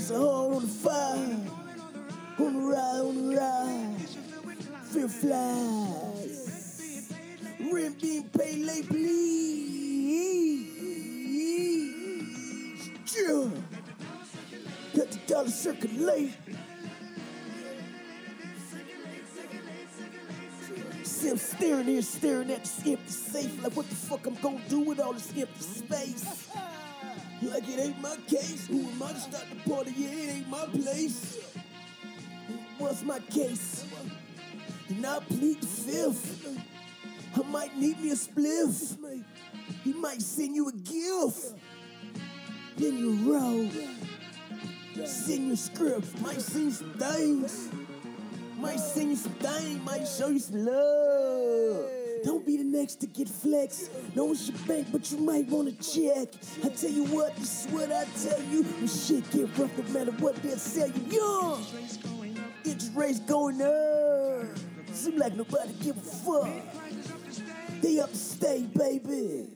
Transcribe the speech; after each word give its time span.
It's 0.00 0.10
a 0.10 0.16
hole 0.16 0.54
on 0.54 0.62
the 0.62 0.68
fire. 0.68 1.36
On 2.38 2.52
the 2.54 2.60
ride, 2.60 3.00
on 3.00 3.14
the 3.16 3.36
ride. 3.36 3.96
Feel 4.84 5.08
flies. 5.08 6.38
Rent 7.72 8.00
being 8.00 8.28
paid 8.28 8.64
late, 8.64 8.88
please. 8.88 9.58
Chill. 13.06 13.50
Let 14.94 15.10
the 15.10 15.18
dollar 15.26 15.48
circulate. 15.48 16.32
See, 21.02 21.28
I'm 21.28 21.38
staring 21.38 21.86
here, 21.86 22.02
staring 22.02 22.52
at 22.52 22.60
this 22.60 22.86
empty 22.86 23.10
safe. 23.10 23.64
Like, 23.64 23.76
what 23.76 23.88
the 23.88 23.96
fuck 23.96 24.24
I'm 24.28 24.36
gonna 24.36 24.60
do 24.68 24.78
with 24.78 25.00
all 25.00 25.12
this 25.12 25.32
empty 25.36 25.60
space? 25.60 26.48
Like, 27.40 27.68
it 27.68 27.78
ain't 27.78 28.00
my 28.00 28.16
case. 28.26 28.66
Who 28.66 28.80
am 28.80 29.02
I 29.02 29.12
to 29.12 29.20
start 29.20 29.44
the 29.50 29.70
party? 29.70 29.92
Yeah, 29.96 30.08
it 30.08 30.36
ain't 30.36 30.48
my 30.48 30.66
place. 30.66 31.38
What's 32.78 33.02
my 33.02 33.18
case? 33.20 33.84
And 34.88 35.06
I 35.06 35.20
plead 35.20 35.60
the 35.60 35.66
fifth. 35.66 36.58
I 37.36 37.42
might 37.48 37.76
need 37.76 38.00
me 38.00 38.10
a 38.10 38.14
spliff. 38.14 38.96
He 39.84 39.92
might 39.92 40.20
send 40.20 40.56
you 40.56 40.68
a 40.68 40.72
gift. 40.72 41.54
Then 42.76 42.98
you 42.98 43.32
roll. 43.32 43.68
Send 45.06 45.46
you 45.46 45.52
a 45.52 45.56
script. 45.56 46.20
Might 46.20 46.40
send 46.40 46.72
some 46.72 46.92
things. 46.94 47.68
Might 48.56 48.80
send 48.80 49.10
you 49.10 49.16
some 49.16 49.32
things. 49.34 49.84
Might 49.84 50.08
show 50.08 50.28
you 50.28 50.40
some 50.40 50.64
love. 50.64 51.97
Don't 52.24 52.44
be 52.44 52.56
the 52.56 52.64
next 52.64 52.96
to 52.96 53.06
get 53.06 53.28
flexed. 53.28 53.90
Know 54.14 54.32
it's 54.32 54.48
your 54.48 54.58
bank, 54.66 54.88
but 54.92 55.10
you 55.10 55.18
might 55.18 55.46
want 55.48 55.68
to 55.68 55.92
check. 55.92 56.28
I 56.64 56.68
tell 56.68 56.90
you 56.90 57.04
what, 57.06 57.36
this 57.36 57.64
is 57.64 57.72
what 57.72 57.92
I 57.92 58.04
tell 58.22 58.42
you. 58.44 58.62
When 58.62 58.88
shit 58.88 59.30
get 59.30 59.56
rough, 59.58 59.76
no 59.78 59.84
matter 59.92 60.12
what 60.12 60.36
they'll 60.42 60.56
sell 60.56 60.88
you. 60.88 61.02
Young. 61.10 61.64
Interest 62.64 62.92
rates 62.94 63.20
going 63.20 63.62
up. 63.62 64.46
Seem 64.92 65.18
like 65.18 65.34
nobody 65.34 65.72
give 65.82 65.96
a 65.96 66.00
fuck. 66.00 66.48
They 67.80 68.00
up 68.00 68.10
to 68.10 68.16
stay, 68.16 68.62
baby. 68.76 69.48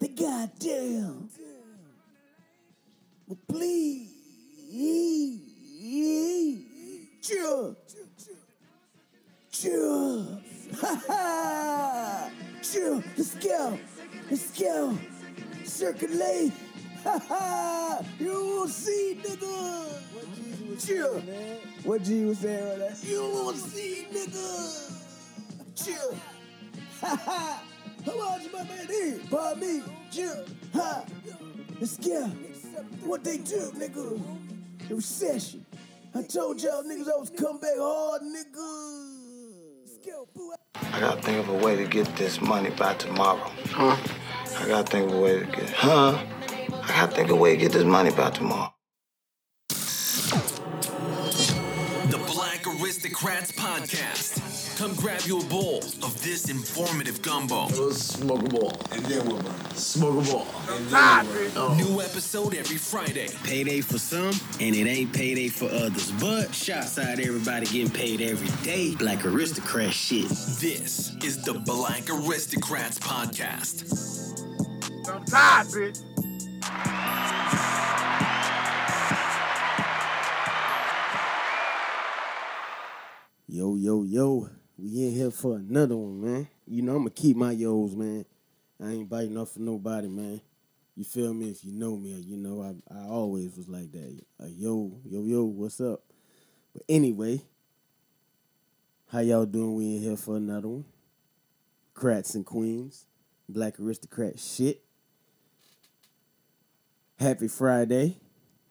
They 0.00 0.08
goddamn. 0.08 1.28
Well, 3.26 3.38
please. 3.48 4.10
Chill. 7.22 7.76
Chill. 9.50 10.40
Ha 10.80 11.02
ha. 11.06 12.30
Chill. 12.62 13.02
Let's 13.16 13.34
go. 13.36 13.78
Let's 14.30 14.58
go. 14.58 14.98
Circulate. 15.64 16.52
Ha 17.04 17.18
ha. 17.28 18.04
You 18.18 18.32
won't 18.32 18.70
see, 18.70 19.18
nigga. 19.22 20.84
Chill. 20.84 21.20
What 21.84 22.02
G 22.02 22.24
was 22.24 22.38
saying 22.38 22.68
right 22.68 22.78
there? 22.78 22.96
You 23.10 23.20
won't 23.32 23.56
see, 23.56 24.06
nigga. 24.12 24.92
Chill. 25.76 26.16
Ha 27.00 27.20
ha. 27.24 27.62
How 28.04 28.16
much 28.18 28.52
my 28.52 28.64
man 28.64 28.86
is? 28.90 29.20
By 29.28 29.54
me. 29.54 29.82
Chill. 30.10 30.44
Ha. 30.74 31.04
Let's 31.80 31.96
go. 31.98 32.26
What 33.04 33.22
they 33.22 33.38
do, 33.38 33.70
nigga? 33.76 34.20
The 34.88 34.94
recession. 34.96 35.64
I 36.14 36.22
told 36.22 36.62
y'all 36.62 36.82
niggas 36.82 37.08
I 37.12 37.18
was 37.18 37.30
come 37.30 37.58
back 37.58 37.76
hard, 37.76 38.22
nigga. 38.22 39.13
Let's 40.14 40.26
go, 40.26 40.28
boo. 40.34 40.54
I 40.92 41.00
gotta 41.00 41.22
think 41.22 41.38
of 41.38 41.48
a 41.48 41.64
way 41.64 41.76
to 41.76 41.84
get 41.84 42.14
this 42.16 42.40
money 42.40 42.70
by 42.70 42.94
tomorrow. 42.94 43.50
Huh? 43.70 43.96
I 44.60 44.68
gotta 44.68 44.88
think 44.88 45.10
of 45.10 45.16
a 45.16 45.20
way 45.20 45.40
to 45.40 45.44
get, 45.46 45.70
huh? 45.70 46.18
I 46.72 46.88
gotta 46.88 47.12
think 47.12 47.30
of 47.30 47.36
a 47.36 47.40
way 47.40 47.56
to 47.56 47.56
get 47.56 47.72
this 47.72 47.84
money 47.84 48.10
by 48.10 48.30
tomorrow. 48.30 48.73
Aristocrats 53.24 53.52
Podcast. 53.52 54.76
Come 54.76 54.94
grab 54.96 55.22
you 55.22 55.40
a 55.40 55.44
bowl 55.44 55.78
of 55.78 56.22
this 56.22 56.50
informative 56.50 57.22
gumbo. 57.22 57.66
Let's 57.68 58.02
smoke 58.02 58.42
a 58.42 58.48
ball. 58.50 58.72
And 58.92 59.02
then 59.06 59.26
what, 59.26 59.42
man? 59.42 59.74
Smoke 59.74 60.26
a 60.26 60.30
ball. 60.30 60.46
And 60.68 60.86
then 60.88 61.26
what, 61.26 61.54
man? 61.54 61.76
New 61.78 62.02
episode 62.02 62.54
every 62.54 62.76
Friday. 62.76 63.28
Payday 63.42 63.80
for 63.80 63.98
some, 63.98 64.32
and 64.60 64.76
it 64.76 64.86
ain't 64.86 65.12
payday 65.14 65.48
for 65.48 65.70
others. 65.70 66.12
But 66.12 66.54
shots 66.54 66.98
out 66.98 67.18
everybody 67.18 67.64
getting 67.66 67.90
paid 67.90 68.20
every 68.20 68.50
day. 68.62 68.94
Black 68.94 69.24
aristocrat 69.24 69.94
shit. 69.94 70.28
This 70.28 71.14
is 71.24 71.42
the 71.42 71.54
Black 71.54 72.10
Aristocrats 72.10 72.98
Podcast. 72.98 73.84
I'm 75.08 75.24
tired, 75.24 75.68
bitch. 75.68 76.00
Yo, 83.54 83.76
yo, 83.76 84.02
yo. 84.02 84.50
We 84.76 85.06
in 85.06 85.12
here 85.12 85.30
for 85.30 85.54
another 85.54 85.94
one, 85.94 86.20
man. 86.20 86.48
You 86.66 86.82
know, 86.82 86.96
I'm 86.96 87.02
going 87.02 87.12
to 87.12 87.22
keep 87.22 87.36
my 87.36 87.52
yo's, 87.52 87.94
man. 87.94 88.24
I 88.82 88.90
ain't 88.90 89.08
biting 89.08 89.38
off 89.38 89.52
for 89.52 89.60
nobody, 89.60 90.08
man. 90.08 90.40
You 90.96 91.04
feel 91.04 91.32
me? 91.32 91.50
If 91.50 91.64
you 91.64 91.70
know 91.70 91.96
me, 91.96 92.20
you 92.26 92.36
know, 92.36 92.62
I, 92.62 92.92
I 92.92 93.06
always 93.06 93.56
was 93.56 93.68
like 93.68 93.92
that. 93.92 94.20
Uh, 94.42 94.48
yo, 94.48 94.98
yo, 95.04 95.22
yo, 95.22 95.44
what's 95.44 95.80
up? 95.80 96.02
But 96.72 96.82
anyway, 96.88 97.42
how 99.12 99.20
y'all 99.20 99.46
doing? 99.46 99.76
We 99.76 99.84
in 99.84 100.02
here 100.02 100.16
for 100.16 100.36
another 100.36 100.66
one. 100.66 100.84
Crats 101.94 102.34
and 102.34 102.44
Queens. 102.44 103.06
Black 103.48 103.78
aristocrat 103.78 104.40
shit. 104.40 104.82
Happy 107.20 107.46
Friday. 107.46 108.16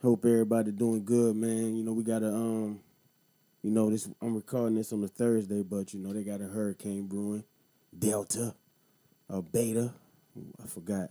Hope 0.01 0.25
everybody 0.25 0.73
doing 0.73 1.05
good, 1.05 1.38
man. 1.38 1.73
You 1.73 1.85
know, 1.85 1.94
we 1.94 2.03
got 2.03 2.21
a 2.21 2.27
um 2.27 2.81
you 3.63 3.72
know, 3.72 3.90
this 3.90 4.09
I'm 4.22 4.35
recording 4.35 4.75
this 4.75 4.94
on 4.94 5.03
a 5.03 5.07
Thursday, 5.07 5.63
but 5.63 5.94
you 5.94 6.00
know 6.00 6.13
they 6.13 6.24
got 6.24 6.41
a 6.41 6.47
hurricane 6.47 7.07
brewing, 7.07 7.46
Delta, 7.97 8.53
or 9.29 9.41
Beta, 9.41 9.94
I 10.62 10.68
forgot 10.68 11.09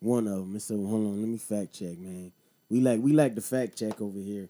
one 0.00 0.26
of 0.26 0.38
them. 0.38 0.58
So 0.58 0.76
hold 0.76 1.06
on, 1.06 1.20
let 1.20 1.28
me 1.28 1.38
fact 1.38 1.74
check, 1.74 1.98
man. 1.98 2.32
We 2.68 2.80
like 2.80 3.00
we 3.00 3.12
like 3.12 3.34
the 3.34 3.40
fact 3.40 3.78
check 3.78 4.00
over 4.00 4.18
here. 4.18 4.48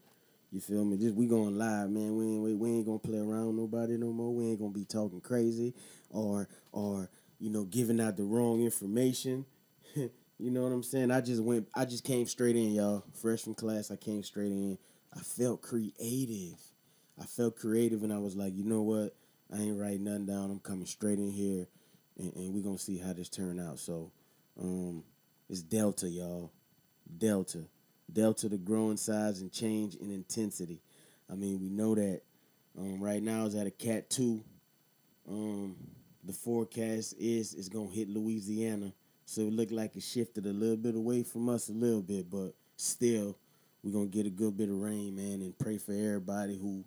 You 0.52 0.60
feel 0.60 0.84
me? 0.84 0.96
Just 0.96 1.16
we 1.16 1.26
going 1.26 1.58
live, 1.58 1.90
man. 1.90 2.16
We 2.16 2.24
ain't 2.26 2.42
we, 2.42 2.54
we 2.54 2.68
ain't 2.70 2.86
gonna 2.86 2.98
play 2.98 3.18
around 3.18 3.56
nobody 3.56 3.96
no 3.96 4.12
more. 4.12 4.32
We 4.32 4.46
ain't 4.46 4.60
gonna 4.60 4.70
be 4.70 4.84
talking 4.84 5.20
crazy 5.20 5.74
or 6.10 6.48
or 6.70 7.10
you 7.40 7.50
know 7.50 7.64
giving 7.64 8.00
out 8.00 8.16
the 8.16 8.24
wrong 8.24 8.62
information. 8.62 9.44
you 9.94 10.10
know 10.38 10.62
what 10.62 10.72
I'm 10.72 10.84
saying? 10.84 11.10
I 11.10 11.20
just 11.20 11.42
went. 11.42 11.66
I 11.74 11.84
just 11.84 12.04
came 12.04 12.26
straight 12.26 12.54
in, 12.54 12.72
y'all. 12.72 13.04
Fresh 13.14 13.42
from 13.42 13.54
class, 13.54 13.90
I 13.90 13.96
came 13.96 14.22
straight 14.22 14.52
in. 14.52 14.78
I 15.12 15.20
felt 15.20 15.62
creative. 15.62 16.58
I 17.20 17.24
felt 17.24 17.56
creative 17.56 18.02
and 18.02 18.12
I 18.12 18.18
was 18.18 18.36
like, 18.36 18.54
you 18.54 18.64
know 18.64 18.82
what? 18.82 19.14
I 19.52 19.58
ain't 19.58 19.78
writing 19.78 20.04
nothing 20.04 20.26
down. 20.26 20.50
I'm 20.50 20.58
coming 20.58 20.86
straight 20.86 21.18
in 21.18 21.30
here 21.30 21.66
and, 22.18 22.34
and 22.34 22.54
we're 22.54 22.62
gonna 22.62 22.78
see 22.78 22.98
how 22.98 23.12
this 23.12 23.28
turn 23.28 23.60
out. 23.60 23.78
So 23.78 24.10
um 24.60 25.04
it's 25.48 25.62
Delta, 25.62 26.08
y'all. 26.08 26.50
Delta. 27.18 27.64
Delta 28.12 28.48
the 28.48 28.58
growing 28.58 28.96
size 28.96 29.40
and 29.40 29.52
change 29.52 29.94
in 29.96 30.10
intensity. 30.10 30.82
I 31.30 31.34
mean, 31.34 31.60
we 31.60 31.68
know 31.68 31.94
that 31.94 32.22
um, 32.78 33.02
right 33.02 33.22
now 33.22 33.46
it's 33.46 33.54
at 33.54 33.66
a 33.66 33.70
cat 33.70 34.10
two. 34.10 34.42
Um, 35.28 35.76
the 36.24 36.32
forecast 36.32 37.14
is 37.18 37.54
it's 37.54 37.68
gonna 37.68 37.90
hit 37.90 38.08
Louisiana. 38.08 38.92
So 39.26 39.42
it 39.42 39.52
looked 39.52 39.72
like 39.72 39.96
it 39.96 40.02
shifted 40.02 40.46
a 40.46 40.52
little 40.52 40.76
bit 40.76 40.94
away 40.94 41.22
from 41.22 41.48
us 41.48 41.68
a 41.68 41.72
little 41.72 42.02
bit, 42.02 42.30
but 42.30 42.54
still 42.76 43.38
we're 43.82 43.92
gonna 43.92 44.06
get 44.06 44.26
a 44.26 44.30
good 44.30 44.56
bit 44.56 44.68
of 44.68 44.76
rain, 44.76 45.16
man, 45.16 45.40
and 45.42 45.58
pray 45.58 45.78
for 45.78 45.92
everybody 45.92 46.56
who 46.56 46.84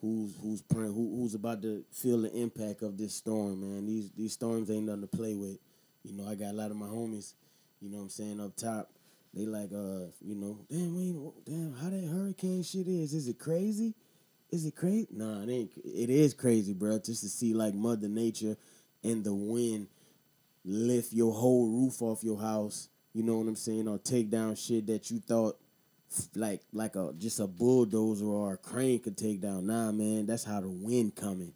who's 0.00 0.34
who's 0.40 0.62
who, 0.70 1.16
who's 1.16 1.34
about 1.34 1.62
to 1.62 1.84
feel 1.92 2.22
the 2.22 2.32
impact 2.32 2.82
of 2.82 2.96
this 2.96 3.14
storm, 3.14 3.60
man. 3.60 3.86
These 3.86 4.10
these 4.12 4.32
storms 4.32 4.70
ain't 4.70 4.86
nothing 4.86 5.02
to 5.02 5.06
play 5.08 5.34
with. 5.34 5.58
You 6.04 6.12
know, 6.12 6.28
I 6.28 6.34
got 6.34 6.52
a 6.52 6.56
lot 6.56 6.70
of 6.70 6.76
my 6.76 6.86
homies, 6.86 7.34
you 7.80 7.90
know 7.90 7.98
what 7.98 8.04
I'm 8.04 8.10
saying, 8.10 8.40
up 8.40 8.56
top. 8.56 8.90
They 9.34 9.44
like 9.44 9.70
uh, 9.72 10.10
you 10.20 10.34
know, 10.34 10.58
damn, 10.70 10.96
we 10.96 11.14
damn, 11.44 11.74
how 11.74 11.90
that 11.90 12.04
hurricane 12.04 12.62
shit 12.62 12.86
is. 12.86 13.12
Is 13.12 13.28
it 13.28 13.38
crazy? 13.38 13.94
Is 14.50 14.64
it 14.64 14.74
crazy? 14.74 15.08
Nah, 15.10 15.42
it 15.42 15.50
ain't 15.50 15.72
it 15.84 16.10
is 16.10 16.32
crazy, 16.32 16.72
bro. 16.72 16.98
Just 16.98 17.22
to 17.22 17.28
see 17.28 17.52
like 17.52 17.74
Mother 17.74 18.08
Nature 18.08 18.56
and 19.04 19.22
the 19.22 19.34
wind 19.34 19.88
lift 20.64 21.12
your 21.12 21.32
whole 21.32 21.68
roof 21.68 22.02
off 22.02 22.24
your 22.24 22.40
house, 22.40 22.88
you 23.12 23.22
know 23.22 23.38
what 23.38 23.48
I'm 23.48 23.56
saying, 23.56 23.88
or 23.88 23.98
take 23.98 24.30
down 24.30 24.54
shit 24.54 24.86
that 24.86 25.10
you 25.10 25.18
thought 25.20 25.58
like 26.34 26.62
like 26.72 26.96
a 26.96 27.12
just 27.18 27.40
a 27.40 27.46
bulldozer 27.46 28.26
or 28.26 28.54
a 28.54 28.56
crane 28.56 29.00
could 29.00 29.16
take 29.16 29.40
down. 29.40 29.66
Nah, 29.66 29.92
man, 29.92 30.26
that's 30.26 30.44
how 30.44 30.60
the 30.60 30.68
wind 30.68 31.14
coming. 31.14 31.52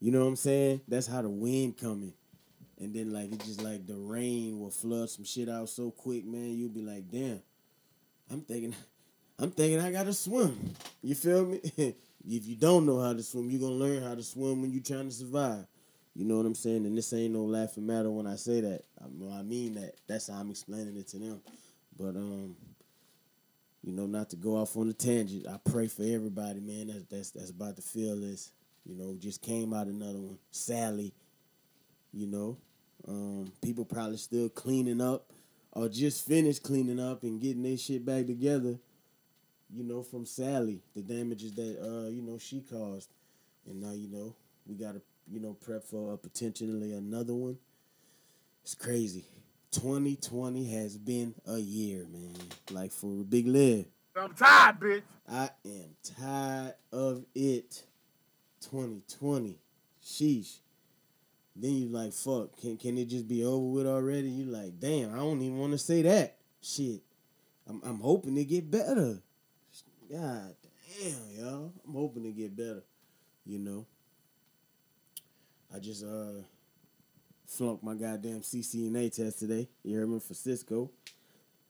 You 0.00 0.12
know 0.12 0.20
what 0.20 0.28
I'm 0.28 0.36
saying? 0.36 0.82
That's 0.86 1.06
how 1.06 1.22
the 1.22 1.28
wind 1.28 1.76
coming. 1.76 2.12
And 2.80 2.94
then 2.94 3.12
like 3.12 3.32
it 3.32 3.44
just 3.44 3.62
like 3.62 3.86
the 3.86 3.96
rain 3.96 4.60
will 4.60 4.70
flood 4.70 5.10
some 5.10 5.24
shit 5.24 5.48
out 5.48 5.68
so 5.68 5.90
quick, 5.90 6.24
man. 6.24 6.56
You'll 6.56 6.70
be 6.70 6.82
like, 6.82 7.10
damn, 7.10 7.42
I'm 8.30 8.42
thinking, 8.42 8.74
I'm 9.38 9.50
thinking 9.50 9.80
I 9.80 9.90
gotta 9.90 10.12
swim. 10.12 10.74
You 11.02 11.14
feel 11.14 11.46
me? 11.46 11.60
if 11.76 12.46
you 12.46 12.56
don't 12.56 12.86
know 12.86 13.00
how 13.00 13.12
to 13.12 13.22
swim, 13.22 13.50
you're 13.50 13.60
gonna 13.60 13.74
learn 13.74 14.02
how 14.02 14.14
to 14.14 14.22
swim 14.22 14.62
when 14.62 14.70
you're 14.70 14.82
trying 14.82 15.08
to 15.08 15.14
survive. 15.14 15.66
You 16.14 16.24
know 16.24 16.36
what 16.36 16.46
I'm 16.46 16.54
saying? 16.54 16.84
And 16.86 16.96
this 16.96 17.12
ain't 17.12 17.34
no 17.34 17.44
laughing 17.44 17.86
matter 17.86 18.10
when 18.10 18.26
I 18.26 18.36
say 18.36 18.60
that. 18.60 18.82
I, 19.00 19.38
I 19.38 19.42
mean 19.42 19.74
that. 19.74 19.94
That's 20.06 20.28
how 20.28 20.34
I'm 20.34 20.50
explaining 20.50 20.96
it 20.96 21.08
to 21.08 21.18
them. 21.18 21.40
But 21.96 22.16
um, 22.16 22.56
you 23.88 23.94
know, 23.94 24.04
not 24.04 24.28
to 24.28 24.36
go 24.36 24.58
off 24.58 24.76
on 24.76 24.90
a 24.90 24.92
tangent. 24.92 25.46
I 25.48 25.56
pray 25.64 25.88
for 25.88 26.02
everybody, 26.02 26.60
man. 26.60 26.88
That's 26.88 27.04
that's 27.04 27.30
that's 27.30 27.50
about 27.50 27.76
to 27.76 27.82
feel 27.82 28.20
this. 28.20 28.52
You 28.84 28.94
know, 28.94 29.16
just 29.18 29.40
came 29.40 29.72
out 29.72 29.86
another 29.86 30.18
one. 30.18 30.38
Sally. 30.50 31.14
You 32.12 32.26
know, 32.26 32.58
um, 33.06 33.50
people 33.62 33.86
probably 33.86 34.18
still 34.18 34.50
cleaning 34.50 35.00
up 35.00 35.32
or 35.72 35.88
just 35.88 36.26
finished 36.26 36.62
cleaning 36.62 37.00
up 37.00 37.22
and 37.22 37.40
getting 37.40 37.62
their 37.62 37.78
shit 37.78 38.04
back 38.04 38.26
together. 38.26 38.78
You 39.74 39.84
know, 39.84 40.02
from 40.02 40.26
Sally, 40.26 40.82
the 40.94 41.00
damages 41.00 41.54
that 41.54 41.78
uh, 41.80 42.10
you 42.10 42.20
know 42.20 42.36
she 42.36 42.60
caused, 42.60 43.08
and 43.66 43.80
now 43.80 43.92
you 43.92 44.08
know 44.08 44.36
we 44.66 44.74
gotta 44.74 45.00
you 45.26 45.40
know 45.40 45.54
prep 45.54 45.82
for 45.82 46.12
a 46.12 46.18
potentially 46.18 46.92
another 46.92 47.34
one. 47.34 47.56
It's 48.62 48.74
crazy. 48.74 49.24
2020 49.72 50.70
has 50.72 50.96
been 50.96 51.34
a 51.46 51.58
year, 51.58 52.06
man. 52.10 52.34
Like 52.70 52.92
for 52.92 53.24
Big 53.24 53.46
Liv. 53.46 53.86
I'm 54.16 54.34
tired, 54.34 54.80
bitch. 54.80 55.02
I 55.30 55.50
am 55.64 55.96
tired 56.02 56.74
of 56.92 57.24
it. 57.34 57.84
2020. 58.60 59.58
Sheesh. 60.02 60.58
Then 61.54 61.72
you 61.72 61.88
like, 61.88 62.12
fuck, 62.12 62.56
can 62.60 62.76
can 62.76 62.96
it 62.98 63.06
just 63.06 63.26
be 63.26 63.44
over 63.44 63.66
with 63.66 63.86
already? 63.86 64.28
You 64.28 64.44
like, 64.44 64.78
damn, 64.78 65.12
I 65.12 65.18
don't 65.18 65.42
even 65.42 65.58
want 65.58 65.72
to 65.72 65.78
say 65.78 66.02
that. 66.02 66.36
Shit. 66.60 67.02
I'm 67.68 67.80
I'm 67.84 68.00
hoping 68.00 68.36
to 68.36 68.44
get 68.44 68.70
better. 68.70 69.20
God 70.10 70.54
damn, 71.00 71.30
y'all. 71.36 71.72
I'm 71.86 71.94
hoping 71.94 72.22
to 72.22 72.30
get 72.30 72.56
better. 72.56 72.84
You 73.44 73.58
know. 73.58 73.86
I 75.74 75.78
just 75.80 76.04
uh 76.04 76.42
flunked 77.48 77.82
my 77.82 77.94
goddamn 77.94 78.40
CCNA 78.42 79.14
test 79.14 79.40
today. 79.40 79.68
You 79.82 79.98
heard 79.98 80.08
me 80.08 80.20
for 80.20 80.34
Cisco. 80.34 80.90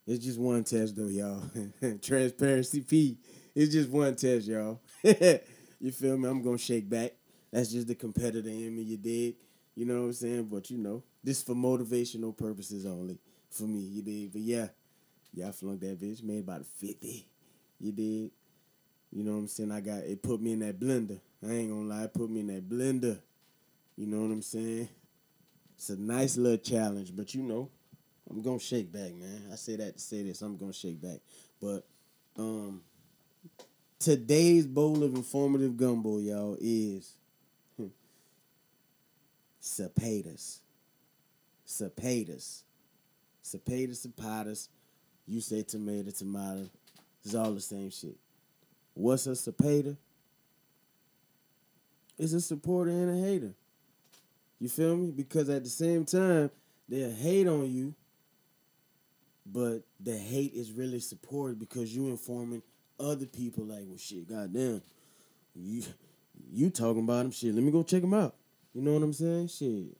It's 0.07 0.25
just 0.25 0.39
one 0.39 0.65
test 0.65 0.97
though, 0.97 1.07
y'all. 1.07 1.43
Transparency 2.03 2.81
P. 2.81 3.17
It's 3.55 3.73
just 3.73 3.89
one 3.89 4.17
test, 4.17 4.47
y'all. 4.49 4.81
you 5.03 5.93
feel 5.93 6.19
me? 6.19 6.29
I'm 6.29 6.43
gonna 6.43 6.59
shake 6.59 6.89
back. 6.89 7.13
That's 7.53 7.71
just 7.71 7.87
the 7.87 7.95
competitor 7.95 8.49
in 8.49 8.77
me, 8.77 8.83
you 8.83 8.97
dig? 8.97 9.37
You 9.75 9.87
know 9.87 10.01
what 10.01 10.07
I'm 10.07 10.13
saying? 10.13 10.45
But 10.45 10.71
you 10.71 10.79
know, 10.79 11.03
this 11.23 11.43
for 11.43 11.55
motivational 11.55 12.37
purposes 12.37 12.85
only. 12.85 13.19
For 13.51 13.63
me, 13.63 13.81
you 13.81 14.03
dig? 14.03 14.33
But 14.33 14.43
yeah, 14.43 14.69
yeah, 15.33 15.49
I 15.49 15.53
flunked 15.53 15.81
that 15.83 16.01
bitch. 16.01 16.23
Made 16.23 16.41
about 16.41 16.67
50. 16.67 17.27
You 17.81 17.93
dig? 17.93 18.31
You 19.13 19.25
know 19.25 19.33
what 19.33 19.39
I'm 19.39 19.49
saying? 19.49 19.73
I 19.73 19.81
got 19.81 19.99
it 19.99 20.23
put 20.23 20.43
me 20.43 20.53
in 20.53 20.59
that 20.61 20.79
blender. 20.81 21.21
I 21.47 21.53
ain't 21.53 21.71
gonna 21.71 21.89
lie, 21.89 22.05
it 22.05 22.15
put 22.15 22.29
me 22.29 22.41
in 22.41 22.49
that 22.49 22.69
blender. 22.69 23.19
You 23.97 24.07
know 24.07 24.21
what 24.21 24.33
I'm 24.33 24.43
saying? 24.43 24.89
It's 25.79 25.91
a 25.91 25.97
nice 25.97 26.37
little 26.37 26.59
challenge, 26.59 27.15
but 27.17 27.35
you 27.35 27.43
know, 27.43 27.71
I'm 28.29 28.43
gonna 28.43 28.59
shake 28.59 28.93
back, 28.93 29.15
man. 29.15 29.45
I 29.51 29.55
say 29.55 29.77
that 29.77 29.95
to 29.97 30.01
say 30.03 30.25
this. 30.25 30.43
I'm 30.43 30.57
gonna 30.57 30.73
shake 30.73 31.01
back. 31.01 31.21
But 31.63 31.87
um 32.37 32.83
today's 33.99 34.67
bowl 34.67 35.03
of 35.03 35.15
informative 35.15 35.77
gumbo, 35.77 36.19
y'all, 36.19 36.57
is 36.61 37.15
Supp-aters. 39.69 40.61
Supp-aters. 41.67 42.63
Supp-aters, 43.45 44.07
supp-aters. 44.07 44.69
You 45.27 45.41
say 45.41 45.63
tomato, 45.63 46.11
tomato. 46.11 46.69
It's 47.25 47.35
all 47.35 47.53
the 47.53 47.61
same 47.61 47.91
shit. 47.91 48.17
What's 48.95 49.27
a 49.27 49.31
supp-ater? 49.31 49.97
It's 52.19 52.33
a 52.33 52.41
supporter 52.41 52.91
and 52.91 53.11
a 53.11 53.29
hater. 53.29 53.53
You 54.61 54.69
feel 54.69 54.97
me? 54.97 55.11
Because 55.11 55.49
at 55.49 55.65
the 55.65 55.71
same 55.71 56.05
time, 56.05 56.51
they'll 56.89 57.13
hate 57.13 57.47
on 57.47 57.71
you, 57.71 57.95
but 59.47 59.83
the 60.01 60.17
hate 60.17 60.53
is 60.55 60.73
really 60.73 61.01
supported 61.01 61.59
because 61.59 61.95
you 61.95 62.09
informing 62.09 62.63
other 62.99 63.27
people 63.27 63.65
like, 63.65 63.85
well, 63.87 63.99
shit, 63.99 64.29
goddamn, 64.29 64.83
you 65.55 65.83
you 66.51 66.71
talking 66.71 67.03
about 67.03 67.23
them, 67.23 67.31
shit. 67.31 67.55
Let 67.55 67.63
me 67.63 67.71
go 67.71 67.83
check 67.83 68.01
them 68.01 68.15
out. 68.15 68.35
You 68.75 68.83
know 68.83 68.93
what 68.93 69.03
I'm 69.03 69.13
saying? 69.13 69.49
Shit, 69.49 69.97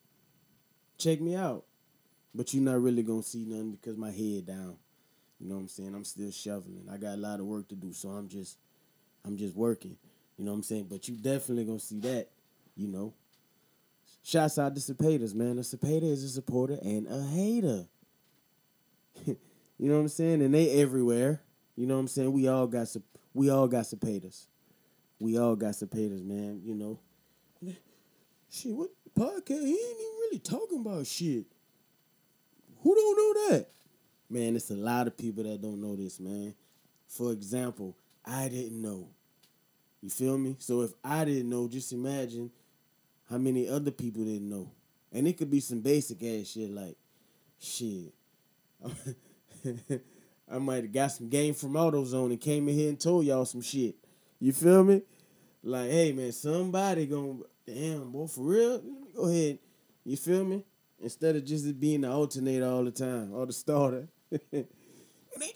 check 0.97 1.21
me 1.21 1.35
out. 1.37 1.65
But 2.35 2.53
you're 2.53 2.63
not 2.63 2.81
really 2.81 3.03
gonna 3.03 3.23
see 3.23 3.45
nothing 3.45 3.73
because 3.73 3.97
my 3.97 4.11
head 4.11 4.47
down. 4.47 4.77
You 5.41 5.49
know 5.49 5.55
what 5.55 5.63
I'm 5.63 5.69
saying? 5.69 5.95
I'm 5.95 6.05
still 6.05 6.33
shoveling. 6.33 6.89
I 6.93 6.97
got 6.97 7.15
a 7.15 7.17
lot 7.17 7.41
of 7.41 7.47
work 7.47 7.69
to 7.69 7.77
do, 7.77 7.93
so 7.93 8.09
I'm 8.09 8.29
just, 8.29 8.59
I'm 9.25 9.37
just 9.37 9.55
working. 9.55 9.97
You 10.37 10.45
know 10.45 10.51
what 10.51 10.59
I'm 10.59 10.63
saying? 10.65 10.87
But 10.91 11.09
you 11.09 11.17
definitely 11.17 11.65
gonna 11.65 11.79
see 11.79 12.01
that. 12.01 12.29
You 12.77 12.89
know. 12.89 13.15
Shouts 14.29 14.59
out 14.59 14.75
to 14.75 14.81
Supp-aters, 14.83 15.35
man. 15.35 15.57
A 15.57 15.63
Supp-ater 15.63 16.05
is 16.05 16.23
a 16.23 16.29
supporter 16.29 16.79
and 16.83 17.07
a 17.07 17.23
hater. 17.29 17.87
you 19.25 19.39
know 19.79 19.95
what 19.95 20.01
I'm 20.01 20.09
saying? 20.09 20.43
And 20.43 20.53
they 20.53 20.83
everywhere. 20.83 21.41
You 21.77 21.87
know 21.87 21.95
what 21.95 22.01
I'm 22.01 22.09
saying? 22.09 22.31
We 22.31 22.47
all 22.47 22.67
got 22.67 22.95
we 23.33 23.49
all 23.49 23.67
got 23.69 23.85
Supp-aters. 23.85 24.49
We 25.19 25.39
all 25.39 25.57
got 25.57 25.73
Supp-aters, 25.73 26.23
man. 26.27 26.61
You 26.63 26.75
know. 26.75 27.01
Shit, 28.51 28.73
what 28.73 28.91
podcast? 29.19 29.65
He 29.65 29.71
ain't 29.71 29.99
even 29.99 30.19
really 30.21 30.41
talking 30.41 30.81
about 30.81 31.07
shit. 31.07 31.47
Who 32.83 32.95
don't 32.95 33.17
know 33.17 33.49
that? 33.49 33.71
Man, 34.29 34.57
it's 34.57 34.71
a 34.71 34.77
lot 34.77 35.07
of 35.07 35.17
people 35.17 35.45
that 35.45 35.63
don't 35.63 35.81
know 35.81 35.97
this, 35.97 36.21
man. 36.21 36.55
For 37.07 37.33
example, 37.33 37.97
I 38.27 38.51
didn't 38.51 38.83
know. 38.83 39.09
You 40.03 40.11
feel 40.11 40.37
me? 40.37 40.57
So 40.59 40.83
if 40.83 40.93
I 41.03 41.25
didn't 41.25 41.49
know, 41.49 41.67
just 41.67 41.95
imagine 41.95 42.51
how 43.31 43.39
many 43.39 43.69
other 43.69 43.91
people 43.91 44.25
didn't 44.25 44.49
know. 44.49 44.71
And 45.13 45.27
it 45.27 45.39
could 45.39 45.51
be 45.51 45.61
some 45.61 45.81
basic 45.81 46.23
ass 46.23 46.49
shit 46.49 46.71
like, 46.71 46.97
shit. 47.59 48.13
I 50.51 50.59
might 50.59 50.85
have 50.85 50.93
got 50.93 51.09
some 51.09 51.29
game 51.29 51.55
from 51.55 51.73
AutoZone 51.73 52.31
and 52.31 52.41
came 52.41 52.69
in 52.69 52.75
here 52.75 52.89
and 52.89 52.99
told 52.99 53.27
y'all 53.27 53.45
some 53.45 53.61
shit. 53.61 53.97
You 54.41 54.53
feel 54.53 54.85
me? 54.85 55.03
Like, 55.63 55.91
hey 55.91 56.13
man, 56.13 56.33
somebody 56.33 57.07
gonna 57.07 57.39
damn 57.67 58.11
boy 58.11 58.27
for 58.27 58.43
real. 58.43 58.83
Go 59.15 59.29
ahead. 59.29 59.59
You 60.05 60.17
feel 60.17 60.45
me? 60.45 60.65
Instead 61.01 61.37
of 61.37 61.45
just 61.45 61.79
being 61.79 62.01
the 62.03 62.11
alternator 62.11 62.67
all 62.67 62.85
the 62.85 62.91
time 62.91 63.33
or 63.35 63.47
the 63.47 63.53
starter. 63.53 64.09
ain't 64.53 64.67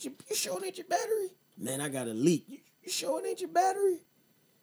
you, 0.04 0.12
you 0.30 0.56
it 0.56 0.64
ain't 0.64 0.78
your 0.78 0.86
battery? 0.86 1.30
Man, 1.56 1.80
I 1.80 1.88
got 1.88 2.08
a 2.08 2.12
leak. 2.12 2.44
You, 2.48 2.58
you 2.82 2.90
sure 2.90 3.20
it 3.20 3.28
ain't 3.28 3.40
your 3.40 3.50
battery? 3.50 4.00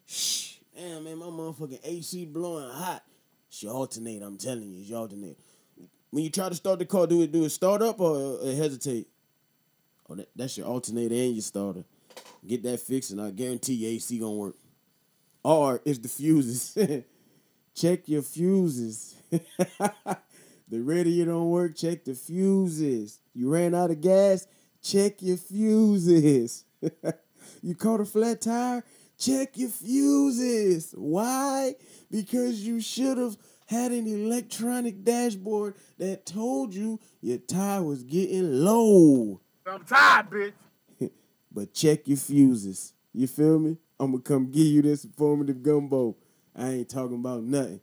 Shh. 0.06 0.49
Damn, 0.76 1.04
man, 1.04 1.18
my 1.18 1.26
motherfucking 1.26 1.80
AC 1.84 2.26
blowing 2.26 2.70
hot. 2.70 3.02
She 3.48 3.66
your 3.66 3.74
alternator, 3.74 4.24
I'm 4.24 4.38
telling 4.38 4.70
you, 4.70 4.80
it's 4.80 4.88
your 4.88 5.00
alternator. 5.00 5.36
When 6.10 6.24
you 6.24 6.30
try 6.30 6.48
to 6.48 6.54
start 6.54 6.78
the 6.78 6.86
car, 6.86 7.06
do 7.06 7.22
it 7.22 7.32
do 7.32 7.44
it 7.44 7.50
start 7.50 7.82
up 7.82 8.00
or, 8.00 8.38
or 8.40 8.52
hesitate? 8.52 9.08
Oh, 10.08 10.14
that, 10.14 10.28
that's 10.34 10.56
your 10.56 10.66
alternator 10.66 11.14
and 11.14 11.34
your 11.34 11.42
starter. 11.42 11.84
Get 12.46 12.62
that 12.64 12.80
fixed, 12.80 13.10
and 13.10 13.20
I 13.20 13.30
guarantee 13.30 13.74
your 13.74 13.90
AC 13.92 14.18
gonna 14.18 14.32
work. 14.32 14.56
Or 15.44 15.80
it's 15.84 15.98
the 15.98 16.08
fuses. 16.08 16.76
check 17.74 18.08
your 18.08 18.22
fuses. 18.22 19.14
the 19.30 20.80
radio 20.80 21.26
don't 21.26 21.50
work. 21.50 21.76
Check 21.76 22.04
the 22.04 22.14
fuses. 22.14 23.20
You 23.34 23.50
ran 23.50 23.74
out 23.74 23.90
of 23.90 24.00
gas. 24.00 24.46
Check 24.82 25.22
your 25.22 25.36
fuses. 25.36 26.64
you 27.62 27.74
caught 27.74 28.00
a 28.00 28.04
flat 28.04 28.40
tire. 28.40 28.84
Check 29.20 29.58
your 29.58 29.68
fuses. 29.68 30.94
Why? 30.96 31.74
Because 32.10 32.66
you 32.66 32.80
should 32.80 33.18
have 33.18 33.36
had 33.66 33.92
an 33.92 34.06
electronic 34.06 35.04
dashboard 35.04 35.74
that 35.98 36.24
told 36.24 36.74
you 36.74 36.98
your 37.20 37.36
tire 37.36 37.82
was 37.82 38.02
getting 38.02 38.64
low. 38.64 39.42
I'm 39.66 39.84
tired, 39.84 40.30
bitch. 40.30 40.52
but 41.52 41.74
check 41.74 42.08
your 42.08 42.16
fuses. 42.16 42.94
You 43.12 43.26
feel 43.26 43.58
me? 43.58 43.76
I'm 43.98 44.12
gonna 44.12 44.22
come 44.22 44.50
give 44.50 44.66
you 44.66 44.80
this 44.80 45.04
informative 45.04 45.62
gumbo. 45.62 46.16
I 46.56 46.70
ain't 46.70 46.88
talking 46.88 47.16
about 47.16 47.42
nothing. 47.42 47.82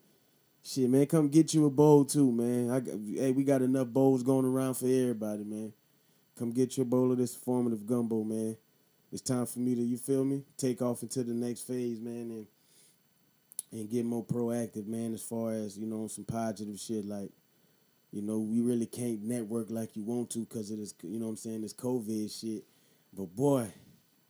Shit, 0.63 0.89
man, 0.89 1.05
come 1.05 1.29
get 1.29 1.53
you 1.53 1.67
a 1.67 1.69
bowl 1.69 2.03
too, 2.03 2.31
man. 2.31 2.71
I 2.71 2.79
got, 2.79 2.95
hey, 3.15 3.31
we 3.31 3.43
got 3.43 3.61
enough 3.61 3.89
bowls 3.89 4.23
going 4.23 4.45
around 4.45 4.73
for 4.73 4.87
everybody, 4.87 5.43
man. 5.43 5.71
Come 6.37 6.51
get 6.51 6.77
your 6.77 6.87
bowl 6.87 7.11
of 7.11 7.19
this 7.19 7.35
formative 7.35 7.85
gumbo, 7.85 8.23
man. 8.23 8.57
It's 9.11 9.21
time 9.21 9.45
for 9.45 9.59
me 9.59 9.75
to, 9.75 9.81
you 9.81 9.97
feel 9.97 10.25
me? 10.25 10.43
Take 10.57 10.81
off 10.81 11.01
into 11.01 11.23
the 11.23 11.33
next 11.33 11.61
phase, 11.61 11.99
man, 11.99 12.31
and 12.31 12.47
and 13.71 13.89
get 13.89 14.05
more 14.05 14.23
proactive, 14.23 14.87
man, 14.87 15.13
as 15.13 15.21
far 15.21 15.51
as, 15.51 15.77
you 15.77 15.85
know, 15.85 16.07
some 16.07 16.23
positive 16.23 16.79
shit 16.79 17.05
like, 17.05 17.29
you 18.11 18.21
know, 18.21 18.39
we 18.39 18.61
really 18.61 18.85
can't 18.85 19.23
network 19.23 19.67
like 19.69 19.95
you 19.95 20.03
want 20.03 20.29
to 20.31 20.39
because 20.39 20.71
of 20.71 20.77
this, 20.77 20.93
you 21.03 21.19
know 21.19 21.25
what 21.25 21.31
I'm 21.31 21.37
saying, 21.37 21.61
this 21.61 21.73
COVID 21.73 22.39
shit. 22.39 22.63
But 23.13 23.35
boy, 23.35 23.67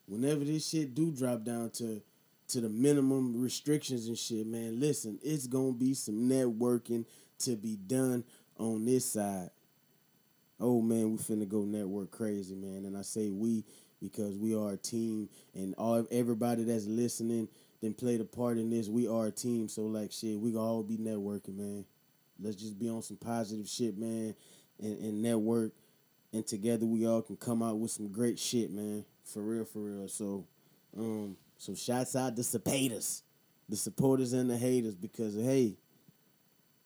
whenever 0.08 0.44
this 0.44 0.68
shit 0.68 0.96
do 0.96 1.12
drop 1.12 1.44
down 1.44 1.70
to 1.72 2.02
to 2.50 2.62
the 2.62 2.70
minimum 2.70 3.40
restrictions 3.40 4.08
and 4.08 4.18
shit, 4.18 4.48
man, 4.48 4.80
listen, 4.80 5.20
it's 5.22 5.48
gonna 5.48 5.74
be 5.74 5.94
some 5.94 6.30
networking 6.30 7.06
to 7.40 7.56
be 7.56 7.76
done 7.76 8.24
on 8.58 8.86
this 8.86 9.06
side. 9.06 9.50
Oh 10.60 10.82
man, 10.82 11.12
we 11.12 11.18
finna 11.18 11.48
go 11.48 11.62
network 11.64 12.10
crazy, 12.10 12.56
man. 12.56 12.86
And 12.86 12.98
I 12.98 13.02
say 13.04 13.30
we 13.30 13.64
because 14.02 14.38
we 14.38 14.56
are 14.56 14.74
a 14.74 14.78
team 14.78 15.30
and 15.54 15.74
all 15.78 16.06
everybody 16.12 16.64
that's 16.64 16.86
listening 16.86 17.48
then 17.82 17.94
played 17.94 18.20
a 18.20 18.26
part 18.26 18.58
in 18.58 18.72
this. 18.72 18.90
We 18.90 19.08
are 19.08 19.28
a 19.28 19.32
team. 19.32 19.70
So 19.70 19.84
like 19.84 20.12
shit, 20.12 20.40
we 20.40 20.52
gonna 20.52 20.66
all 20.66 20.84
be 20.84 20.98
networking, 20.98 21.58
man. 21.58 21.86
Let's 22.40 22.56
just 22.56 22.80
be 22.80 22.90
on 22.90 23.02
some 23.02 23.18
positive 23.18 23.68
shit, 23.68 23.98
man, 23.98 24.36
and, 24.80 25.00
and 25.00 25.22
network 25.22 25.74
and 26.34 26.46
together 26.46 26.86
we 26.86 27.08
all 27.08 27.22
can 27.22 27.38
come 27.38 27.64
out 27.64 27.78
with 27.78 27.92
some 27.92 28.10
great 28.10 28.38
shit, 28.40 28.72
man. 28.72 29.06
For 29.24 29.42
real, 29.42 29.66
for 29.66 29.80
real. 29.80 30.08
So, 30.08 30.46
um, 30.96 31.38
so 31.58 31.74
shouts 31.74 32.16
out 32.16 32.36
the 32.36 32.44
supporters, 32.44 33.24
the 33.68 33.76
supporters 33.76 34.34
and 34.34 34.50
the 34.50 34.58
haters, 34.58 34.96
because 34.96 35.36
hey, 35.36 35.78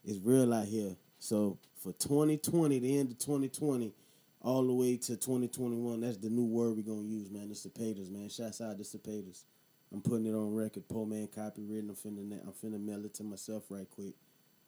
it's 0.03 0.20
real 0.20 0.53
out 0.53 0.65
here. 0.65 0.96
So 1.20 1.58
for 1.75 1.91
2020, 1.94 2.80
the 2.80 3.00
end 3.00 3.12
of 3.12 3.18
2020, 3.20 3.94
all 4.43 4.65
the 4.65 4.74
way 4.74 4.98
to 4.98 5.15
2021, 5.15 6.01
that's 6.01 6.17
the 6.17 6.29
new 6.29 6.45
word 6.45 6.75
we're 6.75 6.81
gonna 6.81 7.07
use, 7.07 7.29
man. 7.29 7.48
It's 7.51 7.63
The 7.63 7.69
supporters, 7.69 8.10
man. 8.10 8.29
Shouts 8.29 8.62
out 8.62 8.77
the 8.77 8.83
supporters. 8.83 9.45
I'm 9.93 10.01
putting 10.01 10.25
it 10.25 10.33
on 10.33 10.53
record. 10.53 10.88
Poor 10.88 11.05
man 11.05 11.27
copywritten. 11.27 11.89
I'm 11.89 11.95
finna 11.95 12.41
I'm 12.41 12.53
finna 12.53 12.83
mail 12.83 13.05
it 13.05 13.13
to 13.15 13.24
myself 13.24 13.65
right 13.69 13.88
quick 13.89 14.13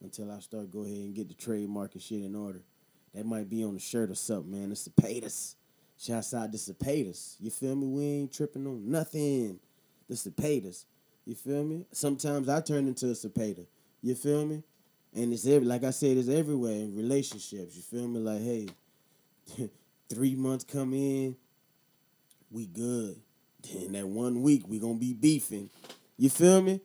until 0.02 0.30
I 0.30 0.38
start 0.40 0.70
go 0.70 0.84
ahead 0.84 0.96
and 0.96 1.14
get 1.14 1.28
the 1.28 1.34
trademark 1.34 1.94
and 1.94 2.02
shit 2.02 2.22
in 2.22 2.34
order. 2.36 2.60
That 3.14 3.24
might 3.26 3.48
be 3.48 3.64
on 3.64 3.74
the 3.74 3.80
shirt 3.80 4.10
or 4.10 4.14
something, 4.14 4.50
man. 4.50 4.70
It's 4.70 4.84
the 4.84 4.90
supporters. 4.90 5.56
Shouts 5.98 6.34
out 6.34 6.52
the 6.52 6.58
supporters. 6.58 7.36
You 7.40 7.50
feel 7.50 7.74
me? 7.74 7.86
We 7.86 8.04
ain't 8.04 8.32
tripping 8.32 8.66
on 8.66 8.90
nothing. 8.90 9.58
The 10.08 10.16
supporters. 10.16 10.86
You 11.24 11.34
feel 11.34 11.64
me? 11.64 11.86
Sometimes 11.92 12.48
I 12.48 12.60
turn 12.60 12.86
into 12.86 13.08
a 13.08 13.14
supporter. 13.14 13.62
You 14.02 14.14
feel 14.14 14.44
me? 14.44 14.62
And 15.14 15.32
it's 15.32 15.46
every 15.46 15.66
like 15.66 15.84
I 15.84 15.90
said, 15.90 16.16
it's 16.16 16.28
everywhere 16.28 16.72
in 16.72 16.94
relationships. 16.94 17.76
You 17.76 17.82
feel 17.82 18.08
me? 18.08 18.20
Like, 18.20 18.42
hey, 18.42 18.68
three 20.08 20.34
months 20.34 20.64
come 20.64 20.94
in, 20.94 21.36
we 22.50 22.66
good. 22.66 23.20
Then 23.62 23.92
that 23.92 24.06
one 24.06 24.42
week 24.42 24.64
we 24.68 24.78
gonna 24.78 24.94
be 24.94 25.14
beefing. 25.14 25.70
You 26.16 26.30
feel 26.30 26.62
me? 26.62 26.80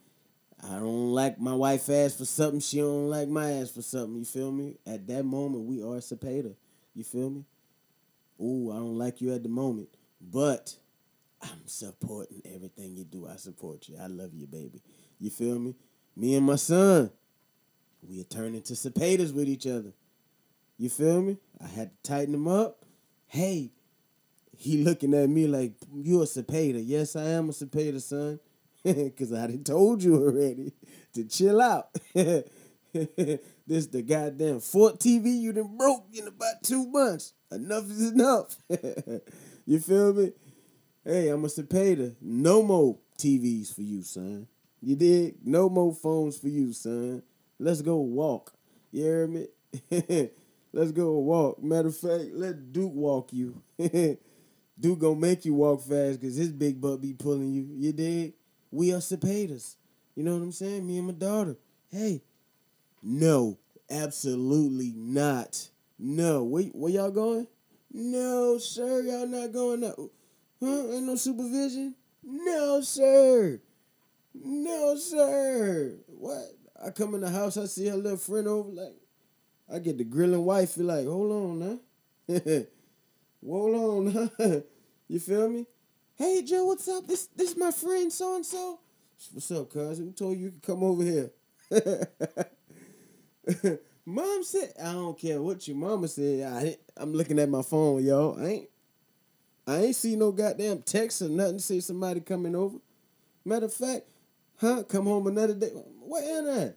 I 0.61 0.75
don't 0.79 1.13
like 1.13 1.39
my 1.39 1.53
wife 1.53 1.89
ass 1.89 2.15
for 2.15 2.25
something. 2.25 2.59
She 2.59 2.77
don't 2.77 3.09
like 3.09 3.29
my 3.29 3.51
ass 3.53 3.71
for 3.71 3.81
something. 3.81 4.17
You 4.17 4.25
feel 4.25 4.51
me? 4.51 4.77
At 4.85 5.07
that 5.07 5.23
moment, 5.23 5.65
we 5.65 5.81
are 5.81 6.01
supporter. 6.01 6.55
You 6.93 7.03
feel 7.03 7.29
me? 7.29 7.45
Ooh, 8.41 8.71
I 8.71 8.75
don't 8.75 8.97
like 8.97 9.21
you 9.21 9.33
at 9.33 9.43
the 9.43 9.49
moment, 9.49 9.89
but 10.21 10.75
I'm 11.41 11.65
supporting 11.65 12.41
everything 12.53 12.95
you 12.95 13.03
do. 13.03 13.27
I 13.27 13.35
support 13.35 13.87
you. 13.87 13.97
I 14.01 14.07
love 14.07 14.33
you, 14.33 14.47
baby. 14.47 14.81
You 15.19 15.29
feel 15.29 15.59
me? 15.59 15.75
Me 16.15 16.35
and 16.35 16.45
my 16.45 16.55
son, 16.55 17.11
we 18.01 18.19
are 18.21 18.25
turning 18.25 18.61
to 18.63 18.75
supporters 18.75 19.31
with 19.31 19.47
each 19.47 19.67
other. 19.67 19.93
You 20.79 20.87
feel 20.87 21.21
me? 21.21 21.37
I 21.61 21.67
had 21.67 21.91
to 21.91 22.09
tighten 22.09 22.33
him 22.33 22.47
up. 22.47 22.85
Hey, 23.27 23.71
he 24.57 24.81
looking 24.81 25.13
at 25.13 25.27
me 25.27 25.45
like 25.45 25.73
you 25.93 26.21
a 26.21 26.25
supporter. 26.25 26.79
Yes, 26.79 27.17
I 27.17 27.31
am 27.31 27.49
a 27.49 27.53
supporter, 27.53 27.99
son. 27.99 28.39
Cause 28.85 29.33
I 29.33 29.47
done 29.47 29.65
told 29.65 30.01
you 30.01 30.15
already 30.15 30.71
to 31.15 31.25
chill 31.25 31.59
out. 31.59 31.89
this 32.13 32.45
the 32.93 34.05
goddamn 34.07 34.61
Fort 34.61 34.99
TV 34.99 35.37
you 35.37 35.51
done 35.51 35.75
broke 35.77 36.05
in 36.13 36.29
about 36.29 36.63
two 36.63 36.87
months. 36.87 37.33
Enough 37.51 37.89
is 37.89 38.11
enough. 38.11 38.55
you 39.65 39.79
feel 39.81 40.13
me? 40.13 40.31
Hey, 41.03 41.27
I'm 41.27 41.43
a 41.43 41.49
supporter. 41.49 42.13
No 42.21 42.63
more 42.63 42.97
TVs 43.17 43.75
for 43.75 43.81
you, 43.81 44.01
son. 44.01 44.47
You 44.81 44.95
did? 44.95 45.35
No 45.43 45.67
more 45.67 45.93
phones 45.93 46.37
for 46.37 46.47
you, 46.47 46.71
son. 46.71 47.21
Let's 47.59 47.81
go 47.81 47.97
walk. 47.97 48.53
You 48.93 49.03
hear 49.03 49.27
me? 49.27 50.29
Let's 50.71 50.91
go 50.91 51.17
walk. 51.17 51.61
Matter 51.63 51.87
of 51.87 51.97
fact, 51.97 52.25
let 52.33 52.71
Duke 52.71 52.93
walk 52.93 53.33
you. 53.33 53.61
Duke 54.79 54.99
gonna 54.99 55.15
make 55.15 55.45
you 55.45 55.53
walk 55.53 55.81
fast 55.81 56.19
because 56.19 56.35
his 56.35 56.51
big 56.51 56.79
butt 56.79 57.01
be 57.01 57.13
pulling 57.13 57.53
you. 57.53 57.67
You 57.75 57.91
did? 57.91 58.33
We 58.71 58.93
are 58.93 59.01
supporters. 59.01 59.77
You 60.15 60.23
know 60.23 60.33
what 60.33 60.43
I'm 60.43 60.51
saying? 60.51 60.85
Me 60.85 60.97
and 60.97 61.07
my 61.07 61.13
daughter. 61.13 61.57
Hey, 61.91 62.21
no, 63.01 63.57
absolutely 63.89 64.93
not. 64.95 65.69
No, 65.97 66.43
where, 66.43 66.63
where 66.65 66.91
y'all 66.91 67.11
going? 67.11 67.47
No, 67.91 68.57
sir, 68.57 69.01
y'all 69.01 69.27
not 69.27 69.51
going 69.51 69.83
up. 69.83 69.97
Huh? 70.61 70.91
Ain't 70.91 71.05
no 71.05 71.15
supervision? 71.15 71.95
No, 72.23 72.81
sir. 72.81 73.59
No, 74.33 74.95
sir. 74.95 75.95
What? 76.07 76.53
I 76.81 76.91
come 76.91 77.15
in 77.15 77.21
the 77.21 77.29
house, 77.29 77.57
I 77.57 77.65
see 77.65 77.87
her 77.87 77.95
little 77.95 78.17
friend 78.17 78.47
over, 78.47 78.69
like, 78.69 78.93
I 79.71 79.79
get 79.79 79.97
the 79.97 80.03
grilling 80.03 80.45
wife, 80.45 80.71
feel 80.71 80.85
like, 80.85 81.05
hold 81.05 81.31
on 81.31 81.59
now. 81.59 81.79
hold 83.45 84.07
on, 84.07 84.29
huh? 84.37 84.59
you 85.07 85.19
feel 85.19 85.49
me? 85.49 85.65
Hey 86.15 86.41
Joe, 86.41 86.65
what's 86.65 86.87
up? 86.87 87.07
This 87.07 87.27
this 87.27 87.55
my 87.55 87.71
friend 87.71 88.11
so 88.11 88.35
and 88.35 88.45
so. 88.45 88.79
What's 89.31 89.51
up, 89.51 89.71
cousin? 89.71 90.05
Who 90.05 90.11
told 90.11 90.37
you 90.37 90.45
you 90.45 90.51
could 90.51 90.63
come 90.63 90.83
over 90.83 91.03
here? 91.03 91.31
Mom 94.05 94.43
said, 94.43 94.73
I 94.81 94.93
don't 94.93 95.17
care 95.17 95.41
what 95.41 95.67
your 95.67 95.77
mama 95.77 96.07
said. 96.07 96.51
I 96.51 96.77
I'm 96.97 97.13
looking 97.13 97.39
at 97.39 97.49
my 97.49 97.61
phone, 97.61 98.03
yo. 98.03 98.35
I 98.39 98.45
ain't 98.45 98.69
I 99.67 99.77
ain't 99.77 99.95
see 99.95 100.15
no 100.15 100.31
goddamn 100.31 100.81
text 100.81 101.21
or 101.21 101.29
nothing 101.29 101.59
say 101.59 101.79
somebody 101.79 102.21
coming 102.21 102.55
over. 102.55 102.77
Matter 103.45 103.67
of 103.67 103.73
fact, 103.73 104.07
huh? 104.57 104.83
Come 104.89 105.05
home 105.05 105.27
another 105.27 105.53
day. 105.53 105.69
Where 106.01 106.39
Anna? 106.39 106.73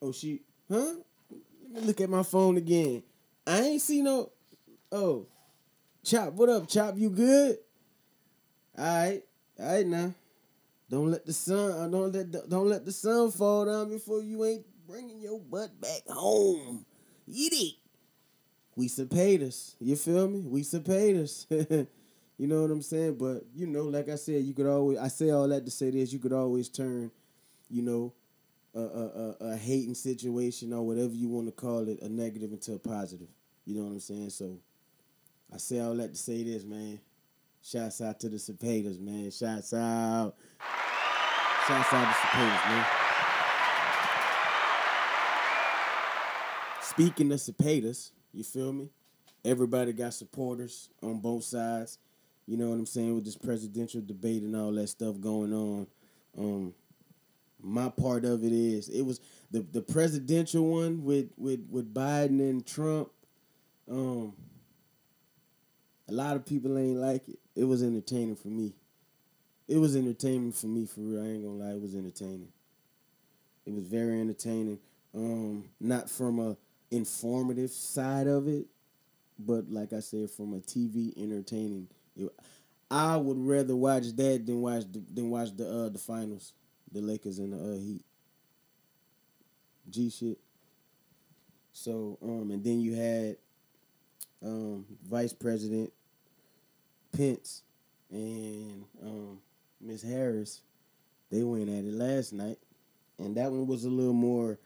Oh, 0.00 0.12
she, 0.12 0.42
huh? 0.70 0.94
Look 1.82 2.00
at 2.00 2.08
my 2.08 2.22
phone 2.22 2.56
again. 2.56 3.02
I 3.46 3.60
ain't 3.60 3.82
see 3.82 4.00
no. 4.00 4.30
Oh, 4.90 5.26
Chop, 6.04 6.32
what 6.34 6.48
up, 6.48 6.68
Chop? 6.68 6.96
You 6.96 7.10
good? 7.10 7.58
All 8.78 8.84
right, 8.84 9.22
all 9.58 9.74
right 9.74 9.86
now. 9.86 10.14
Don't 10.88 11.10
let 11.10 11.26
the 11.26 11.32
sun, 11.32 11.72
uh, 11.72 11.88
don't 11.88 12.12
let 12.12 12.32
the, 12.32 12.44
don't 12.48 12.68
let 12.68 12.84
the 12.84 12.92
sun 12.92 13.30
fall 13.30 13.66
down 13.66 13.88
before 13.90 14.22
you 14.22 14.44
ain't 14.44 14.64
bringing 14.86 15.20
your 15.20 15.40
butt 15.40 15.78
back 15.80 16.02
home. 16.08 16.86
Eat 17.26 17.52
it. 17.52 17.74
We 18.76 18.88
supporters. 18.88 19.74
You 19.80 19.96
feel 19.96 20.28
me? 20.28 20.40
We 20.46 20.62
supporters. 20.62 21.46
you 21.50 21.86
know 22.38 22.62
what 22.62 22.70
I'm 22.70 22.82
saying? 22.82 23.16
But 23.16 23.44
you 23.54 23.66
know, 23.66 23.84
like 23.84 24.08
I 24.08 24.16
said, 24.16 24.44
you 24.44 24.54
could 24.54 24.66
always. 24.66 24.98
I 24.98 25.08
say 25.08 25.30
all 25.30 25.48
that 25.48 25.64
to 25.64 25.70
say 25.70 25.90
this. 25.90 26.12
You 26.12 26.20
could 26.20 26.32
always 26.32 26.68
turn, 26.68 27.10
you 27.68 27.82
know, 27.82 28.12
a 28.76 28.80
a, 28.80 29.06
a, 29.40 29.52
a 29.52 29.56
hating 29.56 29.94
situation 29.94 30.72
or 30.72 30.82
whatever 30.86 31.14
you 31.14 31.28
want 31.28 31.46
to 31.46 31.52
call 31.52 31.88
it, 31.88 32.00
a 32.02 32.08
negative 32.08 32.52
into 32.52 32.74
a 32.74 32.78
positive. 32.78 33.28
You 33.64 33.76
know 33.76 33.84
what 33.84 33.92
I'm 33.92 34.00
saying? 34.00 34.30
So, 34.30 34.58
I 35.52 35.56
say 35.56 35.80
all 35.80 35.94
that 35.94 36.12
to 36.12 36.18
say 36.18 36.42
this, 36.42 36.64
man. 36.64 37.00
Shouts 37.62 38.00
out 38.00 38.20
to 38.20 38.28
the 38.28 38.38
supporters, 38.38 39.00
man. 39.00 39.30
Shouts 39.30 39.74
out. 39.74 40.34
Shouts 41.66 41.92
out 41.92 42.12
to 42.12 42.20
supporters, 42.20 42.60
man. 42.68 42.86
Speaking 46.80 47.32
of 47.32 47.40
supporters, 47.40 48.12
you 48.32 48.44
feel 48.44 48.72
me? 48.72 48.88
Everybody 49.44 49.92
got 49.92 50.14
supporters 50.14 50.90
on 51.02 51.18
both 51.18 51.44
sides. 51.44 51.98
You 52.46 52.56
know 52.56 52.70
what 52.70 52.78
I'm 52.78 52.86
saying? 52.86 53.14
With 53.14 53.24
this 53.24 53.36
presidential 53.36 54.00
debate 54.00 54.42
and 54.42 54.54
all 54.54 54.72
that 54.72 54.88
stuff 54.88 55.20
going 55.20 55.52
on. 55.52 55.86
Um, 56.38 56.74
my 57.62 57.88
part 57.88 58.24
of 58.24 58.44
it 58.44 58.52
is 58.52 58.88
it 58.88 59.02
was 59.02 59.20
the 59.50 59.60
the 59.72 59.82
presidential 59.82 60.66
one 60.66 61.04
with 61.04 61.30
with 61.36 61.66
with 61.70 61.92
Biden 61.92 62.40
and 62.40 62.66
Trump. 62.66 63.10
Um, 63.90 64.34
a 66.08 66.12
lot 66.12 66.36
of 66.36 66.44
people 66.44 66.78
ain't 66.78 66.98
like 66.98 67.28
it. 67.28 67.38
It 67.54 67.64
was 67.64 67.82
entertaining 67.82 68.36
for 68.36 68.48
me. 68.48 68.74
It 69.68 69.78
was 69.78 69.96
entertaining 69.96 70.52
for 70.52 70.66
me 70.66 70.86
for 70.86 71.00
real. 71.00 71.22
I 71.22 71.26
ain't 71.28 71.44
gonna 71.44 71.64
lie, 71.64 71.74
it 71.74 71.82
was 71.82 71.94
entertaining. 71.94 72.48
It 73.64 73.74
was 73.74 73.84
very 73.84 74.20
entertaining. 74.20 74.78
Um, 75.14 75.64
not 75.80 76.08
from 76.08 76.38
a 76.38 76.56
informative 76.90 77.70
side 77.70 78.26
of 78.26 78.46
it, 78.46 78.66
but 79.38 79.70
like 79.70 79.92
I 79.92 80.00
said, 80.00 80.30
from 80.30 80.54
a 80.54 80.58
TV 80.58 81.12
entertaining. 81.16 81.88
It, 82.16 82.30
I 82.90 83.16
would 83.16 83.38
rather 83.38 83.74
watch 83.74 84.14
that 84.16 84.46
than 84.46 84.60
watch 84.60 84.84
the, 84.90 85.02
than 85.12 85.30
watch 85.30 85.56
the 85.56 85.68
uh, 85.68 85.88
the 85.88 85.98
finals, 85.98 86.52
the 86.96 87.02
Lakers 87.02 87.38
and 87.38 87.52
the 87.52 87.74
uh, 87.74 87.78
Heat. 87.78 88.04
G 89.88 90.10
shit. 90.10 90.38
So 91.72 92.18
um, 92.22 92.50
and 92.50 92.64
then 92.64 92.80
you 92.80 92.94
had 92.94 93.36
um, 94.42 94.86
Vice 95.08 95.32
President 95.32 95.92
Pence 97.14 97.62
and 98.10 98.84
um, 99.02 99.38
Miss 99.80 100.02
Harris. 100.02 100.62
They 101.30 101.42
went 101.42 101.68
at 101.68 101.84
it 101.84 101.92
last 101.92 102.32
night, 102.32 102.58
and 103.18 103.36
that 103.36 103.50
one 103.50 103.66
was 103.66 103.84
a 103.84 103.90
little 103.90 104.12
more. 104.12 104.58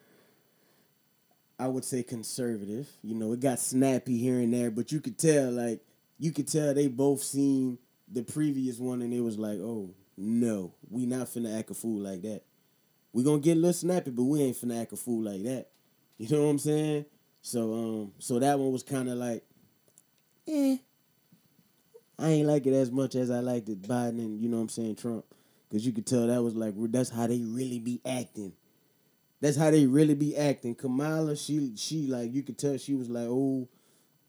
I 1.58 1.66
would 1.66 1.84
say 1.84 2.02
conservative. 2.02 2.88
You 3.02 3.14
know, 3.16 3.32
it 3.32 3.40
got 3.40 3.58
snappy 3.58 4.16
here 4.16 4.38
and 4.38 4.54
there, 4.54 4.70
but 4.70 4.92
you 4.92 5.00
could 5.00 5.18
tell, 5.18 5.50
like, 5.50 5.80
you 6.18 6.32
could 6.32 6.48
tell 6.48 6.72
they 6.72 6.88
both 6.88 7.22
seen 7.22 7.76
the 8.10 8.22
previous 8.22 8.78
one, 8.78 9.02
and 9.02 9.12
it 9.12 9.20
was 9.20 9.38
like, 9.38 9.58
oh 9.58 9.90
no, 10.20 10.74
we 10.90 11.06
not 11.06 11.28
finna 11.28 11.58
act 11.58 11.70
a 11.70 11.74
fool 11.74 12.00
like 12.00 12.22
that. 12.22 12.42
We 13.12 13.24
gonna 13.24 13.40
get 13.40 13.56
a 13.56 13.60
little 13.60 13.72
snappy, 13.72 14.10
but 14.10 14.24
we 14.24 14.42
ain't 14.42 14.56
finna 14.56 14.82
act 14.82 14.92
a 14.92 14.96
fool 14.96 15.24
like 15.24 15.42
that. 15.44 15.68
You 16.18 16.28
know 16.28 16.44
what 16.44 16.50
I'm 16.50 16.58
saying? 16.58 17.06
So 17.40 17.72
um, 17.72 18.12
so 18.18 18.38
that 18.38 18.58
one 18.58 18.70
was 18.70 18.82
kind 18.82 19.08
of 19.08 19.16
like, 19.16 19.42
eh. 20.46 20.76
I 22.18 22.28
ain't 22.28 22.46
like 22.46 22.66
it 22.66 22.74
as 22.74 22.90
much 22.90 23.14
as 23.14 23.30
I 23.30 23.40
liked 23.40 23.70
it 23.70 23.80
Biden 23.80 24.18
and 24.18 24.38
you 24.38 24.50
know 24.50 24.58
what 24.58 24.64
I'm 24.64 24.68
saying 24.68 24.96
Trump, 24.96 25.24
because 25.68 25.86
you 25.86 25.92
could 25.92 26.06
tell 26.06 26.26
that 26.26 26.42
was 26.42 26.54
like 26.54 26.74
that's 26.76 27.08
how 27.08 27.26
they 27.26 27.40
really 27.40 27.78
be 27.78 28.02
acting. 28.04 28.52
That's 29.40 29.56
how 29.56 29.70
they 29.70 29.86
really 29.86 30.14
be 30.14 30.36
acting. 30.36 30.74
Kamala, 30.74 31.34
she 31.34 31.72
she 31.76 32.06
like 32.06 32.34
you 32.34 32.42
could 32.42 32.58
tell 32.58 32.76
she 32.76 32.94
was 32.94 33.08
like, 33.08 33.26
oh, 33.26 33.68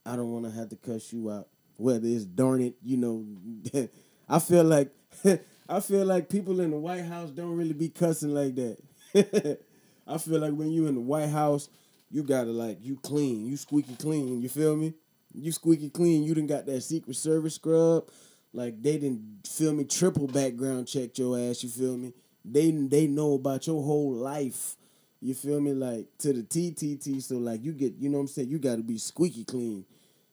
I 0.06 0.16
don't 0.16 0.32
want 0.32 0.46
to 0.46 0.52
have 0.52 0.70
to 0.70 0.78
cuss 0.78 1.12
you 1.12 1.30
out. 1.30 1.50
Whether 1.76 2.08
it's 2.08 2.24
darn 2.24 2.62
it, 2.62 2.76
you 2.82 2.96
know, 2.96 3.26
I 4.30 4.40
feel 4.40 4.64
like 4.64 4.90
I 5.70 5.80
feel 5.80 6.06
like 6.06 6.30
people 6.30 6.60
in 6.60 6.72
the 6.72 6.78
White 6.78 7.06
House 7.06 7.30
don't 7.30 7.56
really 7.56 7.74
be 7.74 7.90
cussing 7.90 8.34
like 8.34 8.56
that. 8.56 8.78
I 10.08 10.18
feel 10.18 10.40
like 10.40 10.54
when 10.54 10.72
you 10.72 10.88
in 10.88 10.96
the 10.96 11.02
White 11.02 11.30
House, 11.30 11.70
you 12.10 12.24
gotta 12.24 12.52
like 12.52 12.80
you 12.82 12.98
clean, 12.98 13.46
you 13.46 13.56
squeaky 13.58 13.96
clean. 13.96 14.42
You 14.42 14.50
feel 14.50 14.76
me? 14.76 14.94
You 15.34 15.52
squeaky 15.52 15.90
clean. 15.90 16.24
You 16.24 16.34
didn't 16.36 16.50
got 16.50 16.66
that 16.66 16.82
Secret 16.82 17.16
Service 17.16 17.56
scrub. 17.56 18.10
Like 18.54 18.82
they 18.82 18.98
didn't 18.98 19.48
feel 19.48 19.74
me 19.74 19.86
triple 19.86 20.28
background 20.28 20.88
check 20.88 21.18
your 21.18 21.40
ass. 21.40 21.64
You 21.64 21.70
feel 21.70 21.98
me? 21.98 22.14
They 22.44 22.72
they 22.72 23.08
know 23.08 23.36
about 23.36 23.68
your 23.68 23.82
whole 23.82 24.14
life. 24.14 24.76
You 25.22 25.34
feel 25.34 25.62
me? 25.62 25.74
Like 25.74 26.08
to 26.20 26.34
the 26.34 26.44
TTT. 26.44 27.22
So 27.22 27.38
like 27.38 27.64
you 27.64 27.72
get, 27.72 27.94
you 27.98 28.10
know 28.10 28.18
what 28.18 28.24
I'm 28.24 28.28
saying? 28.28 28.50
You 28.50 28.60
got 28.60 28.76
to 28.78 28.84
be 28.84 28.98
squeaky 28.98 29.46
clean. 29.46 29.86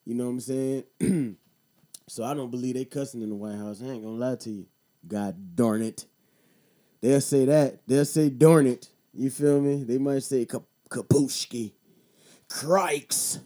You 0.04 0.14
know 0.14 0.24
what 0.24 0.30
I'm 0.30 0.40
saying? 0.40 0.84
so 2.08 2.24
I 2.24 2.34
don't 2.34 2.50
believe 2.50 2.74
they 2.74 2.86
cussing 2.86 3.22
in 3.22 3.28
the 3.28 3.36
White 3.36 3.56
House. 3.56 3.82
I 3.82 3.86
ain't 3.86 4.02
gonna 4.02 4.16
lie 4.16 4.36
to 4.36 4.50
you. 4.50 4.66
God 5.06 5.56
darn 5.56 5.82
it. 5.82 6.06
They'll 7.00 7.20
say 7.20 7.44
that. 7.44 7.86
They'll 7.86 8.04
say 8.04 8.28
darn 8.28 8.66
it. 8.66 8.88
You 9.14 9.30
feel 9.30 9.60
me? 9.60 9.84
They 9.84 9.98
might 9.98 10.22
say 10.22 10.46
kapushki. 10.46 11.72
Crikes. 12.48 13.40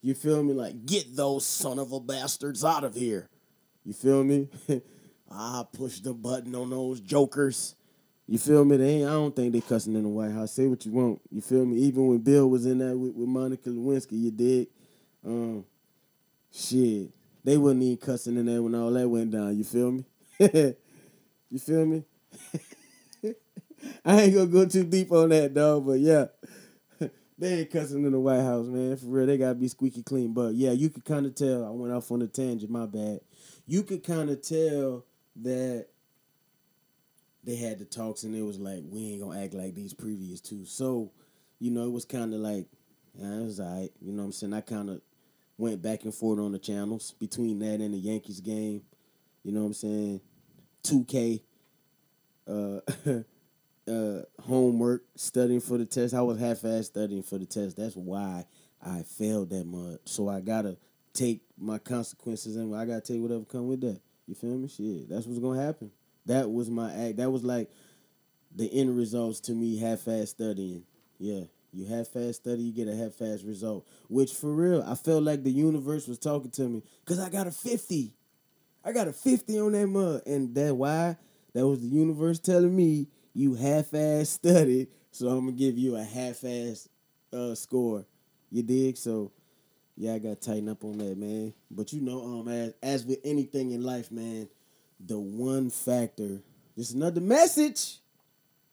You 0.00 0.14
feel 0.14 0.42
me? 0.42 0.52
Like, 0.52 0.84
get 0.84 1.16
those 1.16 1.46
son 1.46 1.78
of 1.78 1.92
a 1.92 2.00
bastards 2.00 2.64
out 2.64 2.84
of 2.84 2.94
here. 2.94 3.28
You 3.84 3.92
feel 3.92 4.24
me? 4.24 4.48
I 5.30 5.64
push 5.72 6.00
the 6.00 6.12
button 6.12 6.54
on 6.54 6.70
those 6.70 7.00
jokers. 7.00 7.74
You 8.26 8.38
feel 8.38 8.64
me? 8.64 8.76
They 8.76 8.88
ain't, 8.96 9.08
I 9.08 9.12
don't 9.12 9.34
think 9.34 9.52
they 9.52 9.60
cussing 9.60 9.94
in 9.94 10.02
the 10.02 10.08
White 10.08 10.32
House. 10.32 10.52
Say 10.52 10.66
what 10.66 10.84
you 10.84 10.92
want. 10.92 11.20
You 11.30 11.40
feel 11.40 11.64
me? 11.64 11.78
Even 11.78 12.06
when 12.06 12.18
Bill 12.18 12.48
was 12.48 12.66
in 12.66 12.78
there 12.78 12.96
with, 12.96 13.14
with 13.14 13.28
Monica 13.28 13.68
Lewinsky, 13.68 14.12
you 14.12 14.30
dig? 14.30 14.68
Um, 15.26 15.64
shit. 16.52 17.10
They 17.44 17.56
wasn't 17.56 17.82
even 17.82 17.96
cussing 17.96 18.36
in 18.36 18.46
there 18.46 18.62
when 18.62 18.74
all 18.74 18.90
that 18.92 19.08
went 19.08 19.32
down. 19.32 19.56
You 19.56 19.64
feel 19.64 19.92
me? 19.92 20.04
you 21.52 21.58
feel 21.58 21.84
me? 21.84 22.02
I 24.04 24.22
ain't 24.22 24.34
gonna 24.34 24.46
go 24.46 24.64
too 24.64 24.84
deep 24.84 25.12
on 25.12 25.28
that, 25.28 25.52
dog, 25.52 25.84
but 25.86 26.00
yeah. 26.00 26.26
they 27.38 27.60
ain't 27.60 27.70
cussing 27.70 28.06
in 28.06 28.12
the 28.12 28.18
White 28.18 28.40
House, 28.40 28.66
man. 28.66 28.96
For 28.96 29.06
real, 29.06 29.26
they 29.26 29.36
gotta 29.36 29.54
be 29.54 29.68
squeaky 29.68 30.02
clean. 30.02 30.32
But 30.32 30.54
yeah, 30.54 30.72
you 30.72 30.88
could 30.88 31.04
kind 31.04 31.26
of 31.26 31.34
tell. 31.34 31.66
I 31.66 31.70
went 31.70 31.92
off 31.92 32.10
on 32.10 32.22
a 32.22 32.26
tangent. 32.26 32.70
My 32.70 32.86
bad. 32.86 33.20
You 33.66 33.82
could 33.82 34.02
kind 34.02 34.30
of 34.30 34.40
tell 34.40 35.04
that 35.42 35.88
they 37.44 37.56
had 37.56 37.78
the 37.78 37.84
talks, 37.84 38.22
and 38.22 38.34
it 38.34 38.42
was 38.42 38.58
like 38.58 38.82
we 38.88 39.12
ain't 39.12 39.22
gonna 39.22 39.44
act 39.44 39.52
like 39.52 39.74
these 39.74 39.92
previous 39.92 40.40
two. 40.40 40.64
So, 40.64 41.12
you 41.58 41.70
know, 41.70 41.84
it 41.84 41.92
was 41.92 42.06
kind 42.06 42.32
of 42.32 42.40
like, 42.40 42.66
yeah, 43.14 43.40
it 43.40 43.44
was 43.44 43.60
alright. 43.60 43.92
You 44.00 44.12
know 44.12 44.22
what 44.22 44.26
I'm 44.26 44.32
saying? 44.32 44.54
I 44.54 44.62
kind 44.62 44.88
of 44.88 45.02
went 45.58 45.82
back 45.82 46.04
and 46.04 46.14
forth 46.14 46.38
on 46.38 46.52
the 46.52 46.58
channels 46.58 47.12
between 47.20 47.58
that 47.58 47.80
and 47.80 47.92
the 47.92 47.98
Yankees 47.98 48.40
game. 48.40 48.84
You 49.44 49.52
know 49.52 49.60
what 49.60 49.66
I'm 49.66 49.74
saying? 49.74 50.20
2K. 50.84 51.42
Uh, 52.46 52.80
uh, 53.88 54.22
homework, 54.40 55.04
studying 55.16 55.60
for 55.60 55.78
the 55.78 55.86
test. 55.86 56.14
I 56.14 56.22
was 56.22 56.38
half-ass 56.38 56.86
studying 56.86 57.22
for 57.22 57.38
the 57.38 57.46
test. 57.46 57.76
That's 57.76 57.96
why 57.96 58.44
I 58.84 59.02
failed 59.02 59.50
that 59.50 59.64
much. 59.66 60.00
So 60.04 60.28
I 60.28 60.40
gotta 60.40 60.76
take 61.12 61.42
my 61.58 61.78
consequences 61.78 62.56
and 62.56 62.74
I 62.74 62.84
gotta 62.84 63.00
take 63.00 63.20
whatever 63.20 63.44
come 63.44 63.68
with 63.68 63.80
that. 63.82 64.00
You 64.26 64.34
feel 64.34 64.56
me? 64.56 64.68
Shit, 64.68 65.08
that's 65.08 65.26
what's 65.26 65.40
gonna 65.40 65.62
happen. 65.62 65.90
That 66.26 66.50
was 66.50 66.70
my 66.70 66.92
act. 66.92 67.16
That 67.16 67.30
was 67.30 67.44
like 67.44 67.70
the 68.54 68.72
end 68.72 68.96
results 68.96 69.40
to 69.40 69.52
me. 69.52 69.78
Half-ass 69.78 70.30
studying. 70.30 70.84
Yeah, 71.18 71.44
you 71.72 71.86
half-ass 71.86 72.36
study, 72.36 72.62
you 72.62 72.72
get 72.72 72.92
a 72.92 72.96
half-ass 72.96 73.42
result. 73.42 73.86
Which 74.08 74.32
for 74.32 74.52
real, 74.52 74.82
I 74.82 74.94
felt 74.94 75.24
like 75.24 75.42
the 75.42 75.50
universe 75.50 76.06
was 76.06 76.18
talking 76.18 76.50
to 76.52 76.68
me 76.68 76.82
because 77.04 77.18
I 77.18 77.30
got 77.30 77.46
a 77.46 77.52
fifty. 77.52 78.14
I 78.84 78.92
got 78.92 79.08
a 79.08 79.12
fifty 79.12 79.58
on 79.58 79.72
that 79.72 79.86
mug. 79.86 80.22
and 80.26 80.54
that 80.54 80.74
why 80.74 81.16
that 81.54 81.66
was 81.66 81.80
the 81.80 81.88
universe 81.88 82.38
telling 82.38 82.74
me 82.74 83.08
you 83.34 83.54
half-ass 83.54 84.28
studied, 84.28 84.88
so 85.10 85.28
I'm 85.28 85.46
gonna 85.46 85.52
give 85.52 85.78
you 85.78 85.96
a 85.96 86.04
half-ass 86.04 86.88
uh, 87.32 87.54
score. 87.54 88.06
You 88.50 88.62
dig? 88.62 88.96
So 88.96 89.32
yeah, 89.96 90.14
I 90.14 90.18
got 90.18 90.40
to 90.40 90.50
tighten 90.50 90.68
up 90.68 90.84
on 90.84 90.98
that, 90.98 91.16
man. 91.16 91.54
But 91.70 91.92
you 91.92 92.00
know, 92.00 92.22
um, 92.22 92.48
as 92.48 92.74
as 92.82 93.04
with 93.04 93.20
anything 93.24 93.72
in 93.72 93.82
life, 93.82 94.10
man, 94.10 94.48
the 95.00 95.18
one 95.18 95.70
factor. 95.70 96.40
This 96.76 96.88
is 96.88 96.94
another 96.94 97.20
message. 97.20 97.98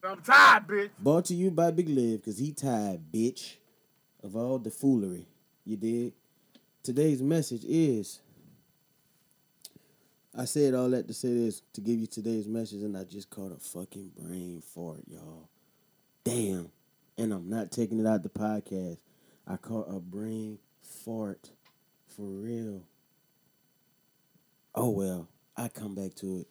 I'm 0.04 0.22
tired, 0.22 0.68
bitch. 0.68 0.90
Brought 0.98 1.26
to 1.26 1.36
you 1.36 1.52
by 1.52 1.72
Big 1.72 1.90
Liv, 1.90 2.24
cause 2.24 2.38
he 2.38 2.54
tired, 2.54 3.02
bitch, 3.12 3.56
of 4.24 4.36
all 4.36 4.58
the 4.58 4.72
foolery. 4.72 5.28
You 5.66 5.76
dig? 5.76 6.14
Today's 6.82 7.22
message 7.22 7.66
is. 7.66 8.22
I 10.40 10.46
said 10.46 10.74
all 10.74 10.90
that 10.92 11.06
to 11.10 11.14
say 11.14 11.34
this 11.34 11.62
to 11.74 11.82
give 11.82 12.00
you 12.00 12.08
today's 12.08 12.48
message, 12.48 12.82
and 12.82 12.96
I 12.96 13.04
just 13.04 13.30
caught 13.30 13.52
a 13.52 13.60
fucking 13.60 14.12
brain 14.18 14.64
fart, 14.74 15.02
y'all. 15.06 15.50
Damn. 16.24 16.72
And 17.18 17.34
I'm 17.34 17.50
not 17.50 17.74
taking 17.74 18.00
it 18.00 18.08
out 18.08 18.24
the 18.24 18.30
podcast. 18.30 19.00
I 19.46 19.58
caught 19.58 19.94
a 19.94 20.00
brain 20.00 20.58
fart 20.82 21.50
for 22.08 22.22
real. 22.24 22.84
Oh 24.74 24.92
well, 24.92 25.28
I 25.58 25.68
come 25.68 25.94
back 25.94 26.16
to 26.16 26.38
it. 26.38 26.48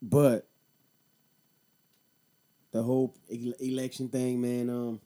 But 0.00 0.46
the 2.70 2.84
whole 2.84 3.12
election 3.28 4.08
thing, 4.08 4.40
man, 4.40 4.70
um 4.70 5.00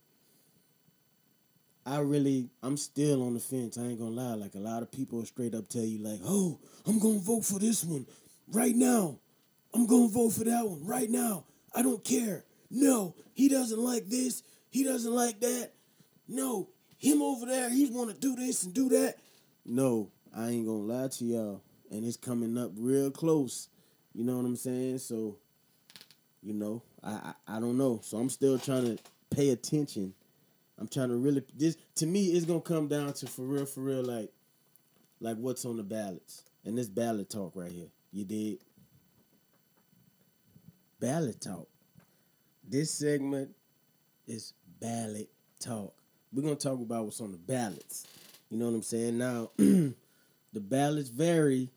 I 1.86 1.98
really 2.00 2.50
I'm 2.62 2.76
still 2.76 3.22
on 3.22 3.34
the 3.34 3.40
fence. 3.40 3.78
I 3.78 3.82
ain't 3.82 3.98
gonna 3.98 4.10
lie. 4.10 4.34
Like 4.34 4.54
a 4.54 4.58
lot 4.58 4.82
of 4.82 4.92
people 4.92 5.24
straight 5.24 5.54
up 5.54 5.68
tell 5.68 5.82
you 5.82 5.98
like, 5.98 6.20
"Oh, 6.24 6.58
I'm 6.86 7.00
to 7.20 7.24
vote 7.24 7.44
for 7.44 7.58
this 7.58 7.84
one 7.84 8.06
right 8.52 8.74
now. 8.74 9.18
I'm 9.74 9.86
to 9.88 10.08
vote 10.08 10.30
for 10.30 10.44
that 10.44 10.66
one 10.66 10.84
right 10.84 11.08
now. 11.08 11.44
I 11.74 11.82
don't 11.82 12.04
care. 12.04 12.44
No, 12.70 13.14
he 13.34 13.48
doesn't 13.48 13.78
like 13.78 14.08
this. 14.08 14.42
He 14.70 14.84
doesn't 14.84 15.12
like 15.12 15.40
that. 15.40 15.70
No, 16.28 16.68
him 16.98 17.22
over 17.22 17.46
there, 17.46 17.70
he's 17.70 17.90
want 17.90 18.10
to 18.10 18.16
do 18.16 18.36
this 18.36 18.62
and 18.64 18.74
do 18.74 18.88
that. 18.90 19.16
No, 19.64 20.10
I 20.36 20.50
ain't 20.50 20.66
gonna 20.66 20.78
lie 20.78 21.08
to 21.08 21.24
y'all. 21.24 21.62
And 21.90 22.04
it's 22.04 22.16
coming 22.16 22.56
up 22.56 22.70
real 22.76 23.10
close. 23.10 23.68
You 24.14 24.24
know 24.24 24.36
what 24.36 24.44
I'm 24.44 24.56
saying? 24.56 24.98
So, 24.98 25.38
you 26.42 26.54
know, 26.54 26.82
I, 27.02 27.10
I, 27.48 27.56
I 27.56 27.60
don't 27.60 27.76
know. 27.78 28.00
So 28.02 28.18
I'm 28.18 28.28
still 28.28 28.58
trying 28.58 28.96
to 28.96 29.02
pay 29.30 29.50
attention. 29.50 30.14
I'm 30.80 30.88
trying 30.88 31.10
to 31.10 31.16
really 31.16 31.42
this 31.54 31.76
to 31.96 32.06
me 32.06 32.28
it's 32.28 32.46
gonna 32.46 32.60
come 32.60 32.88
down 32.88 33.12
to 33.12 33.26
for 33.26 33.42
real, 33.42 33.66
for 33.66 33.80
real, 33.80 34.02
like 34.02 34.32
like 35.20 35.36
what's 35.36 35.64
on 35.66 35.76
the 35.76 35.82
ballots. 35.82 36.44
And 36.64 36.76
this 36.76 36.88
ballot 36.88 37.30
talk 37.30 37.52
right 37.54 37.70
here. 37.70 37.88
You 38.12 38.24
did. 38.24 38.58
Ballot 40.98 41.40
talk. 41.40 41.68
This 42.66 42.90
segment 42.90 43.50
is 44.26 44.54
ballot 44.80 45.28
talk. 45.58 45.94
We're 46.32 46.42
gonna 46.42 46.56
talk 46.56 46.80
about 46.80 47.04
what's 47.04 47.20
on 47.20 47.32
the 47.32 47.38
ballots. 47.38 48.06
You 48.48 48.58
know 48.58 48.66
what 48.66 48.74
I'm 48.74 48.82
saying? 48.82 49.18
Now, 49.18 49.50
the 49.56 49.94
ballots 50.54 51.10
vary. 51.10 51.70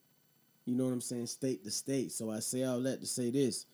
You 0.65 0.75
know 0.75 0.85
what 0.85 0.93
I'm 0.93 1.01
saying? 1.01 1.27
State 1.27 1.65
to 1.65 1.71
state. 1.71 2.13
So 2.13 2.31
I 2.31 2.39
say 2.39 2.63
all 2.63 2.79
that 2.81 3.01
to 3.01 3.07
say 3.07 3.31
this: 3.31 3.65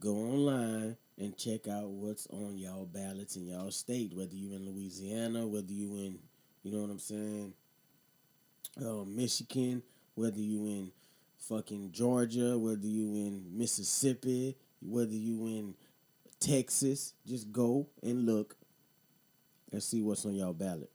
go 0.00 0.14
online 0.14 0.96
and 1.18 1.36
check 1.36 1.68
out 1.68 1.88
what's 1.88 2.26
on 2.28 2.56
y'all 2.56 2.86
ballots 2.86 3.36
in 3.36 3.46
y'all 3.46 3.70
state. 3.70 4.12
Whether 4.14 4.34
you're 4.34 4.54
in 4.56 4.66
Louisiana, 4.66 5.46
whether 5.46 5.72
you 5.72 5.96
in, 5.96 6.18
you 6.62 6.72
know 6.72 6.80
what 6.80 6.90
I'm 6.90 6.98
saying, 6.98 7.52
uh, 8.80 9.04
Michigan, 9.04 9.82
whether 10.14 10.40
you 10.40 10.66
in 10.66 10.90
fucking 11.38 11.92
Georgia, 11.92 12.58
whether 12.58 12.86
you 12.86 13.14
in 13.14 13.44
Mississippi, 13.52 14.56
whether 14.80 15.14
you 15.14 15.46
in 15.46 15.74
Texas, 16.40 17.14
just 17.26 17.52
go 17.52 17.86
and 18.02 18.26
look 18.26 18.56
and 19.72 19.82
see 19.82 20.02
what's 20.02 20.24
on 20.26 20.34
y'all 20.34 20.52
ballot. 20.52 20.90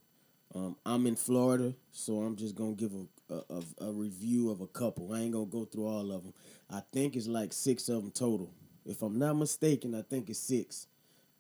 Um, 0.56 0.76
I'm 0.86 1.06
in 1.06 1.16
Florida, 1.16 1.74
so 1.92 2.22
I'm 2.22 2.36
just 2.36 2.56
gonna 2.56 2.74
give 2.74 2.92
a, 3.30 3.34
a, 3.34 3.86
a, 3.88 3.92
review 3.92 4.50
of 4.50 4.62
a 4.62 4.68
couple. 4.68 5.14
I 5.14 5.20
ain't 5.20 5.34
gonna 5.34 5.46
go 5.46 5.66
through 5.66 5.88
all 5.88 6.12
of 6.12 6.24
them. 6.24 6.34
I 6.72 6.82
think 6.92 7.16
it's 7.16 7.28
like 7.28 7.54
six 7.54 7.88
of 7.88 8.02
them 8.02 8.12
total. 8.12 8.52
If 8.90 9.04
I'm 9.04 9.20
not 9.20 9.36
mistaken, 9.36 9.94
I 9.94 10.02
think 10.02 10.32
it's 10.32 10.40
six. 10.40 10.88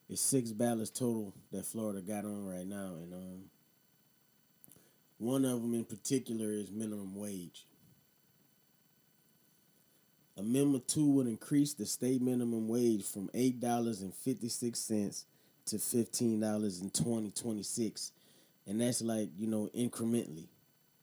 It's 0.07 0.21
six 0.21 0.51
ballots 0.51 0.91
total 0.91 1.33
that 1.51 1.65
Florida 1.65 1.99
got 1.99 2.23
on 2.23 2.45
right 2.45 2.65
now, 2.65 2.93
and 3.01 3.11
um, 3.11 3.41
one 5.17 5.45
of 5.45 5.59
them 5.59 5.73
in 5.73 5.83
particular 5.83 6.51
is 6.51 6.69
minimum 6.69 7.15
wage. 7.15 7.65
Amendment 10.37 10.87
two 10.87 11.07
would 11.13 11.25
increase 11.25 11.73
the 11.73 11.87
state 11.87 12.21
minimum 12.21 12.67
wage 12.67 13.03
from 13.03 13.31
eight 13.33 13.59
dollars 13.59 14.01
and 14.01 14.13
fifty 14.13 14.47
six 14.47 14.79
cents 14.79 15.25
to 15.65 15.79
fifteen 15.79 16.39
dollars 16.39 16.81
in 16.81 16.91
twenty 16.91 17.31
twenty 17.31 17.63
six, 17.63 18.11
and 18.67 18.79
that's 18.79 19.01
like 19.01 19.29
you 19.39 19.47
know 19.47 19.71
incrementally. 19.75 20.49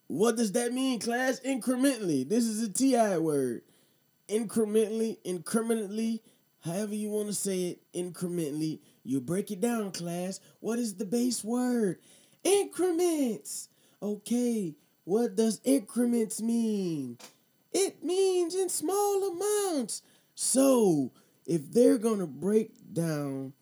What 0.06 0.36
does 0.36 0.52
that 0.52 0.72
mean, 0.72 1.00
class? 1.00 1.40
Incrementally. 1.40 2.28
This 2.28 2.44
is 2.44 2.62
a 2.62 2.72
TI 2.72 3.18
word. 3.18 3.62
Incrementally, 4.28 5.18
incrementally, 5.24 6.20
however 6.66 6.94
you 6.94 7.10
want 7.10 7.28
to 7.28 7.34
say 7.34 7.68
it, 7.68 7.80
incrementally. 7.94 8.80
You 9.04 9.20
break 9.20 9.50
it 9.50 9.60
down, 9.60 9.92
class. 9.92 10.40
What 10.60 10.78
is 10.78 10.94
the 10.96 11.04
base 11.04 11.44
word? 11.44 11.98
Increments. 12.44 13.68
Okay, 14.02 14.74
What 15.04 15.36
does 15.36 15.60
increments 15.64 16.42
mean? 16.42 17.18
It 17.72 18.04
means 18.04 18.54
in 18.54 18.68
small 18.68 19.32
amounts. 19.32 20.02
So 20.34 21.12
if 21.46 21.72
they're 21.72 21.98
gonna 21.98 22.26
break 22.26 22.72
down 22.92 23.52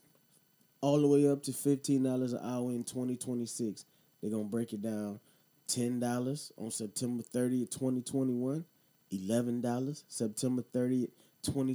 all 0.80 1.00
the 1.00 1.06
way 1.08 1.28
up 1.28 1.42
to 1.44 1.52
fifteen 1.52 2.02
dollars 2.02 2.32
an 2.32 2.40
hour 2.42 2.70
in 2.72 2.84
twenty 2.84 3.16
twenty 3.16 3.46
six, 3.46 3.84
they're 4.20 4.30
gonna 4.30 4.44
break 4.44 4.72
it 4.72 4.82
down 4.82 5.20
ten 5.66 6.00
dollars 6.00 6.52
on 6.56 6.70
September 6.70 7.22
thirtieth, 7.22 7.70
2021, 7.70 8.64
$11 9.12 10.04
September 10.08 10.62
thirtieth, 10.62 11.10
twenty 11.42 11.74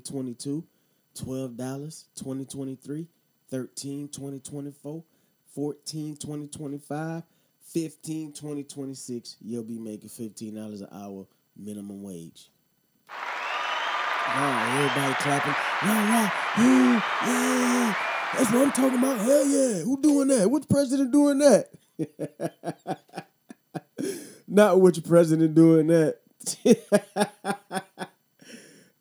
twenty 1.19 1.19
two, 1.19 1.25
twelve 1.25 1.57
dollars 1.57 2.05
twenty 2.15 2.45
twenty 2.45 2.75
three, 2.75 3.07
thirteen 3.49 4.07
twenty 4.07 4.39
twenty 4.39 4.71
four, 4.71 5.03
fourteen 5.53 6.15
twenty 6.17 6.47
twenty 6.47 6.77
five. 6.77 7.23
15 7.71 8.33
2026 8.33 9.35
you'll 9.41 9.61
be 9.61 9.77
making 9.77 10.09
$15 10.09 10.81
an 10.81 10.87
hour 10.91 11.27
minimum 11.55 12.01
wage 12.01 12.49
Wow, 13.07 14.77
everybody 14.77 15.13
clapping. 15.21 15.55
Wow, 15.83 16.31
ooh, 16.59 17.01
yeah. 17.27 17.95
That's 18.37 18.51
what 18.51 18.61
I'm 18.61 18.71
talking 18.71 18.99
about. 18.99 19.17
Hell 19.19 19.45
yeah. 19.47 19.79
Who 19.79 19.99
doing 19.99 20.27
that? 20.27 20.51
Which 20.51 20.69
president 20.69 21.11
doing 21.11 21.39
that? 21.39 21.69
Not 24.47 24.79
which 24.81 25.03
president 25.03 25.55
doing 25.55 25.87
that. 25.87 26.19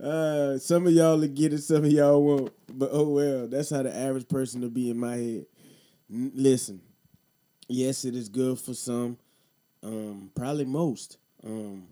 uh, 0.02 0.58
some 0.58 0.86
of 0.86 0.92
y'all 0.92 1.18
will 1.18 1.28
get 1.28 1.52
it, 1.52 1.62
some 1.62 1.84
of 1.84 1.92
y'all 1.92 2.22
won't. 2.22 2.52
But 2.72 2.90
oh 2.92 3.08
well, 3.08 3.46
that's 3.48 3.70
how 3.70 3.82
the 3.82 3.94
average 3.94 4.28
person 4.28 4.60
will 4.60 4.70
be 4.70 4.90
in 4.90 4.98
my 4.98 5.16
head. 5.16 5.46
N- 6.10 6.32
listen, 6.34 6.80
yes, 7.68 8.04
it 8.04 8.14
is 8.14 8.28
good 8.28 8.58
for 8.58 8.74
some, 8.74 9.18
um, 9.82 10.30
probably 10.34 10.64
most. 10.64 11.18
Um, 11.44 11.86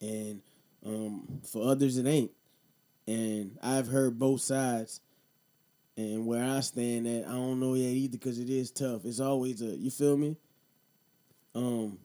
and 0.00 0.40
um, 0.84 1.40
for 1.50 1.68
others, 1.70 1.98
it 1.98 2.06
ain't. 2.06 2.30
And 3.06 3.58
I've 3.62 3.88
heard 3.88 4.18
both 4.18 4.40
sides. 4.40 5.00
And 5.96 6.24
where 6.24 6.42
I 6.42 6.60
stand 6.60 7.06
at, 7.06 7.26
I 7.28 7.32
don't 7.32 7.60
know 7.60 7.74
yet 7.74 7.88
either 7.88 8.16
because 8.16 8.38
it 8.38 8.48
is 8.48 8.70
tough. 8.70 9.04
It's 9.04 9.20
always 9.20 9.60
a, 9.60 9.66
you 9.66 9.90
feel 9.90 10.16
me? 10.16 10.36
Um, 11.54 11.98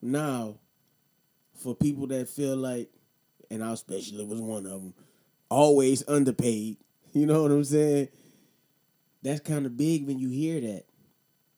now, 0.00 0.56
for 1.54 1.74
people 1.74 2.06
that 2.08 2.28
feel 2.28 2.56
like, 2.56 2.88
and 3.50 3.62
I 3.62 3.72
especially 3.72 4.24
was 4.24 4.40
one 4.40 4.66
of 4.66 4.80
them, 4.80 4.94
always 5.48 6.06
underpaid, 6.08 6.76
you 7.12 7.26
know 7.26 7.42
what 7.42 7.50
I'm 7.50 7.64
saying? 7.64 8.08
That's 9.22 9.40
kind 9.40 9.66
of 9.66 9.76
big 9.76 10.06
when 10.06 10.18
you 10.18 10.28
hear 10.28 10.60
that. 10.60 10.84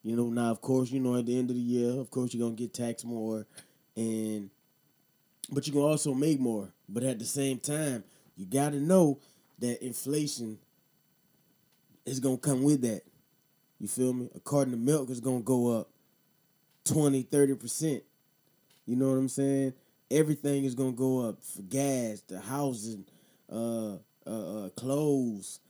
You 0.03 0.17
know, 0.17 0.29
now, 0.29 0.51
of 0.51 0.61
course, 0.61 0.91
you 0.91 1.01
know, 1.01 1.17
at 1.17 1.27
the 1.27 1.39
end 1.39 1.51
of 1.51 1.57
the 1.57 1.63
year, 1.63 2.01
of 2.01 2.11
course, 2.11 2.33
you're 2.33 2.49
to 2.49 2.57
get 2.57 2.73
taxed 2.73 3.05
more. 3.05 3.47
And 3.97 4.49
but 5.51 5.67
you 5.67 5.73
can 5.73 5.83
also 5.83 6.15
make 6.15 6.39
more. 6.39 6.73
But 6.89 7.03
at 7.03 7.19
the 7.19 7.25
same 7.25 7.59
time, 7.59 8.05
you 8.37 8.47
got 8.47 8.73
to 8.73 8.81
know 8.81 9.19
that 9.59 9.85
inflation 9.85 10.59
is 12.07 12.21
to 12.21 12.37
come 12.39 12.63
with 12.63 12.83
that. 12.83 13.03
You 13.79 13.89
feel 13.89 14.13
me? 14.13 14.31
A 14.35 14.41
carton 14.41 14.75
of 14.75 14.81
milk 14.81 15.11
is 15.11 15.21
to 15.21 15.41
go 15.41 15.79
up 15.79 15.91
20, 16.85 17.25
30%. 17.25 18.03
You 18.87 18.97
know 18.97 19.11
what 19.11 19.19
I'm 19.19 19.29
saying? 19.29 19.75
Everything 20.11 20.65
is 20.65 20.75
to 20.75 20.93
go 20.93 21.29
up 21.29 21.43
for 21.43 21.63
gas, 21.63 22.23
the 22.27 22.41
housing, 22.41 23.05
uh, 23.53 23.97
uh, 24.27 24.65
uh, 24.65 24.69
clothes, 24.71 25.61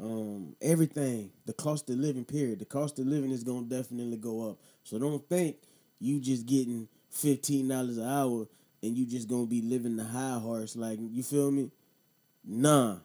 um, 0.00 0.56
everything. 0.62 1.30
The 1.44 1.52
cost 1.52 1.90
of 1.90 1.96
living, 1.96 2.24
period. 2.24 2.60
The 2.60 2.64
cost 2.64 2.98
of 2.98 3.06
living 3.06 3.30
is 3.30 3.44
to 3.44 3.62
definitely 3.64 4.16
go 4.16 4.50
up. 4.50 4.58
So 4.84 4.98
don't 4.98 5.26
think 5.28 5.56
you 5.98 6.20
just 6.20 6.46
getting 6.46 6.88
$15 7.12 7.98
an 7.98 8.04
hour 8.04 8.46
and 8.82 8.96
you 8.96 9.06
just 9.06 9.28
gonna 9.28 9.46
be 9.46 9.62
living 9.62 9.96
the 9.96 10.04
high 10.04 10.38
horse. 10.38 10.74
Like 10.74 10.98
you 11.00 11.22
feel 11.22 11.50
me? 11.50 11.70
Nah, 12.44 12.96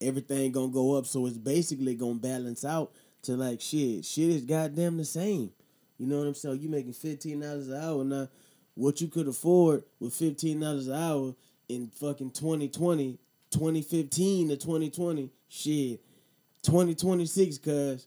everything 0.00 0.52
gonna 0.52 0.68
go 0.72 0.96
up. 0.96 1.06
So 1.06 1.26
it's 1.26 1.36
basically 1.36 1.94
gonna 1.94 2.14
balance 2.14 2.64
out 2.64 2.92
to 3.22 3.36
like 3.36 3.60
shit. 3.60 4.04
Shit 4.04 4.30
is 4.30 4.42
goddamn 4.42 4.96
the 4.96 5.04
same. 5.04 5.50
You 5.98 6.06
know 6.06 6.18
what 6.18 6.28
I'm 6.28 6.34
saying? 6.34 6.60
You 6.60 6.68
making 6.68 6.92
fifteen 6.92 7.40
dollars 7.40 7.68
an 7.68 7.82
hour 7.82 8.04
now. 8.04 8.28
What 8.78 9.00
you 9.00 9.08
could 9.08 9.26
afford 9.26 9.82
with 9.98 10.14
fifteen 10.14 10.60
dollars 10.60 10.86
an 10.86 10.94
hour 10.94 11.34
in 11.68 11.88
fucking 11.88 12.30
2020, 12.30 13.18
2015 13.50 14.50
to 14.50 14.56
2020, 14.56 15.30
shit, 15.48 16.00
2026, 16.62 17.58
cause 17.58 18.06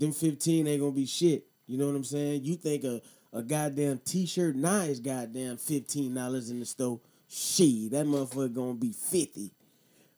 them 0.00 0.10
15 0.10 0.66
ain't 0.66 0.80
gonna 0.80 0.90
be 0.90 1.06
shit. 1.06 1.46
You 1.68 1.78
know 1.78 1.86
what 1.86 1.94
I'm 1.94 2.02
saying? 2.02 2.42
You 2.42 2.56
think 2.56 2.82
a 2.82 3.00
a 3.32 3.40
goddamn 3.40 4.00
t-shirt 4.04 4.56
now 4.56 4.80
is 4.80 4.98
goddamn 4.98 5.58
fifteen 5.58 6.12
dollars 6.12 6.50
in 6.50 6.58
the 6.58 6.66
store. 6.66 6.98
Shit, 7.28 7.92
that 7.92 8.04
motherfucker 8.04 8.52
gonna 8.52 8.74
be 8.74 8.90
fifty 8.90 9.52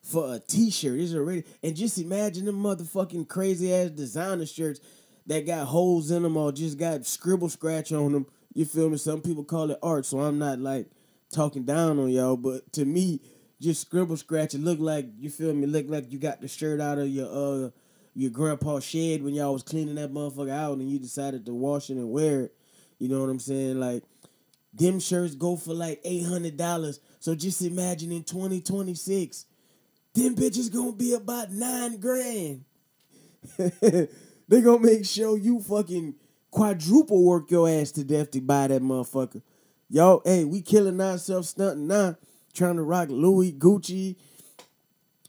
for 0.00 0.36
a 0.36 0.38
t-shirt. 0.38 1.00
It's 1.00 1.12
already 1.12 1.44
and 1.62 1.76
just 1.76 1.98
imagine 1.98 2.46
them 2.46 2.62
motherfucking 2.62 3.28
crazy 3.28 3.74
ass 3.74 3.90
designer 3.90 4.46
shirts 4.46 4.80
that 5.26 5.44
got 5.44 5.66
holes 5.66 6.10
in 6.10 6.22
them 6.22 6.38
or 6.38 6.50
just 6.50 6.78
got 6.78 7.04
scribble 7.04 7.50
scratch 7.50 7.92
on 7.92 8.12
them. 8.12 8.26
You 8.54 8.64
feel 8.64 8.90
me? 8.90 8.96
Some 8.98 9.22
people 9.22 9.44
call 9.44 9.70
it 9.70 9.78
art, 9.82 10.04
so 10.04 10.20
I'm 10.20 10.38
not 10.38 10.58
like 10.58 10.86
talking 11.32 11.64
down 11.64 11.98
on 11.98 12.10
y'all, 12.10 12.36
but 12.36 12.72
to 12.74 12.84
me, 12.84 13.20
just 13.60 13.80
scribble 13.80 14.16
scratch. 14.16 14.54
It 14.54 14.60
look 14.60 14.78
like 14.78 15.06
you 15.18 15.30
feel 15.30 15.54
me. 15.54 15.66
Look 15.66 15.86
like 15.88 16.12
you 16.12 16.18
got 16.18 16.40
the 16.40 16.48
shirt 16.48 16.80
out 16.80 16.98
of 16.98 17.08
your 17.08 17.28
uh 17.28 17.70
your 18.14 18.30
grandpa's 18.30 18.84
shed 18.84 19.22
when 19.22 19.34
y'all 19.34 19.54
was 19.54 19.62
cleaning 19.62 19.94
that 19.94 20.12
motherfucker 20.12 20.50
out, 20.50 20.78
and 20.78 20.90
you 20.90 20.98
decided 20.98 21.46
to 21.46 21.54
wash 21.54 21.88
it 21.88 21.94
and 21.94 22.10
wear 22.10 22.42
it. 22.42 22.54
You 22.98 23.08
know 23.08 23.20
what 23.20 23.30
I'm 23.30 23.38
saying? 23.38 23.80
Like 23.80 24.04
them 24.74 25.00
shirts 25.00 25.34
go 25.34 25.56
for 25.56 25.74
like 25.74 26.00
eight 26.04 26.26
hundred 26.26 26.56
dollars. 26.56 27.00
So 27.20 27.34
just 27.34 27.62
imagine 27.62 28.12
in 28.12 28.24
2026, 28.24 29.46
them 30.14 30.34
bitches 30.34 30.72
gonna 30.72 30.92
be 30.92 31.14
about 31.14 31.50
nine 31.50 31.98
grand. 31.98 32.64
they 33.58 34.60
gonna 34.60 34.78
make 34.80 35.04
sure 35.06 35.38
you 35.38 35.60
fucking 35.60 36.14
quadruple 36.52 37.24
work 37.24 37.50
your 37.50 37.68
ass 37.68 37.90
to 37.92 38.04
death 38.04 38.30
to 38.30 38.40
buy 38.40 38.68
that 38.68 38.82
motherfucker. 38.82 39.42
Y'all, 39.90 40.22
hey, 40.24 40.44
we 40.44 40.62
killing 40.62 41.00
ourselves 41.00 41.48
stunting 41.48 41.88
now, 41.88 42.16
trying 42.54 42.76
to 42.76 42.82
rock 42.82 43.08
Louis, 43.10 43.52
Gucci, 43.52 44.16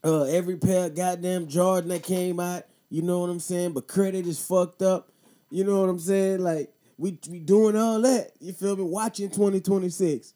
uh, 0.03 0.23
every 0.23 0.57
pair 0.57 0.85
of 0.85 0.95
goddamn 0.95 1.47
Jordan 1.47 1.89
that 1.89 2.03
came 2.03 2.39
out. 2.39 2.63
You 2.89 3.01
know 3.01 3.19
what 3.19 3.29
I'm 3.29 3.39
saying? 3.39 3.71
But 3.71 3.87
credit 3.87 4.27
is 4.27 4.45
fucked 4.45 4.83
up. 4.83 5.09
You 5.49 5.63
know 5.63 5.81
what 5.81 5.89
I'm 5.89 5.99
saying? 5.99 6.41
Like 6.41 6.71
we 6.97 7.17
we 7.29 7.39
doing 7.39 7.75
all 7.75 8.01
that. 8.01 8.31
You 8.39 8.53
feel 8.53 8.75
me? 8.75 8.83
Watching 8.83 9.29
2026. 9.29 10.33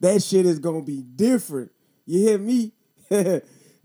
That 0.00 0.22
shit 0.22 0.46
is 0.46 0.58
gonna 0.58 0.82
be 0.82 1.02
different. 1.02 1.72
You 2.06 2.20
hear 2.20 2.38
me? 2.38 2.72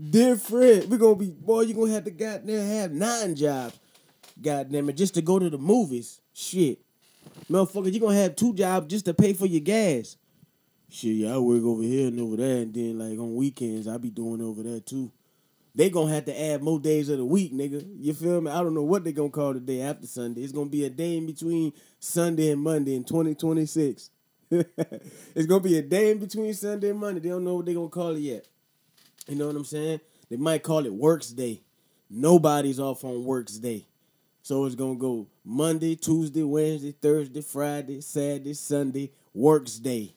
different. 0.09 0.89
We're 0.89 0.97
gonna 0.97 1.15
be, 1.15 1.31
boy, 1.31 1.61
you 1.61 1.73
gonna 1.73 1.93
have 1.93 2.03
to 2.05 2.11
goddamn 2.11 2.67
have 2.67 2.91
nine 2.91 3.35
jobs. 3.35 3.79
Goddamn 4.41 4.89
it, 4.89 4.97
just 4.97 5.13
to 5.15 5.21
go 5.21 5.39
to 5.39 5.49
the 5.49 5.57
movies. 5.57 6.19
Shit. 6.35 6.79
Motherfucker, 7.49 7.91
you 7.91 7.99
gonna 8.01 8.17
have 8.17 8.35
two 8.35 8.53
jobs 8.53 8.87
just 8.87 9.05
to 9.05 9.13
pay 9.13 9.31
for 9.31 9.45
your 9.45 9.61
gas. 9.61 10.17
Shit, 10.89 11.15
yeah, 11.15 11.35
I 11.35 11.37
work 11.37 11.63
over 11.63 11.81
here 11.81 12.09
and 12.09 12.19
over 12.19 12.35
there, 12.35 12.57
and 12.63 12.73
then 12.73 12.99
like 12.99 13.17
on 13.17 13.35
weekends, 13.35 13.87
I 13.87 13.97
be 13.97 14.09
doing 14.09 14.41
over 14.41 14.61
there 14.61 14.81
too. 14.81 15.11
They 15.73 15.89
gonna 15.89 16.13
have 16.13 16.25
to 16.25 16.37
add 16.37 16.61
more 16.61 16.77
days 16.77 17.07
of 17.07 17.19
the 17.19 17.25
week, 17.25 17.53
nigga. 17.53 17.85
You 17.97 18.13
feel 18.13 18.41
me? 18.41 18.51
I 18.51 18.61
don't 18.61 18.73
know 18.73 18.83
what 18.83 19.05
they 19.05 19.13
gonna 19.13 19.29
call 19.29 19.53
the 19.53 19.61
day 19.61 19.81
after 19.81 20.07
Sunday. 20.07 20.41
It's 20.41 20.51
gonna 20.51 20.69
be 20.69 20.83
a 20.83 20.89
day 20.89 21.15
in 21.15 21.25
between 21.25 21.71
Sunday 21.99 22.51
and 22.51 22.61
Monday 22.61 22.95
in 22.95 23.05
2026. 23.05 24.09
it's 24.51 25.45
gonna 25.47 25.61
be 25.61 25.77
a 25.77 25.81
day 25.81 26.11
in 26.11 26.17
between 26.17 26.53
Sunday 26.53 26.89
and 26.89 26.99
Monday. 26.99 27.21
They 27.21 27.29
don't 27.29 27.45
know 27.45 27.55
what 27.55 27.65
they 27.65 27.73
gonna 27.73 27.87
call 27.87 28.13
it 28.13 28.19
yet. 28.19 28.45
You 29.29 29.35
know 29.35 29.47
what 29.47 29.55
I'm 29.55 29.63
saying? 29.63 30.01
They 30.29 30.35
might 30.35 30.63
call 30.63 30.85
it 30.85 30.93
Works 30.93 31.29
Day. 31.29 31.61
Nobody's 32.09 32.79
off 32.79 33.05
on 33.05 33.23
Works 33.23 33.57
Day. 33.57 33.85
So 34.45 34.65
it's 34.65 34.75
gonna 34.75 34.93
go 34.93 35.25
Monday, 35.43 35.95
Tuesday, 35.95 36.43
Wednesday, 36.43 36.91
Thursday, 36.91 37.41
Friday, 37.41 37.99
Saturday, 37.99 38.53
Sunday, 38.53 39.11
Works 39.33 39.77
Day. 39.77 40.13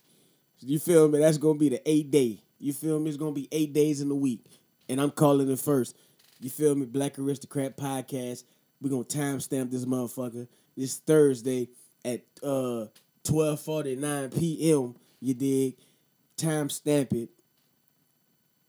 You 0.61 0.79
feel 0.79 1.09
me? 1.09 1.21
That's 1.21 1.39
gonna 1.39 1.59
be 1.59 1.71
the 1.71 1.81
eight 1.91 2.11
day. 2.11 2.43
You 2.59 2.75
feel 2.75 3.01
me? 3.01 3.09
It's 3.09 3.17
gonna 3.17 3.33
be 3.33 3.49
eight 3.51 3.73
days 3.73 4.03
in 4.03 4.11
the 4.11 4.15
week 4.15 4.45
and 4.87 5.01
I'm 5.01 5.13
calling 5.13 5.51
it 5.51 5.59
first. 5.59 5.97
You 6.41 6.51
feel 6.51 6.75
me? 6.75 6.85
Black 6.85 7.19
Aristocrat 7.19 7.79
Podcast. 7.79 8.45
We're 8.83 8.91
gonna 8.91 9.05
timestamp 9.05 9.71
this 9.71 9.87
motherfucker 9.87 10.47
this 10.77 10.99
Thursday 10.99 11.71
at 12.05 12.21
uh 12.43 12.89
12:49 13.25 14.39
p.m. 14.39 14.95
You 15.21 15.33
dig? 15.33 15.77
Timestamp 16.37 17.15
it. 17.15 17.31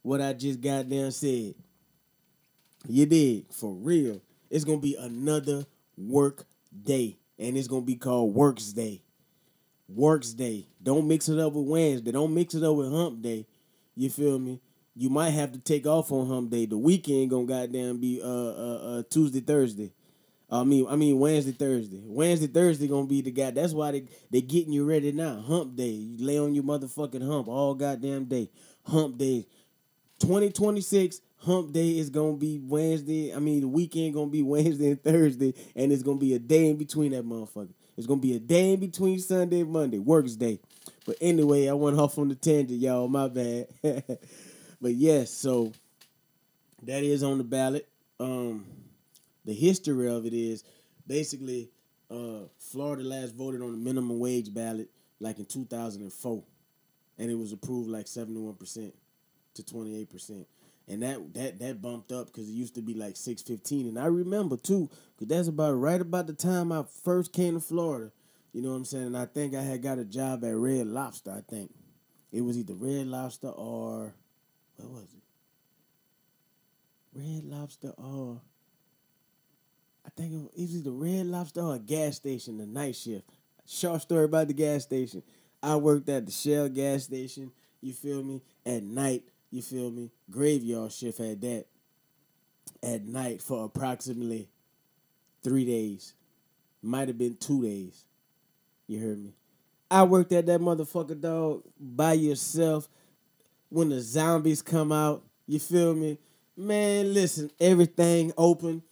What 0.03 0.21
I 0.21 0.31
just 0.31 0.61
goddamn 0.61 1.11
said. 1.11 1.55
You 2.87 3.05
dig? 3.05 3.51
For 3.51 3.73
real. 3.73 4.21
It's 4.49 4.65
gonna 4.65 4.79
be 4.79 4.95
another 4.95 5.65
work 5.97 6.45
day. 6.83 7.17
And 7.37 7.57
it's 7.57 7.67
gonna 7.67 7.81
be 7.81 7.95
called 7.95 8.35
Works 8.35 8.73
Day. 8.73 9.01
Works 9.87 10.33
Day. 10.33 10.67
Don't 10.81 11.07
mix 11.07 11.29
it 11.29 11.39
up 11.39 11.53
with 11.53 11.67
Wednesday. 11.67 12.11
Don't 12.11 12.33
mix 12.33 12.53
it 12.53 12.63
up 12.63 12.75
with 12.75 12.91
Hump 12.91 13.21
Day. 13.21 13.45
You 13.95 14.09
feel 14.09 14.39
me? 14.39 14.59
you 14.99 15.09
might 15.09 15.29
have 15.29 15.53
to 15.53 15.59
take 15.59 15.87
off 15.87 16.11
on 16.11 16.27
hump 16.27 16.51
day. 16.51 16.65
The 16.65 16.77
weekend 16.77 17.29
gonna 17.29 17.45
goddamn 17.45 18.01
be 18.01 18.21
uh, 18.21 18.27
uh, 18.27 18.99
uh 18.99 19.03
Tuesday, 19.09 19.39
Thursday. 19.39 19.93
I 20.51 20.65
mean, 20.65 20.87
I 20.89 20.97
mean 20.97 21.17
Wednesday, 21.19 21.53
Thursday. 21.53 22.01
Wednesday, 22.05 22.47
Thursday 22.47 22.87
gonna 22.89 23.07
be 23.07 23.21
the 23.21 23.31
guy. 23.31 23.51
That's 23.51 23.71
why 23.71 23.91
they 23.91 24.03
they 24.29 24.41
getting 24.41 24.73
you 24.73 24.83
ready 24.83 25.13
now. 25.13 25.39
Hump 25.39 25.77
day. 25.77 25.91
You 25.91 26.25
lay 26.25 26.37
on 26.37 26.53
your 26.53 26.65
motherfucking 26.65 27.25
hump 27.25 27.47
all 27.47 27.75
goddamn 27.75 28.25
day. 28.25 28.49
Hump 28.87 29.17
day. 29.17 29.47
2026 30.19 31.21
hump 31.41 31.71
day 31.71 31.97
is 31.97 32.09
gonna 32.09 32.37
be 32.37 32.59
Wednesday. 32.59 33.33
I 33.33 33.39
mean 33.39 33.61
the 33.61 33.67
weekend 33.67 34.13
gonna 34.13 34.29
be 34.29 34.41
Wednesday 34.43 34.91
and 34.91 35.03
Thursday, 35.03 35.53
and 35.75 35.91
it's 35.91 36.03
gonna 36.03 36.19
be 36.19 36.33
a 36.33 36.39
day 36.39 36.69
in 36.69 36.77
between 36.77 37.11
that 37.11 37.25
motherfucker. 37.25 37.73
It's 37.97 38.07
gonna 38.07 38.21
be 38.21 38.35
a 38.35 38.39
day 38.39 38.73
in 38.73 38.79
between 38.79 39.19
Sunday 39.19 39.61
and 39.61 39.71
Monday, 39.71 39.99
works 39.99 40.35
day. 40.35 40.59
But 41.05 41.17
anyway, 41.21 41.67
I 41.67 41.73
went 41.73 41.99
off 41.99 42.17
on 42.17 42.29
the 42.29 42.35
tangent, 42.35 42.79
y'all. 42.79 43.07
My 43.07 43.27
bad. 43.27 43.67
but 44.81 44.93
yes, 44.93 45.31
so 45.31 45.73
that 46.83 47.03
is 47.03 47.23
on 47.23 47.37
the 47.37 47.43
ballot. 47.43 47.87
Um, 48.19 48.65
the 49.45 49.53
history 49.53 50.09
of 50.09 50.25
it 50.25 50.33
is 50.33 50.63
basically 51.07 51.69
uh, 52.11 52.45
Florida 52.59 53.03
last 53.03 53.35
voted 53.35 53.61
on 53.61 53.71
the 53.71 53.77
minimum 53.77 54.19
wage 54.19 54.53
ballot 54.53 54.89
like 55.19 55.39
in 55.39 55.45
2004, 55.45 56.43
and 57.17 57.31
it 57.31 57.35
was 57.35 57.51
approved 57.51 57.89
like 57.89 58.07
71 58.07 58.55
percent 58.55 58.93
to 59.55 59.65
28 59.65 60.09
percent, 60.09 60.47
and 60.89 61.03
that 61.03 61.33
that 61.35 61.59
that 61.59 61.81
bumped 61.81 62.11
up 62.11 62.27
because 62.27 62.49
it 62.49 62.53
used 62.53 62.75
to 62.75 62.81
be 62.81 62.93
like 62.93 63.15
615, 63.15 63.87
and 63.87 63.99
I 63.99 64.07
remember 64.07 64.57
too 64.57 64.89
because 65.15 65.27
that's 65.27 65.47
about 65.47 65.73
right 65.73 66.01
about 66.01 66.27
the 66.27 66.33
time 66.33 66.71
I 66.71 66.83
first 67.03 67.31
came 67.31 67.53
to 67.53 67.59
Florida. 67.59 68.11
You 68.51 68.61
know 68.63 68.71
what 68.71 68.77
I'm 68.77 68.85
saying? 68.85 69.05
And 69.07 69.17
I 69.17 69.25
think 69.25 69.53
I 69.53 69.61
had 69.61 69.83
got 69.83 69.99
a 69.99 70.03
job 70.05 70.43
at 70.43 70.55
Red 70.55 70.87
Lobster. 70.87 71.31
I 71.31 71.41
think 71.49 71.71
it 72.31 72.41
was 72.41 72.57
either 72.57 72.73
Red 72.73 73.07
Lobster 73.07 73.49
or 73.49 74.13
what 74.77 74.89
was 74.89 75.13
it? 75.13 75.23
Red 77.13 77.43
Lobster 77.43 77.93
or 77.97 78.41
I 80.05 80.09
think 80.15 80.33
it 80.33 80.59
was 80.59 80.75
either 80.75 80.91
Red 80.91 81.27
Lobster 81.27 81.61
or 81.61 81.75
a 81.75 81.79
gas 81.79 82.15
station, 82.15 82.57
the 82.57 82.65
night 82.65 82.95
shift. 82.95 83.29
Short 83.67 84.01
story 84.01 84.25
about 84.25 84.47
the 84.47 84.53
gas 84.53 84.83
station. 84.83 85.21
I 85.61 85.75
worked 85.75 86.09
at 86.09 86.25
the 86.25 86.31
Shell 86.31 86.69
gas 86.69 87.03
station, 87.03 87.51
you 87.81 87.93
feel 87.93 88.23
me? 88.23 88.41
At 88.65 88.81
night, 88.81 89.23
you 89.51 89.61
feel 89.61 89.91
me? 89.91 90.11
Graveyard 90.29 90.91
shift 90.91 91.17
had 91.17 91.41
that 91.41 91.65
at 92.83 93.05
night 93.05 93.41
for 93.41 93.65
approximately 93.65 94.49
three 95.43 95.65
days. 95.65 96.13
Might 96.81 97.07
have 97.07 97.17
been 97.17 97.35
two 97.35 97.63
days. 97.63 98.05
You 98.87 98.99
heard 98.99 99.19
me? 99.23 99.33
I 99.91 100.03
worked 100.03 100.31
at 100.31 100.45
that 100.45 100.61
motherfucker 100.61 101.19
dog 101.19 101.63
by 101.79 102.13
yourself 102.13 102.87
when 103.69 103.89
the 103.89 103.99
zombies 104.01 104.61
come 104.61 104.91
out. 104.91 105.23
You 105.47 105.59
feel 105.59 105.95
me? 105.95 106.19
Man, 106.55 107.13
listen, 107.13 107.49
everything 107.59 108.31
open. 108.37 108.83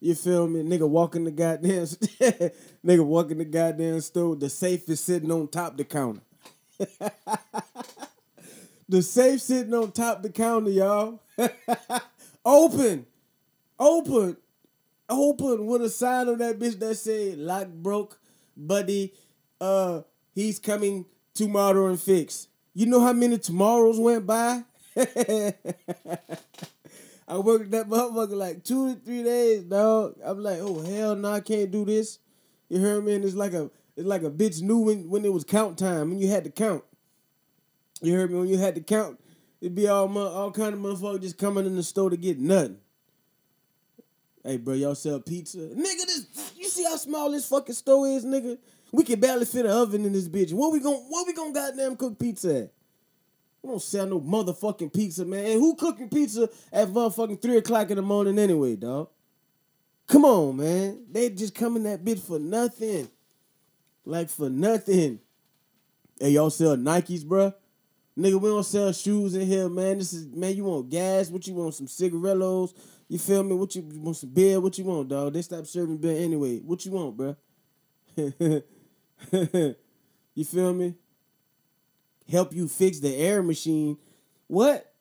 You 0.00 0.14
feel 0.14 0.48
me? 0.48 0.62
Nigga 0.62 0.88
walking 0.88 1.24
the 1.24 1.30
goddamn 1.30 1.84
nigga 2.84 3.04
walking 3.04 3.38
the 3.38 3.44
goddamn 3.44 4.00
store. 4.00 4.36
The 4.36 4.50
safe 4.50 4.88
is 4.88 5.00
sitting 5.00 5.30
on 5.30 5.48
top 5.48 5.76
the 5.76 5.84
counter. 5.84 6.22
the 8.92 9.00
safe 9.00 9.40
sitting 9.40 9.72
on 9.72 9.90
top 9.90 10.22
the 10.22 10.28
counter, 10.28 10.70
y'all. 10.70 11.18
open. 12.44 13.06
Open. 13.78 14.36
Open 15.08 15.66
with 15.66 15.80
a 15.80 15.88
sign 15.88 16.28
on 16.28 16.36
that 16.38 16.58
bitch 16.58 16.78
that 16.78 16.94
said 16.96 17.38
lock 17.38 17.68
broke, 17.68 18.18
buddy. 18.54 19.14
Uh 19.58 20.02
he's 20.34 20.58
coming 20.58 21.06
tomorrow 21.32 21.86
and 21.86 21.98
fix. 21.98 22.48
You 22.74 22.84
know 22.84 23.00
how 23.00 23.14
many 23.14 23.38
tomorrows 23.38 23.98
went 23.98 24.26
by? 24.26 24.62
I 24.96 25.54
worked 27.38 27.70
that 27.70 27.88
motherfucker 27.88 28.36
like 28.36 28.62
two 28.62 28.94
to 28.94 29.00
three 29.00 29.22
days, 29.22 29.62
dog. 29.64 30.16
I'm 30.22 30.42
like, 30.42 30.58
oh 30.60 30.82
hell 30.82 31.16
no, 31.16 31.32
I 31.32 31.40
can't 31.40 31.70
do 31.70 31.86
this. 31.86 32.18
You 32.68 32.78
heard 32.78 33.06
me? 33.06 33.14
And 33.14 33.24
it's 33.24 33.34
like 33.34 33.54
a 33.54 33.70
it's 33.96 34.06
like 34.06 34.22
a 34.22 34.30
bitch 34.30 34.60
knew 34.60 34.80
when, 34.80 35.08
when 35.08 35.24
it 35.24 35.32
was 35.32 35.44
count 35.44 35.78
time, 35.78 36.10
when 36.10 36.18
you 36.18 36.28
had 36.28 36.44
to 36.44 36.50
count. 36.50 36.84
You 38.02 38.14
heard 38.14 38.30
me? 38.30 38.38
When 38.38 38.48
you 38.48 38.58
had 38.58 38.74
to 38.74 38.80
count, 38.80 39.18
it'd 39.60 39.74
be 39.74 39.88
all 39.88 40.16
all 40.18 40.50
kind 40.50 40.74
of 40.74 40.80
motherfuckers 40.80 41.22
just 41.22 41.38
coming 41.38 41.64
in 41.64 41.76
the 41.76 41.82
store 41.82 42.10
to 42.10 42.16
get 42.16 42.38
nothing. 42.38 42.78
Hey, 44.44 44.56
bro, 44.56 44.74
y'all 44.74 44.96
sell 44.96 45.20
pizza? 45.20 45.58
Nigga, 45.58 46.06
this 46.06 46.26
you 46.56 46.68
see 46.68 46.82
how 46.82 46.96
small 46.96 47.30
this 47.30 47.48
fucking 47.48 47.74
store 47.76 48.08
is, 48.08 48.24
nigga? 48.24 48.58
We 48.90 49.04
can 49.04 49.20
barely 49.20 49.44
fit 49.44 49.64
an 49.64 49.70
oven 49.70 50.04
in 50.04 50.12
this 50.12 50.28
bitch. 50.28 50.52
What 50.52 50.72
we 50.72 50.80
gon' 50.80 50.94
what 51.08 51.26
we 51.26 51.32
gonna 51.32 51.52
goddamn 51.52 51.96
cook 51.96 52.18
pizza 52.18 52.64
at? 52.64 52.72
We 53.62 53.70
don't 53.70 53.80
sell 53.80 54.06
no 54.06 54.20
motherfucking 54.20 54.92
pizza, 54.92 55.24
man. 55.24 55.44
And 55.44 55.60
who 55.60 55.76
cooking 55.76 56.08
pizza 56.08 56.48
at 56.72 56.88
motherfucking 56.88 57.40
three 57.40 57.58
o'clock 57.58 57.90
in 57.90 57.96
the 57.96 58.02
morning 58.02 58.36
anyway, 58.36 58.74
dog? 58.74 59.08
Come 60.08 60.24
on, 60.24 60.56
man. 60.56 61.04
They 61.10 61.30
just 61.30 61.54
coming 61.54 61.84
that 61.84 62.04
bitch 62.04 62.18
for 62.18 62.40
nothing. 62.40 63.08
Like 64.04 64.28
for 64.28 64.50
nothing. 64.50 65.20
Hey, 66.18 66.30
y'all 66.30 66.50
sell 66.50 66.76
Nikes, 66.76 67.24
bruh? 67.24 67.54
Nigga, 68.18 68.40
we 68.40 68.48
don't 68.48 68.64
sell 68.64 68.92
shoes 68.92 69.34
in 69.34 69.46
here, 69.46 69.68
man. 69.68 69.98
This 69.98 70.12
is 70.12 70.26
man, 70.26 70.54
you 70.54 70.64
want 70.64 70.90
gas? 70.90 71.30
What 71.30 71.46
you 71.46 71.54
want? 71.54 71.74
Some 71.74 71.88
cigarillos? 71.88 72.74
You 73.08 73.18
feel 73.18 73.42
me? 73.42 73.54
What 73.54 73.74
you, 73.74 73.88
you 73.90 74.00
want 74.00 74.16
some 74.16 74.30
beer? 74.30 74.60
What 74.60 74.76
you 74.76 74.84
want, 74.84 75.08
dog? 75.08 75.32
They 75.32 75.42
stopped 75.42 75.66
serving 75.66 75.98
beer 75.98 76.22
anyway. 76.22 76.58
What 76.58 76.84
you 76.84 76.92
want, 76.92 77.16
bruh? 77.16 77.36
you 80.34 80.44
feel 80.44 80.74
me? 80.74 80.94
help 82.32 82.52
you 82.52 82.66
fix 82.66 82.98
the 82.98 83.14
air 83.14 83.42
machine. 83.42 83.96
What? 84.46 84.92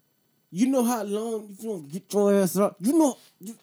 You 0.52 0.68
know 0.68 0.84
how 0.84 1.04
long 1.04 1.56
you 1.58 1.70
don't 1.70 1.92
get 1.92 2.14
your 2.14 2.36
ass 2.36 2.58
up. 2.58 2.76
You 2.82 2.94
know. 2.94 3.18
You, 3.40 3.56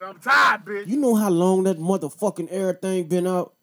I'm 0.00 0.18
tired, 0.18 0.64
bitch. 0.64 0.86
You 0.88 0.96
know 0.96 1.14
how 1.14 1.30
long 1.30 1.64
that 1.64 1.78
motherfucking 1.78 2.48
air 2.50 2.72
thing 2.74 3.08
been 3.08 3.26
out. 3.26 3.54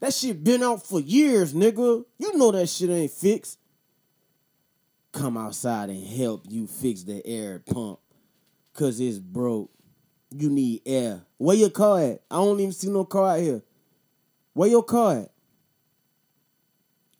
That 0.00 0.14
shit 0.14 0.42
been 0.42 0.62
out 0.62 0.86
for 0.86 1.00
years, 1.00 1.52
nigga. 1.52 2.04
You 2.18 2.36
know 2.36 2.52
that 2.52 2.68
shit 2.68 2.90
ain't 2.90 3.10
fixed. 3.10 3.58
Come 5.12 5.36
outside 5.36 5.88
and 5.90 6.06
help 6.06 6.44
you 6.48 6.66
fix 6.66 7.02
the 7.02 7.24
air 7.26 7.60
pump. 7.60 7.98
Cause 8.74 9.00
it's 9.00 9.18
broke. 9.18 9.70
You 10.30 10.50
need 10.50 10.82
air. 10.84 11.22
Where 11.38 11.56
your 11.56 11.70
car 11.70 12.00
at? 12.00 12.22
I 12.30 12.36
don't 12.36 12.60
even 12.60 12.72
see 12.72 12.90
no 12.90 13.04
car 13.04 13.36
out 13.36 13.40
here. 13.40 13.62
Where 14.52 14.68
your 14.68 14.82
car 14.82 15.20
at? 15.20 15.30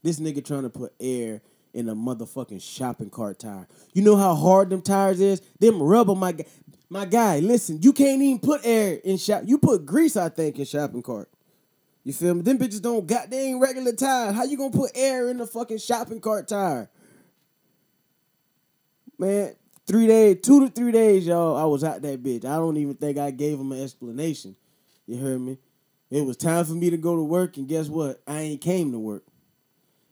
This 0.03 0.21
nigga 0.21 0.45
trying 0.45 0.63
to 0.63 0.71
put 0.71 0.93
air 1.01 1.43
in 1.73 1.89
a 1.89 1.95
motherfucking 1.95 2.63
shopping 2.63 3.11
cart 3.11 3.39
tire. 3.39 3.67
You 3.93 4.03
know 4.03 4.17
how 4.17 4.35
hard 4.35 4.71
them 4.71 4.83
tires 4.83 5.21
is? 5.21 5.41
Them 5.59 5.83
rubber, 5.83 6.15
my 6.15 6.33
guy. 6.33 6.45
My 6.91 7.05
guy, 7.05 7.41
listen, 7.41 7.83
you 7.83 7.93
can't 7.93 8.23
even 8.23 8.39
put 8.39 8.63
air 8.65 8.95
in 9.05 9.19
shop. 9.19 9.43
You 9.45 9.59
put 9.59 9.85
grease, 9.85 10.17
I 10.17 10.31
think, 10.31 10.59
in 10.59 10.65
shopping 10.65 11.03
cart. 11.03 11.29
You 12.03 12.15
feel 12.15 12.35
me? 12.35 12.41
Them 12.41 12.59
bitches 12.59 12.81
don't 12.81 13.07
got 13.07 13.29
they 13.29 13.49
ain't 13.49 13.61
regular 13.61 13.93
tires. 13.93 14.35
How 14.35 14.45
you 14.45 14.57
gonna 14.57 14.71
put 14.71 14.93
air 14.95 15.29
in 15.29 15.37
the 15.37 15.47
fucking 15.47 15.79
shopping 15.79 16.21
cart 16.21 16.49
tire? 16.49 16.89
Man, 19.19 19.55
three 19.87 20.07
days, 20.07 20.39
two 20.43 20.61
to 20.61 20.71
three 20.71 20.93
days, 20.93 21.27
y'all. 21.27 21.57
I 21.57 21.65
was 21.65 21.83
out 21.83 22.03
that 22.03 22.23
bitch. 22.23 22.45
I 22.45 22.57
don't 22.57 22.77
even 22.77 22.95
think 22.95 23.19
I 23.19 23.31
gave 23.31 23.59
him 23.59 23.73
an 23.73 23.83
explanation. 23.83 24.55
You 25.07 25.17
heard 25.19 25.41
me? 25.41 25.59
It 26.11 26.25
was 26.25 26.37
time 26.37 26.65
for 26.65 26.73
me 26.73 26.91
to 26.91 26.97
go 26.97 27.17
to 27.17 27.23
work, 27.23 27.57
and 27.57 27.69
guess 27.69 27.89
what? 27.89 28.23
I 28.27 28.41
ain't 28.41 28.61
came 28.61 28.93
to 28.93 28.99
work. 28.99 29.25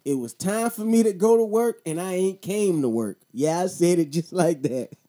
It 0.07 0.15
was 0.15 0.35
time 0.35 0.71
for 0.71 0.85
me 0.85 1.03
to 1.03 1.13
go 1.13 1.37
to 1.37 1.43
work 1.43 1.81
and 1.85 2.01
I 2.01 2.13
ain't 2.13 2.41
came 2.41 2.81
to 2.83 2.89
work. 2.89 3.19
Yeah, 3.33 3.59
I 3.59 3.67
said 3.67 3.99
it 3.99 4.11
just 4.13 4.33
like 4.33 4.63
that. 4.63 4.91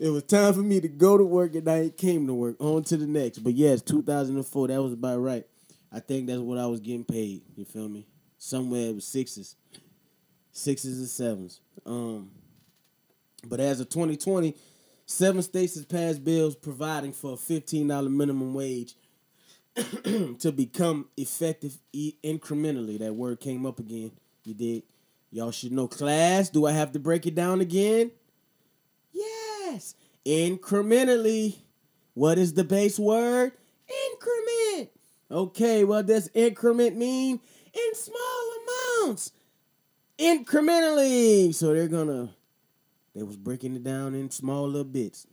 it 0.00 0.10
was 0.10 0.24
time 0.24 0.54
for 0.54 0.60
me 0.60 0.80
to 0.80 0.88
go 0.88 1.16
to 1.16 1.22
work 1.22 1.54
and 1.54 1.68
I 1.70 1.82
ain't 1.82 1.96
came 1.96 2.26
to 2.26 2.34
work. 2.34 2.56
On 2.58 2.82
to 2.82 2.96
the 2.96 3.06
next. 3.06 3.38
But 3.38 3.52
yes, 3.52 3.80
2004, 3.82 4.68
that 4.68 4.82
was 4.82 4.92
about 4.92 5.18
right. 5.18 5.46
I 5.92 6.00
think 6.00 6.26
that's 6.26 6.40
what 6.40 6.58
I 6.58 6.66
was 6.66 6.80
getting 6.80 7.04
paid. 7.04 7.42
You 7.54 7.64
feel 7.64 7.88
me? 7.88 8.08
Somewhere 8.38 8.88
it 8.88 8.94
was 8.96 9.06
sixes. 9.06 9.54
Sixes 10.50 10.98
and 10.98 11.08
sevens. 11.08 11.60
Um, 11.86 12.32
but 13.46 13.60
as 13.60 13.80
of 13.80 13.88
2020, 13.88 14.54
seven 15.06 15.42
states 15.42 15.74
has 15.74 15.84
passed 15.84 16.24
bills 16.24 16.54
providing 16.54 17.12
for 17.12 17.32
a 17.32 17.36
$15 17.36 18.10
minimum 18.10 18.54
wage 18.54 18.94
to 20.38 20.52
become 20.52 21.06
effective 21.16 21.78
e- 21.92 22.14
incrementally. 22.24 22.98
That 22.98 23.14
word 23.14 23.40
came 23.40 23.66
up 23.66 23.78
again. 23.78 24.12
You 24.44 24.54
did. 24.54 24.82
Y'all 25.30 25.52
should 25.52 25.72
know 25.72 25.86
class. 25.86 26.50
Do 26.50 26.66
I 26.66 26.72
have 26.72 26.92
to 26.92 26.98
break 26.98 27.26
it 27.26 27.34
down 27.34 27.60
again? 27.60 28.10
Yes. 29.12 29.94
Incrementally. 30.26 31.58
What 32.14 32.38
is 32.38 32.54
the 32.54 32.64
base 32.64 32.98
word? 32.98 33.52
Increment. 34.12 34.90
Okay, 35.30 35.84
what 35.84 36.06
does 36.06 36.28
increment 36.34 36.96
mean? 36.96 37.40
In 37.72 37.94
small 37.94 38.52
amounts. 39.04 39.32
Incrementally. 40.18 41.54
So 41.54 41.72
they're 41.72 41.88
gonna 41.88 42.30
they 43.14 43.22
was 43.22 43.36
breaking 43.36 43.76
it 43.76 43.84
down 43.84 44.14
in 44.14 44.30
small 44.30 44.66
little 44.66 44.84
bits. 44.84 45.26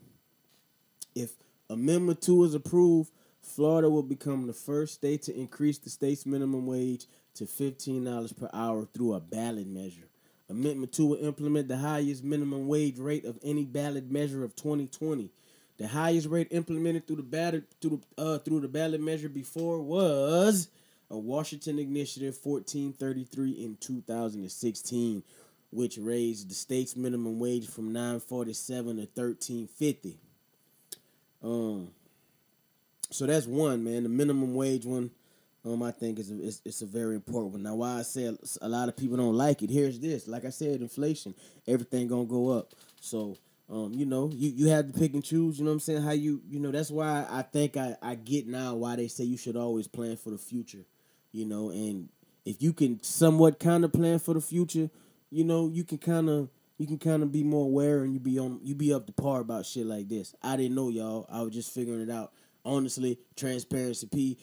If 1.15 1.31
Amendment 1.69 2.21
2 2.21 2.43
is 2.45 2.53
approved, 2.55 3.11
Florida 3.41 3.89
will 3.89 4.03
become 4.03 4.47
the 4.47 4.53
first 4.53 4.95
state 4.95 5.23
to 5.23 5.37
increase 5.37 5.77
the 5.77 5.89
state's 5.89 6.25
minimum 6.25 6.65
wage 6.65 7.05
to 7.35 7.45
$15 7.45 8.37
per 8.37 8.49
hour 8.53 8.87
through 8.93 9.13
a 9.13 9.19
ballot 9.19 9.67
measure. 9.67 10.09
Amendment 10.49 10.93
2 10.93 11.05
will 11.05 11.25
implement 11.25 11.67
the 11.67 11.77
highest 11.77 12.23
minimum 12.23 12.67
wage 12.67 12.97
rate 12.97 13.25
of 13.25 13.37
any 13.43 13.65
ballot 13.65 14.09
measure 14.09 14.43
of 14.43 14.55
2020. 14.55 15.29
The 15.77 15.87
highest 15.87 16.27
rate 16.27 16.47
implemented 16.51 17.05
through 17.05 17.17
the 17.17 17.23
ballot 17.23 17.65
through 17.81 18.01
the 18.17 18.21
uh, 18.21 18.37
through 18.39 18.61
the 18.61 18.67
ballot 18.67 19.01
measure 19.01 19.29
before 19.29 19.81
was 19.81 20.69
a 21.09 21.17
Washington 21.17 21.79
Initiative 21.79 22.37
1433 22.41 23.51
in 23.51 23.77
2016, 23.79 25.23
which 25.77 25.99
raised 25.99 26.49
the 26.49 26.55
state's 26.55 26.95
minimum 26.95 27.39
wage 27.39 27.67
from 27.67 27.93
947 27.93 28.95
to 28.95 29.01
1350. 29.13 30.17
Um, 31.43 31.89
so 33.11 33.27
that's 33.27 33.45
one 33.45 33.83
man. 33.83 34.01
The 34.01 34.09
minimum 34.09 34.55
wage 34.55 34.85
one, 34.85 35.11
um, 35.63 35.83
I 35.83 35.91
think 35.91 36.17
is 36.17 36.31
a, 36.31 36.67
it's, 36.67 36.81
a 36.81 36.87
very 36.87 37.13
important 37.13 37.53
one. 37.53 37.61
Now, 37.61 37.75
why 37.75 37.99
I 37.99 38.01
say 38.01 38.23
a, 38.23 38.35
a 38.63 38.67
lot 38.67 38.89
of 38.89 38.97
people 38.97 39.17
don't 39.17 39.35
like 39.35 39.61
it. 39.61 39.69
Here's 39.69 39.99
this. 39.99 40.27
Like 40.27 40.45
I 40.45 40.49
said, 40.49 40.81
inflation, 40.81 41.35
everything 41.67 42.07
gonna 42.07 42.25
go 42.25 42.49
up. 42.49 42.73
So, 42.99 43.37
um, 43.69 43.93
you 43.93 44.07
know, 44.07 44.31
you 44.33 44.49
you 44.49 44.69
have 44.69 44.91
to 44.91 44.99
pick 44.99 45.13
and 45.13 45.23
choose. 45.23 45.59
You 45.59 45.65
know 45.65 45.69
what 45.69 45.75
I'm 45.75 45.79
saying? 45.81 46.01
How 46.01 46.11
you, 46.11 46.41
you 46.49 46.59
know, 46.59 46.71
that's 46.71 46.89
why 46.89 47.27
I 47.29 47.43
think 47.43 47.77
I 47.77 47.95
I 48.01 48.15
get 48.15 48.47
now 48.47 48.73
why 48.73 48.95
they 48.95 49.09
say 49.09 49.25
you 49.25 49.37
should 49.37 49.55
always 49.55 49.87
plan 49.87 50.17
for 50.17 50.31
the 50.31 50.39
future. 50.39 50.85
You 51.31 51.45
know, 51.45 51.69
and 51.69 52.09
if 52.45 52.63
you 52.63 52.73
can 52.73 53.03
somewhat 53.03 53.59
kind 53.59 53.85
of 53.85 53.93
plan 53.93 54.17
for 54.17 54.33
the 54.33 54.41
future, 54.41 54.89
you 55.29 55.43
know, 55.43 55.69
you 55.69 55.83
can 55.83 55.97
kind 55.97 56.29
of 56.29 56.49
you 56.77 56.85
can 56.85 56.99
kind 56.99 57.23
of 57.23 57.31
be 57.31 57.43
more 57.43 57.65
aware 57.65 58.03
and 58.03 58.13
you 58.13 58.19
be 58.19 58.37
on 58.39 58.59
you 58.63 58.75
be 58.75 58.93
up 58.93 59.07
to 59.07 59.13
par 59.13 59.41
about 59.41 59.65
shit 59.65 59.85
like 59.85 60.07
this. 60.07 60.35
I 60.41 60.57
didn't 60.57 60.75
know 60.75 60.89
y'all. 60.89 61.27
I 61.31 61.41
was 61.41 61.53
just 61.53 61.73
figuring 61.73 62.01
it 62.01 62.09
out. 62.09 62.33
Honestly, 62.63 63.17
transparency 63.35 64.07
P. 64.07 64.37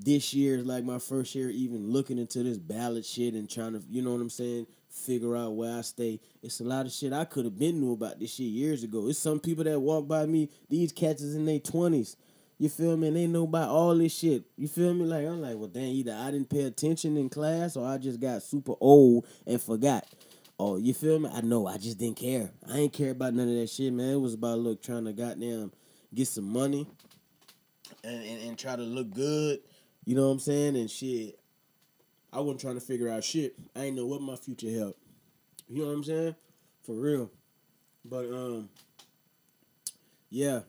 This 0.00 0.32
year 0.32 0.58
is 0.58 0.64
like 0.64 0.84
my 0.84 0.98
first 0.98 1.34
year 1.34 1.50
even 1.50 1.90
looking 1.90 2.18
into 2.18 2.42
this 2.42 2.58
ballot 2.58 3.04
shit 3.04 3.34
and 3.34 3.50
trying 3.50 3.72
to, 3.72 3.82
you 3.88 4.00
know 4.00 4.12
what 4.12 4.20
I'm 4.20 4.30
saying, 4.30 4.68
figure 4.88 5.36
out 5.36 5.56
where 5.56 5.76
I 5.76 5.80
stay. 5.80 6.20
It's 6.40 6.60
a 6.60 6.64
lot 6.64 6.86
of 6.86 6.92
shit 6.92 7.12
I 7.12 7.24
could 7.24 7.44
have 7.44 7.58
been 7.58 7.80
knew 7.80 7.94
about 7.94 8.20
this 8.20 8.34
shit 8.34 8.46
years 8.46 8.84
ago. 8.84 9.08
It's 9.08 9.18
some 9.18 9.40
people 9.40 9.64
that 9.64 9.80
walk 9.80 10.06
by 10.06 10.24
me, 10.26 10.50
these 10.68 10.92
cats 10.92 11.20
is 11.22 11.34
in 11.34 11.46
their 11.46 11.58
twenties. 11.58 12.16
You 12.58 12.68
feel 12.68 12.96
me? 12.96 13.08
And 13.08 13.16
they 13.16 13.26
know 13.26 13.44
about 13.44 13.70
all 13.70 13.94
this 13.96 14.16
shit. 14.16 14.44
You 14.56 14.66
feel 14.68 14.92
me? 14.92 15.04
Like 15.04 15.26
I'm 15.26 15.40
like, 15.40 15.56
well, 15.56 15.68
dang, 15.68 15.84
either 15.84 16.12
I 16.12 16.32
didn't 16.32 16.50
pay 16.50 16.62
attention 16.62 17.16
in 17.16 17.28
class 17.28 17.76
or 17.76 17.86
I 17.86 17.98
just 17.98 18.20
got 18.20 18.42
super 18.42 18.74
old 18.80 19.26
and 19.46 19.62
forgot. 19.62 20.06
Oh, 20.58 20.76
you 20.76 20.92
feel 20.92 21.20
me? 21.20 21.30
I 21.32 21.40
know. 21.40 21.66
I 21.68 21.76
just 21.76 21.98
didn't 21.98 22.16
care. 22.16 22.50
I 22.68 22.78
ain't 22.78 22.92
care 22.92 23.12
about 23.12 23.34
none 23.34 23.48
of 23.48 23.54
that 23.54 23.70
shit, 23.70 23.92
man. 23.92 24.14
It 24.14 24.20
was 24.20 24.34
about 24.34 24.58
look 24.58 24.82
trying 24.82 25.04
to 25.04 25.12
goddamn 25.12 25.72
get 26.12 26.26
some 26.26 26.52
money 26.52 26.86
and, 28.02 28.24
and, 28.24 28.42
and 28.42 28.58
try 28.58 28.74
to 28.74 28.82
look 28.82 29.10
good. 29.10 29.60
You 30.04 30.16
know 30.16 30.26
what 30.26 30.32
I'm 30.32 30.38
saying? 30.40 30.76
And 30.76 30.90
shit. 30.90 31.38
I 32.32 32.40
wasn't 32.40 32.60
trying 32.60 32.74
to 32.74 32.80
figure 32.80 33.08
out 33.08 33.24
shit. 33.24 33.54
I 33.74 33.84
ain't 33.84 33.96
know 33.96 34.06
what 34.06 34.20
my 34.20 34.36
future 34.36 34.70
held. 34.70 34.94
You 35.68 35.82
know 35.82 35.88
what 35.88 35.94
I'm 35.94 36.04
saying? 36.04 36.34
For 36.84 36.94
real. 36.94 37.30
But 38.04 38.26
um 38.26 38.68
yeah. 40.28 40.60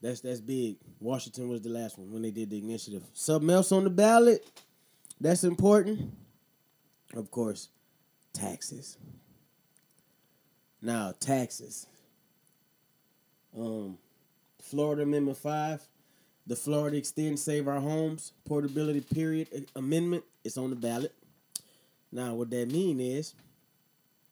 That's 0.00 0.20
that's 0.20 0.40
big. 0.40 0.76
Washington 1.00 1.48
was 1.48 1.60
the 1.60 1.68
last 1.68 1.98
one 1.98 2.12
when 2.12 2.22
they 2.22 2.30
did 2.30 2.50
the 2.50 2.58
initiative. 2.58 3.02
Something 3.12 3.50
else 3.50 3.72
on 3.72 3.84
the 3.84 3.90
ballot 3.90 4.46
that's 5.20 5.44
important. 5.44 6.12
Of 7.14 7.30
course, 7.30 7.68
taxes. 8.32 8.96
Now, 10.82 11.12
taxes. 11.18 11.86
Um, 13.56 13.98
Florida 14.62 15.02
Amendment 15.02 15.38
5, 15.38 15.82
the 16.46 16.56
Florida 16.56 16.96
Extend 16.96 17.38
Save 17.38 17.68
Our 17.68 17.80
Homes 17.80 18.32
Portability 18.44 19.00
Period 19.00 19.66
Amendment 19.76 20.24
is 20.44 20.56
on 20.56 20.70
the 20.70 20.76
ballot. 20.76 21.14
Now, 22.12 22.34
what 22.34 22.50
that 22.50 22.70
mean 22.70 23.00
is 23.00 23.34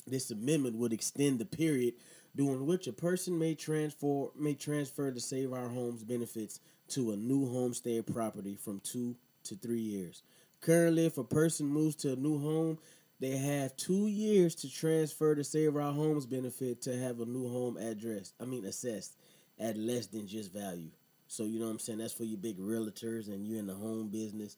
this 0.07 0.31
amendment 0.31 0.77
would 0.77 0.93
extend 0.93 1.39
the 1.39 1.45
period 1.45 1.95
during 2.35 2.67
which 2.67 2.87
a 2.87 2.93
person 2.93 3.39
may 3.39 3.55
transfer 3.55 4.29
may 4.39 4.55
transfer 4.55 5.11
the 5.11 5.21
Save 5.21 5.53
Our 5.53 5.69
Homes 5.69 6.03
benefits 6.03 6.61
to 6.89 7.13
a 7.13 7.17
new 7.17 7.51
homestead 7.53 8.07
property 8.07 8.57
from 8.57 8.81
two 8.81 9.17
to 9.45 9.55
three 9.55 9.81
years. 9.81 10.23
Currently, 10.61 11.07
if 11.07 11.19
a 11.19 11.25
person 11.25 11.67
moves 11.67 11.95
to 11.97 12.13
a 12.13 12.17
new 12.17 12.39
home, 12.39 12.79
they 13.21 13.37
have 13.37 13.77
two 13.77 14.07
years 14.07 14.55
to 14.57 14.73
transfer 14.73 15.35
the 15.35 15.43
Save 15.43 15.77
Our 15.77 15.93
Homes 15.93 16.27
benefit 16.27 16.83
to 16.83 16.97
have 16.97 17.21
a 17.21 17.25
new 17.25 17.49
home 17.49 17.77
address. 17.77 18.33
I 18.41 18.45
mean, 18.45 18.65
assessed 18.65 19.17
at 19.59 19.77
less 19.77 20.07
than 20.07 20.27
just 20.27 20.53
value. 20.53 20.91
So 21.27 21.45
you 21.45 21.59
know 21.59 21.67
what 21.67 21.73
I'm 21.73 21.79
saying. 21.79 21.99
That's 21.99 22.13
for 22.13 22.25
you 22.25 22.37
big 22.37 22.59
realtors 22.59 23.29
and 23.29 23.47
you 23.47 23.59
in 23.59 23.67
the 23.67 23.75
home 23.75 24.09
business. 24.09 24.57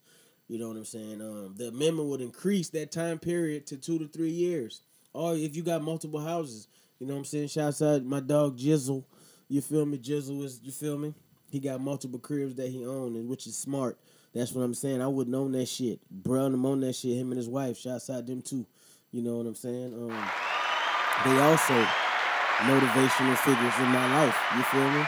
You 0.48 0.58
know 0.58 0.68
what 0.68 0.76
I'm 0.76 0.84
saying. 0.84 1.20
Um, 1.20 1.54
the 1.56 1.68
amendment 1.68 2.08
would 2.08 2.20
increase 2.20 2.68
that 2.70 2.92
time 2.92 3.18
period 3.18 3.66
to 3.68 3.76
two 3.76 3.98
to 3.98 4.08
three 4.08 4.30
years. 4.30 4.82
Or 5.12 5.34
if 5.34 5.56
you 5.56 5.62
got 5.62 5.82
multiple 5.82 6.20
houses, 6.20 6.68
you 6.98 7.06
know 7.06 7.14
what 7.14 7.20
I'm 7.20 7.24
saying. 7.24 7.48
Shouts 7.48 7.82
out 7.82 8.04
my 8.04 8.20
dog 8.20 8.58
Jizzle. 8.58 9.04
You 9.48 9.60
feel 9.60 9.86
me? 9.86 9.98
Jizzle 9.98 10.44
is 10.44 10.60
you 10.62 10.70
feel 10.70 10.98
me? 10.98 11.14
He 11.50 11.58
got 11.58 11.80
multiple 11.80 12.18
cribs 12.20 12.54
that 12.56 12.68
he 12.68 12.86
owned, 12.86 13.16
and 13.16 13.28
which 13.28 13.46
is 13.46 13.56
smart. 13.56 13.98
That's 14.34 14.52
what 14.52 14.62
I'm 14.62 14.74
saying. 14.74 15.02
I 15.02 15.08
wouldn't 15.08 15.34
own 15.34 15.52
that 15.52 15.66
shit. 15.66 16.00
Brown 16.10 16.54
him 16.54 16.64
on 16.66 16.80
that 16.80 16.94
shit. 16.94 17.16
Him 17.16 17.32
and 17.32 17.38
his 17.38 17.48
wife. 17.48 17.76
Shouts 17.76 18.10
out 18.10 18.26
them 18.26 18.42
too. 18.42 18.66
You 19.10 19.22
know 19.22 19.38
what 19.38 19.46
I'm 19.46 19.56
saying? 19.56 19.92
Um, 19.92 20.30
they 21.24 21.38
also 21.40 21.74
motivational 22.60 23.36
figures 23.38 23.74
in 23.78 23.88
my 23.88 24.24
life. 24.24 24.36
You 24.56 24.62
feel 24.64 24.90
me? 24.90 25.04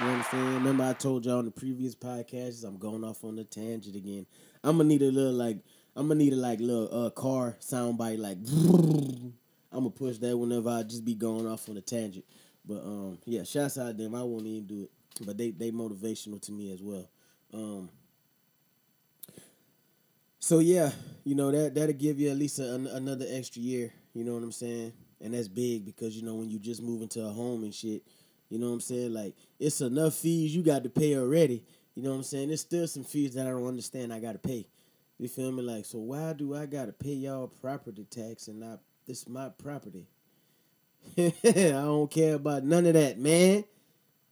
You 0.00 0.06
know 0.06 0.12
what 0.12 0.18
I'm 0.18 0.22
saying? 0.24 0.54
Remember 0.54 0.84
I 0.84 0.92
told 0.94 1.24
y'all 1.24 1.38
in 1.38 1.46
the 1.46 1.50
previous 1.50 1.94
podcasts, 1.94 2.64
I'm 2.64 2.76
going 2.76 3.04
off 3.04 3.24
on 3.24 3.36
the 3.36 3.44
tangent 3.44 3.96
again. 3.96 4.26
I'm 4.64 4.78
gonna 4.78 4.88
need 4.88 5.02
a 5.02 5.10
little 5.10 5.32
like 5.32 5.58
I'm 5.94 6.08
gonna 6.08 6.18
need 6.18 6.32
a 6.32 6.36
like 6.36 6.60
little 6.60 7.06
uh 7.06 7.10
car 7.10 7.56
soundbite 7.60 8.18
like 8.18 8.38
I'm 9.72 9.78
gonna 9.78 9.90
push 9.90 10.18
that 10.18 10.36
whenever 10.36 10.70
I 10.70 10.82
just 10.82 11.04
be 11.04 11.14
going 11.14 11.46
off 11.46 11.68
on 11.68 11.76
a 11.76 11.80
tangent. 11.80 12.24
But 12.66 12.82
um 12.82 13.18
yeah, 13.24 13.44
shouts 13.44 13.78
out 13.78 13.96
them. 13.96 14.14
I 14.14 14.22
won't 14.22 14.46
even 14.46 14.66
do 14.66 14.82
it. 14.82 14.90
But 15.24 15.38
they 15.38 15.50
they 15.50 15.70
motivational 15.70 16.42
to 16.42 16.52
me 16.52 16.72
as 16.72 16.82
well. 16.82 17.08
Um 17.54 17.90
so 20.46 20.60
yeah, 20.60 20.92
you 21.24 21.34
know 21.34 21.50
that 21.50 21.74
that'll 21.74 21.92
give 21.92 22.20
you 22.20 22.30
at 22.30 22.36
least 22.36 22.60
a, 22.60 22.74
another 22.94 23.26
extra 23.28 23.60
year. 23.60 23.92
You 24.14 24.22
know 24.22 24.34
what 24.34 24.44
I'm 24.44 24.52
saying? 24.52 24.92
And 25.20 25.34
that's 25.34 25.48
big 25.48 25.84
because 25.84 26.16
you 26.16 26.22
know 26.22 26.36
when 26.36 26.48
you 26.48 26.60
just 26.60 26.80
move 26.80 27.02
into 27.02 27.20
a 27.20 27.30
home 27.30 27.64
and 27.64 27.74
shit, 27.74 28.02
you 28.48 28.60
know 28.60 28.68
what 28.68 28.74
I'm 28.74 28.80
saying? 28.80 29.12
Like 29.12 29.34
it's 29.58 29.80
enough 29.80 30.14
fees 30.14 30.54
you 30.54 30.62
got 30.62 30.84
to 30.84 30.88
pay 30.88 31.16
already. 31.16 31.64
You 31.96 32.04
know 32.04 32.10
what 32.10 32.18
I'm 32.18 32.22
saying? 32.22 32.48
There's 32.48 32.60
still 32.60 32.86
some 32.86 33.02
fees 33.02 33.34
that 33.34 33.48
I 33.48 33.50
don't 33.50 33.66
understand 33.66 34.12
I 34.12 34.20
got 34.20 34.34
to 34.34 34.38
pay. 34.38 34.68
You 35.18 35.26
feel 35.26 35.50
me? 35.50 35.64
Like 35.64 35.84
so, 35.84 35.98
why 35.98 36.32
do 36.32 36.54
I 36.54 36.66
got 36.66 36.86
to 36.86 36.92
pay 36.92 37.14
y'all 37.14 37.48
property 37.48 38.06
tax 38.08 38.46
and 38.46 38.60
not 38.60 38.78
this 39.04 39.28
my 39.28 39.48
property? 39.48 40.06
I 41.18 41.32
don't 41.42 42.08
care 42.08 42.34
about 42.34 42.62
none 42.62 42.86
of 42.86 42.94
that, 42.94 43.18
man. 43.18 43.64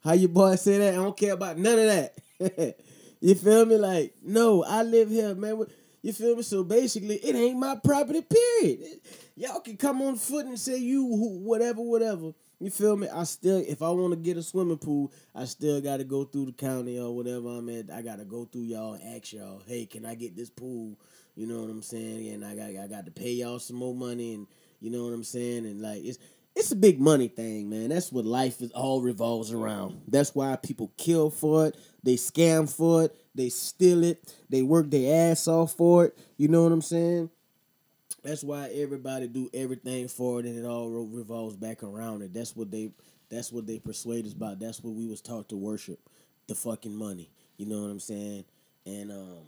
How 0.05 0.13
your 0.13 0.29
boy 0.29 0.55
say 0.55 0.79
that? 0.79 0.95
I 0.95 0.97
don't 0.97 1.17
care 1.17 1.33
about 1.33 1.59
none 1.59 1.79
of 1.81 1.87
that. 1.87 2.77
you 3.21 3.35
feel 3.35 3.67
me? 3.67 3.79
Like 3.79 4.15
no, 4.23 4.63
I 4.63 4.85
live 4.85 5.11
here, 5.11 5.35
man. 5.35 5.67
You 6.05 6.13
feel 6.13 6.37
me? 6.37 6.43
So 6.43 6.63
basically, 6.63 7.17
it 7.17 7.35
ain't 7.35 7.59
my 7.59 7.77
property. 7.83 8.21
Period. 8.21 9.01
Y'all 9.37 9.61
can 9.61 9.79
come 9.79 10.03
on 10.03 10.17
foot 10.17 10.45
and 10.45 10.61
say 10.61 10.77
you 10.77 11.07
whatever, 11.07 11.81
whatever. 11.81 12.33
You 12.61 12.69
feel 12.69 12.95
me? 12.95 13.09
I 13.09 13.25
still, 13.25 13.65
if 13.67 13.81
I 13.81 13.89
want 13.89 14.13
to 14.13 14.19
get 14.19 14.37
a 14.37 14.43
swimming 14.43 14.77
pool, 14.77 15.15
I 15.35 15.47
still 15.47 15.81
got 15.81 15.97
to 15.97 16.05
go 16.05 16.25
through 16.25 16.45
the 16.45 16.53
county 16.53 16.99
or 16.99 17.17
whatever 17.17 17.49
I'm 17.49 17.71
at. 17.71 17.91
I 17.91 18.03
got 18.03 18.19
to 18.19 18.27
go 18.27 18.45
through 18.45 18.65
y'all 18.65 18.93
and 18.93 19.17
ask 19.17 19.33
y'all, 19.33 19.63
hey, 19.67 19.87
can 19.87 20.05
I 20.05 20.15
get 20.15 20.37
this 20.37 20.51
pool? 20.51 20.99
You 21.37 21.47
know 21.47 21.63
what 21.63 21.71
I'm 21.71 21.81
saying? 21.81 22.35
And 22.35 22.45
I 22.45 22.55
got, 22.55 22.85
I 22.85 22.87
got 22.87 23.07
to 23.07 23.11
pay 23.11 23.33
y'all 23.33 23.59
some 23.59 23.77
more 23.77 23.95
money, 23.95 24.35
and 24.35 24.47
you 24.81 24.91
know 24.91 25.05
what 25.05 25.15
I'm 25.15 25.25
saying? 25.25 25.65
And 25.65 25.81
like, 25.81 26.05
it's, 26.05 26.19
it's 26.57 26.71
a 26.71 26.77
big 26.77 27.01
money 27.01 27.29
thing, 27.29 27.69
man. 27.69 27.89
That's 27.89 28.13
what 28.13 28.25
life 28.25 28.61
is 28.61 28.71
all 28.73 29.03
revolves 29.03 29.53
around. 29.53 30.03
That's 30.07 30.35
why 30.35 30.55
people 30.57 30.93
kill 30.97 31.31
for 31.31 31.67
it. 31.67 31.77
They 32.03 32.15
scam 32.15 32.73
for 32.73 33.05
it. 33.05 33.17
They 33.35 33.49
steal 33.49 34.05
it. 34.05 34.35
They 34.49 34.63
work 34.63 34.91
their 34.91 35.33
ass 35.33 35.49
off 35.49 35.73
for 35.75 36.07
it. 36.07 36.19
You 36.37 36.49
know 36.49 36.63
what 36.63 36.73
I'm 36.73 36.83
saying? 36.83 37.31
That's 38.23 38.45
why 38.45 38.71
everybody 38.73 39.27
do 39.27 39.51
everything 39.53 40.09
for 40.09 40.41
it, 40.41 40.47
and 40.47 40.59
it 40.59 40.65
all 40.65 40.89
revolves 40.89 41.57
back 41.57 41.83
around 41.83 42.23
it. 42.23 42.33
That's 42.33 42.55
what 42.57 42.71
they. 42.71 42.93
That's 43.31 43.51
what 43.51 43.67
they 43.67 43.79
persuade 43.79 44.27
us 44.27 44.33
about. 44.33 44.61
That's 44.61 44.83
what 44.83 44.95
we 44.95 45.09
was 45.09 45.21
taught 45.21 45.49
to 45.49 45.57
worship, 45.57 45.99
the 46.47 46.55
fucking 46.55 46.95
money. 46.95 47.31
You 47.57 47.67
know 47.67 47.81
what 47.83 47.91
I'm 47.91 47.99
saying? 47.99 48.45
And 48.87 49.11
um, 49.11 49.45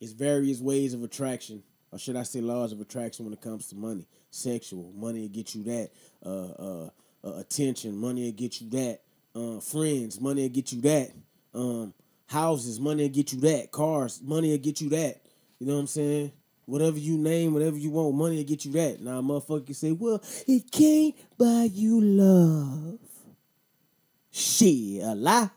it's 0.00 0.12
various 0.12 0.60
ways 0.60 0.94
of 0.94 1.02
attraction, 1.02 1.62
or 1.90 1.98
should 1.98 2.16
I 2.16 2.22
say, 2.22 2.40
laws 2.40 2.72
of 2.72 2.80
attraction 2.80 3.24
when 3.24 3.32
it 3.32 3.40
comes 3.40 3.68
to 3.68 3.76
money. 3.76 4.06
Sexual 4.34 4.92
money 4.96 5.20
will 5.20 5.28
get 5.28 5.54
you 5.54 5.62
that. 5.62 5.90
Uh, 6.24 6.48
uh, 6.58 6.90
uh 7.22 7.38
attention 7.38 7.96
money 7.96 8.24
will 8.24 8.32
get 8.32 8.60
you 8.60 8.68
that. 8.70 9.00
Uh, 9.34 9.60
friends 9.60 10.20
money 10.20 10.42
will 10.42 10.48
get 10.48 10.72
you 10.72 10.80
that. 10.80 11.12
Um, 11.54 11.94
houses, 12.26 12.80
money 12.80 13.04
will 13.04 13.14
get 13.14 13.32
you 13.32 13.40
that. 13.42 13.70
Cars, 13.70 14.20
money 14.22 14.50
will 14.50 14.58
get 14.58 14.80
you 14.80 14.88
that. 14.90 15.22
You 15.60 15.68
know 15.68 15.74
what 15.74 15.80
I'm 15.80 15.86
saying? 15.86 16.32
Whatever 16.66 16.98
you 16.98 17.16
name, 17.16 17.54
whatever 17.54 17.76
you 17.76 17.90
want, 17.90 18.16
money 18.16 18.38
will 18.38 18.44
get 18.44 18.64
you 18.64 18.72
that. 18.72 19.00
Now, 19.00 19.20
motherfucker 19.20 19.74
say, 19.74 19.92
well, 19.92 20.20
it 20.48 20.70
can't 20.72 21.14
buy 21.38 21.68
you 21.72 22.00
love. 22.00 22.98
Shit, 24.32 25.02
a 25.04 25.14
lie. 25.14 25.50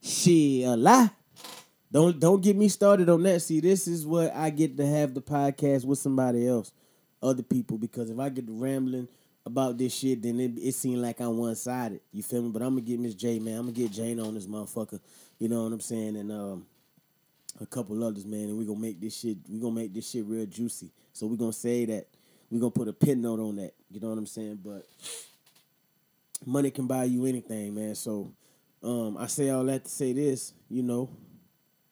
Shit, 0.00 0.66
a 0.66 0.74
lie. 0.74 1.10
Don't 1.92 2.18
don't 2.18 2.42
get 2.42 2.56
me 2.56 2.68
started 2.68 3.08
on 3.08 3.22
that. 3.22 3.40
See, 3.40 3.60
this 3.60 3.86
is 3.86 4.06
what 4.06 4.34
I 4.34 4.50
get 4.50 4.76
to 4.76 4.86
have 4.86 5.14
the 5.14 5.22
podcast 5.22 5.84
with 5.84 5.98
somebody 5.98 6.46
else, 6.46 6.72
other 7.22 7.42
people. 7.42 7.78
Because 7.78 8.10
if 8.10 8.18
I 8.18 8.28
get 8.28 8.46
to 8.46 8.52
rambling 8.52 9.08
about 9.44 9.78
this 9.78 9.94
shit, 9.94 10.22
then 10.22 10.40
it, 10.40 10.58
it 10.58 10.74
seemed 10.74 10.98
like 11.00 11.20
I'm 11.20 11.38
one 11.38 11.54
sided. 11.54 12.00
You 12.12 12.22
feel 12.22 12.42
me? 12.42 12.50
But 12.50 12.62
I'm 12.62 12.70
gonna 12.70 12.80
get 12.80 12.98
Miss 12.98 13.14
J, 13.14 13.38
man. 13.38 13.54
I'm 13.58 13.66
gonna 13.66 13.72
get 13.72 13.92
Jane 13.92 14.18
on 14.20 14.34
this 14.34 14.46
motherfucker. 14.46 15.00
You 15.38 15.48
know 15.48 15.64
what 15.64 15.72
I'm 15.72 15.80
saying? 15.80 16.16
And 16.16 16.32
um, 16.32 16.66
a 17.60 17.66
couple 17.66 18.02
others, 18.02 18.26
man. 18.26 18.48
And 18.48 18.58
we 18.58 18.64
gonna 18.64 18.80
make 18.80 19.00
this 19.00 19.16
shit. 19.16 19.38
We 19.48 19.60
gonna 19.60 19.74
make 19.74 19.94
this 19.94 20.10
shit 20.10 20.24
real 20.24 20.46
juicy. 20.46 20.90
So 21.12 21.26
we 21.26 21.36
gonna 21.36 21.52
say 21.52 21.84
that. 21.86 22.06
We 22.50 22.58
gonna 22.58 22.70
put 22.70 22.88
a 22.88 22.92
pin 22.92 23.22
note 23.22 23.40
on 23.40 23.56
that. 23.56 23.72
You 23.90 24.00
know 24.00 24.08
what 24.08 24.18
I'm 24.18 24.26
saying? 24.26 24.60
But 24.64 24.86
money 26.44 26.70
can 26.70 26.86
buy 26.86 27.04
you 27.04 27.26
anything, 27.26 27.74
man. 27.74 27.94
So 27.94 28.32
um, 28.82 29.16
I 29.16 29.26
say 29.26 29.50
all 29.50 29.64
that 29.64 29.84
to 29.84 29.90
say 29.90 30.12
this. 30.12 30.54
You 30.68 30.82
know, 30.82 31.10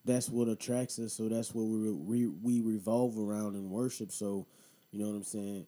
that's 0.05 0.29
what 0.29 0.49
attracts 0.49 0.99
us. 0.99 1.13
So 1.13 1.29
that's 1.29 1.55
what 1.55 1.63
we 1.63 2.27
we, 2.27 2.27
we 2.27 2.61
revolve 2.61 3.19
around 3.19 3.55
and 3.55 3.71
worship. 3.71 4.13
So 4.13 4.47
you 4.95 5.01
know 5.01 5.11
what 5.11 5.17
I'm 5.17 5.25
saying? 5.25 5.67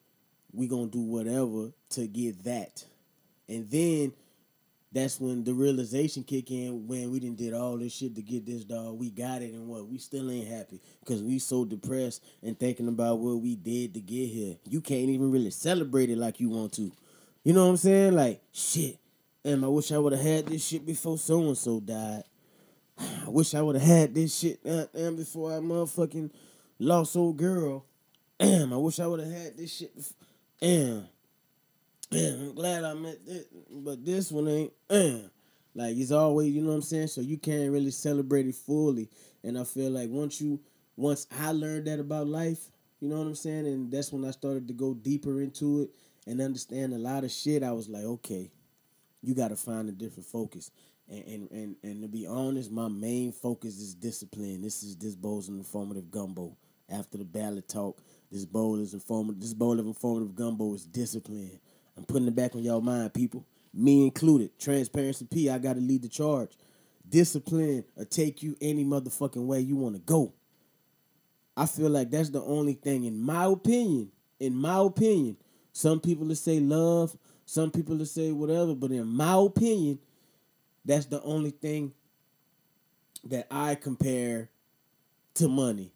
We 0.52 0.68
gonna 0.68 0.86
do 0.86 1.00
whatever 1.00 1.72
to 1.90 2.06
get 2.06 2.44
that, 2.44 2.84
and 3.48 3.68
then 3.68 4.12
that's 4.92 5.20
when 5.20 5.42
the 5.42 5.52
realization 5.52 6.22
kick 6.22 6.52
in 6.52 6.86
when 6.86 7.10
we 7.10 7.18
didn't 7.18 7.38
did 7.38 7.52
all 7.52 7.76
this 7.76 7.92
shit 7.92 8.14
to 8.14 8.22
get 8.22 8.46
this 8.46 8.62
dog. 8.62 8.98
We 9.00 9.10
got 9.10 9.42
it 9.42 9.52
and 9.52 9.66
what? 9.66 9.88
We 9.88 9.98
still 9.98 10.30
ain't 10.30 10.46
happy 10.46 10.80
because 11.00 11.24
we 11.24 11.40
so 11.40 11.64
depressed 11.64 12.22
and 12.40 12.58
thinking 12.58 12.86
about 12.86 13.18
what 13.18 13.40
we 13.40 13.56
did 13.56 13.94
to 13.94 14.00
get 14.00 14.28
here. 14.28 14.54
You 14.64 14.80
can't 14.80 15.10
even 15.10 15.32
really 15.32 15.50
celebrate 15.50 16.08
it 16.08 16.18
like 16.18 16.38
you 16.38 16.48
want 16.48 16.72
to. 16.74 16.92
You 17.42 17.52
know 17.52 17.64
what 17.64 17.70
I'm 17.70 17.76
saying? 17.78 18.14
Like 18.14 18.40
shit. 18.52 18.98
And 19.44 19.64
I 19.64 19.68
wish 19.68 19.90
I 19.90 19.98
would 19.98 20.12
have 20.12 20.22
had 20.22 20.46
this 20.46 20.64
shit 20.64 20.86
before 20.86 21.18
so 21.18 21.40
and 21.40 21.58
so 21.58 21.80
died. 21.80 22.22
I 22.98 23.28
wish 23.28 23.54
I 23.54 23.62
would 23.62 23.74
have 23.74 23.86
had 23.86 24.14
this 24.14 24.38
shit 24.38 24.60
uh, 24.64 24.86
damn 24.94 25.16
before 25.16 25.50
I 25.52 25.56
motherfucking 25.56 26.30
lost 26.78 27.16
old 27.16 27.36
girl. 27.36 27.84
Damn, 28.38 28.72
I 28.72 28.76
wish 28.76 29.00
I 29.00 29.06
would 29.06 29.20
have 29.20 29.32
had 29.32 29.56
this 29.56 29.74
shit. 29.74 29.94
Before. 29.94 30.16
Damn. 30.60 31.08
Damn, 32.10 32.40
I'm 32.40 32.54
glad 32.54 32.84
I 32.84 32.94
met 32.94 33.18
it, 33.26 33.48
but 33.70 34.04
this 34.04 34.30
one 34.30 34.48
ain't. 34.48 34.72
Damn. 34.88 35.30
Like 35.74 35.96
it's 35.96 36.12
always, 36.12 36.54
you 36.54 36.62
know 36.62 36.68
what 36.68 36.76
I'm 36.76 36.82
saying. 36.82 37.08
So 37.08 37.20
you 37.20 37.36
can't 37.36 37.70
really 37.70 37.90
celebrate 37.90 38.46
it 38.46 38.54
fully. 38.54 39.10
And 39.42 39.58
I 39.58 39.64
feel 39.64 39.90
like 39.90 40.08
once 40.08 40.40
you, 40.40 40.60
once 40.96 41.26
I 41.38 41.52
learned 41.52 41.86
that 41.86 41.98
about 41.98 42.26
life, 42.26 42.70
you 43.00 43.08
know 43.08 43.18
what 43.18 43.26
I'm 43.26 43.34
saying, 43.34 43.66
and 43.66 43.92
that's 43.92 44.12
when 44.12 44.24
I 44.24 44.30
started 44.30 44.68
to 44.68 44.74
go 44.74 44.94
deeper 44.94 45.40
into 45.42 45.82
it 45.82 45.90
and 46.26 46.40
understand 46.40 46.94
a 46.94 46.98
lot 46.98 47.24
of 47.24 47.30
shit. 47.30 47.62
I 47.62 47.72
was 47.72 47.88
like, 47.88 48.04
okay, 48.04 48.50
you 49.22 49.34
got 49.34 49.48
to 49.48 49.56
find 49.56 49.88
a 49.88 49.92
different 49.92 50.26
focus. 50.26 50.70
And, 51.08 51.24
and 51.24 51.50
and 51.50 51.76
and 51.82 52.02
to 52.02 52.08
be 52.08 52.26
honest, 52.26 52.72
my 52.72 52.88
main 52.88 53.32
focus 53.32 53.78
is 53.78 53.94
discipline. 53.94 54.62
This 54.62 54.82
is 54.82 54.96
this 54.96 55.14
bowl's 55.14 55.48
informative 55.48 56.10
gumbo. 56.10 56.56
After 56.88 57.18
the 57.18 57.24
ballot 57.24 57.68
talk, 57.68 58.00
this 58.30 58.44
bowl 58.44 58.80
is 58.80 58.94
informative. 58.94 59.40
This 59.40 59.54
bowl 59.54 59.78
of 59.78 59.86
informative 59.86 60.34
gumbo 60.34 60.74
is 60.74 60.84
discipline. 60.84 61.60
I'm 61.96 62.04
putting 62.04 62.28
it 62.28 62.34
back 62.34 62.54
on 62.54 62.62
y'all 62.62 62.80
mind, 62.80 63.14
people. 63.14 63.44
Me 63.72 64.04
included. 64.04 64.58
Transparency 64.58 65.26
P. 65.26 65.48
I 65.50 65.58
got 65.58 65.74
to 65.74 65.80
lead 65.80 66.02
the 66.02 66.08
charge. 66.08 66.50
Discipline 67.08 67.84
will 67.94 68.04
take 68.04 68.42
you 68.42 68.56
any 68.60 68.84
motherfucking 68.84 69.46
way 69.46 69.60
you 69.60 69.76
want 69.76 69.94
to 69.94 70.00
go. 70.00 70.34
I 71.56 71.66
feel 71.66 71.88
like 71.88 72.10
that's 72.10 72.30
the 72.30 72.42
only 72.42 72.74
thing, 72.74 73.04
in 73.04 73.20
my 73.20 73.44
opinion. 73.44 74.10
In 74.38 74.54
my 74.54 74.78
opinion, 74.78 75.36
some 75.72 76.00
people 76.00 76.26
will 76.26 76.34
say 76.34 76.60
love, 76.60 77.16
some 77.46 77.70
people 77.70 77.96
will 77.96 78.06
say 78.06 78.32
whatever, 78.32 78.74
but 78.74 78.90
in 78.90 79.06
my 79.06 79.34
opinion, 79.34 79.98
that's 80.84 81.06
the 81.06 81.22
only 81.22 81.50
thing 81.50 81.92
that 83.24 83.46
I 83.50 83.74
compare 83.76 84.50
to 85.34 85.48
money. 85.48 85.92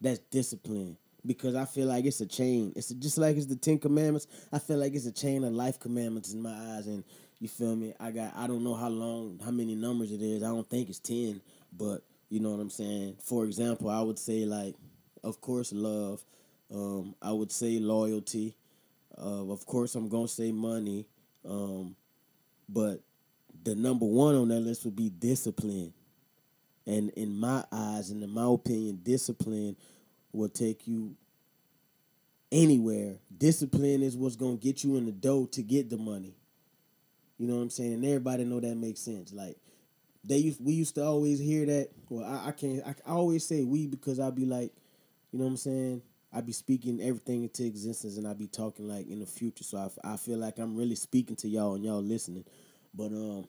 That's 0.00 0.18
discipline. 0.18 0.96
Because 1.26 1.54
I 1.54 1.66
feel 1.66 1.86
like 1.86 2.04
it's 2.04 2.20
a 2.20 2.26
chain. 2.26 2.72
It's 2.76 2.88
just 2.88 3.18
like 3.18 3.36
it's 3.36 3.46
the 3.46 3.56
Ten 3.56 3.78
Commandments. 3.78 4.26
I 4.52 4.58
feel 4.58 4.78
like 4.78 4.94
it's 4.94 5.06
a 5.06 5.12
chain 5.12 5.44
of 5.44 5.52
life 5.52 5.78
commandments 5.78 6.32
in 6.32 6.40
my 6.40 6.52
eyes. 6.52 6.86
And 6.86 7.04
you 7.40 7.48
feel 7.48 7.76
me? 7.76 7.94
I 8.00 8.10
got 8.10 8.34
I 8.36 8.46
don't 8.46 8.64
know 8.64 8.74
how 8.74 8.88
long, 8.88 9.38
how 9.44 9.50
many 9.50 9.74
numbers 9.74 10.12
it 10.12 10.22
is. 10.22 10.42
I 10.42 10.48
don't 10.48 10.68
think 10.68 10.88
it's 10.88 10.98
ten, 10.98 11.40
but 11.76 12.02
you 12.28 12.40
know 12.40 12.50
what 12.50 12.60
I'm 12.60 12.70
saying. 12.70 13.16
For 13.22 13.44
example, 13.44 13.90
I 13.90 14.00
would 14.00 14.18
say 14.18 14.44
like, 14.44 14.76
of 15.22 15.40
course, 15.40 15.72
love. 15.72 16.24
Um, 16.72 17.14
I 17.20 17.32
would 17.32 17.50
say 17.50 17.78
loyalty. 17.78 18.54
Uh, 19.18 19.50
of 19.50 19.66
course, 19.66 19.94
I'm 19.94 20.08
gonna 20.08 20.28
say 20.28 20.52
money. 20.52 21.06
Um, 21.44 21.96
but 22.68 23.00
the 23.64 23.74
number 23.74 24.06
one 24.06 24.34
on 24.34 24.48
that 24.48 24.60
list 24.60 24.84
would 24.84 24.96
be 24.96 25.10
discipline. 25.10 25.92
And 26.86 27.10
in 27.10 27.38
my 27.38 27.64
eyes, 27.70 28.10
and 28.10 28.22
in 28.22 28.30
my 28.30 28.46
opinion, 28.46 29.00
discipline 29.02 29.76
will 30.32 30.48
take 30.48 30.86
you 30.86 31.16
anywhere. 32.52 33.16
Discipline 33.36 34.02
is 34.02 34.16
what's 34.16 34.36
gonna 34.36 34.56
get 34.56 34.84
you 34.84 34.96
in 34.96 35.06
the 35.06 35.12
dough 35.12 35.46
to 35.52 35.62
get 35.62 35.90
the 35.90 35.96
money. 35.96 36.34
You 37.38 37.46
know 37.46 37.56
what 37.56 37.62
I'm 37.62 37.70
saying? 37.70 37.94
And 37.94 38.04
everybody 38.04 38.44
know 38.44 38.60
that 38.60 38.76
makes 38.76 39.00
sense. 39.00 39.32
Like 39.32 39.56
they 40.24 40.38
used, 40.38 40.62
we 40.62 40.74
used 40.74 40.94
to 40.96 41.04
always 41.04 41.38
hear 41.38 41.64
that. 41.66 41.88
Well, 42.08 42.24
I, 42.24 42.48
I 42.48 42.52
can't. 42.52 42.82
I, 42.86 42.94
I 43.06 43.12
always 43.12 43.46
say 43.46 43.64
we 43.64 43.86
because 43.86 44.20
I 44.20 44.30
be 44.30 44.44
like, 44.44 44.72
you 45.32 45.38
know 45.38 45.46
what 45.46 45.52
I'm 45.52 45.56
saying. 45.56 46.02
I 46.32 46.42
be 46.42 46.52
speaking 46.52 47.00
everything 47.00 47.42
into 47.42 47.64
existence, 47.64 48.16
and 48.16 48.26
I 48.26 48.34
be 48.34 48.46
talking 48.46 48.86
like 48.86 49.08
in 49.08 49.18
the 49.18 49.26
future. 49.26 49.64
So 49.64 49.78
I, 49.78 50.12
I 50.12 50.16
feel 50.16 50.38
like 50.38 50.58
I'm 50.58 50.76
really 50.76 50.94
speaking 50.94 51.36
to 51.36 51.48
y'all 51.48 51.74
and 51.74 51.84
y'all 51.84 52.02
listening. 52.02 52.44
But 52.94 53.06
um, 53.06 53.46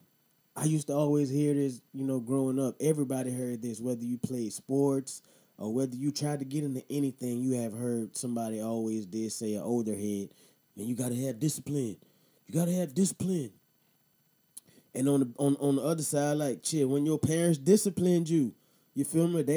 I 0.56 0.64
used 0.64 0.88
to 0.88 0.94
always 0.94 1.28
hear 1.30 1.54
this, 1.54 1.80
you 1.92 2.04
know, 2.04 2.18
growing 2.18 2.58
up. 2.58 2.74
Everybody 2.80 3.32
heard 3.32 3.62
this, 3.62 3.80
whether 3.80 4.02
you 4.02 4.18
played 4.18 4.52
sports 4.52 5.22
or 5.62 5.72
whether 5.72 5.94
you 5.94 6.10
tried 6.10 6.40
to 6.40 6.44
get 6.44 6.64
into 6.64 6.82
anything. 6.90 7.40
You 7.40 7.52
have 7.60 7.72
heard 7.72 8.16
somebody 8.16 8.60
always 8.60 9.06
did 9.06 9.30
say 9.30 9.54
an 9.54 9.62
older 9.62 9.94
head, 9.94 10.30
man, 10.76 10.88
you 10.88 10.96
gotta 10.96 11.14
have 11.14 11.38
discipline. 11.38 11.96
You 12.48 12.54
gotta 12.54 12.72
have 12.72 12.96
discipline. 12.96 13.52
And 14.92 15.08
on 15.08 15.20
the 15.20 15.28
on, 15.38 15.56
on 15.60 15.76
the 15.76 15.82
other 15.82 16.02
side, 16.02 16.38
like 16.38 16.64
chill, 16.64 16.88
when 16.88 17.06
your 17.06 17.18
parents 17.18 17.58
disciplined 17.58 18.28
you, 18.28 18.52
you 18.94 19.04
feel 19.04 19.28
me? 19.28 19.42
They 19.42 19.56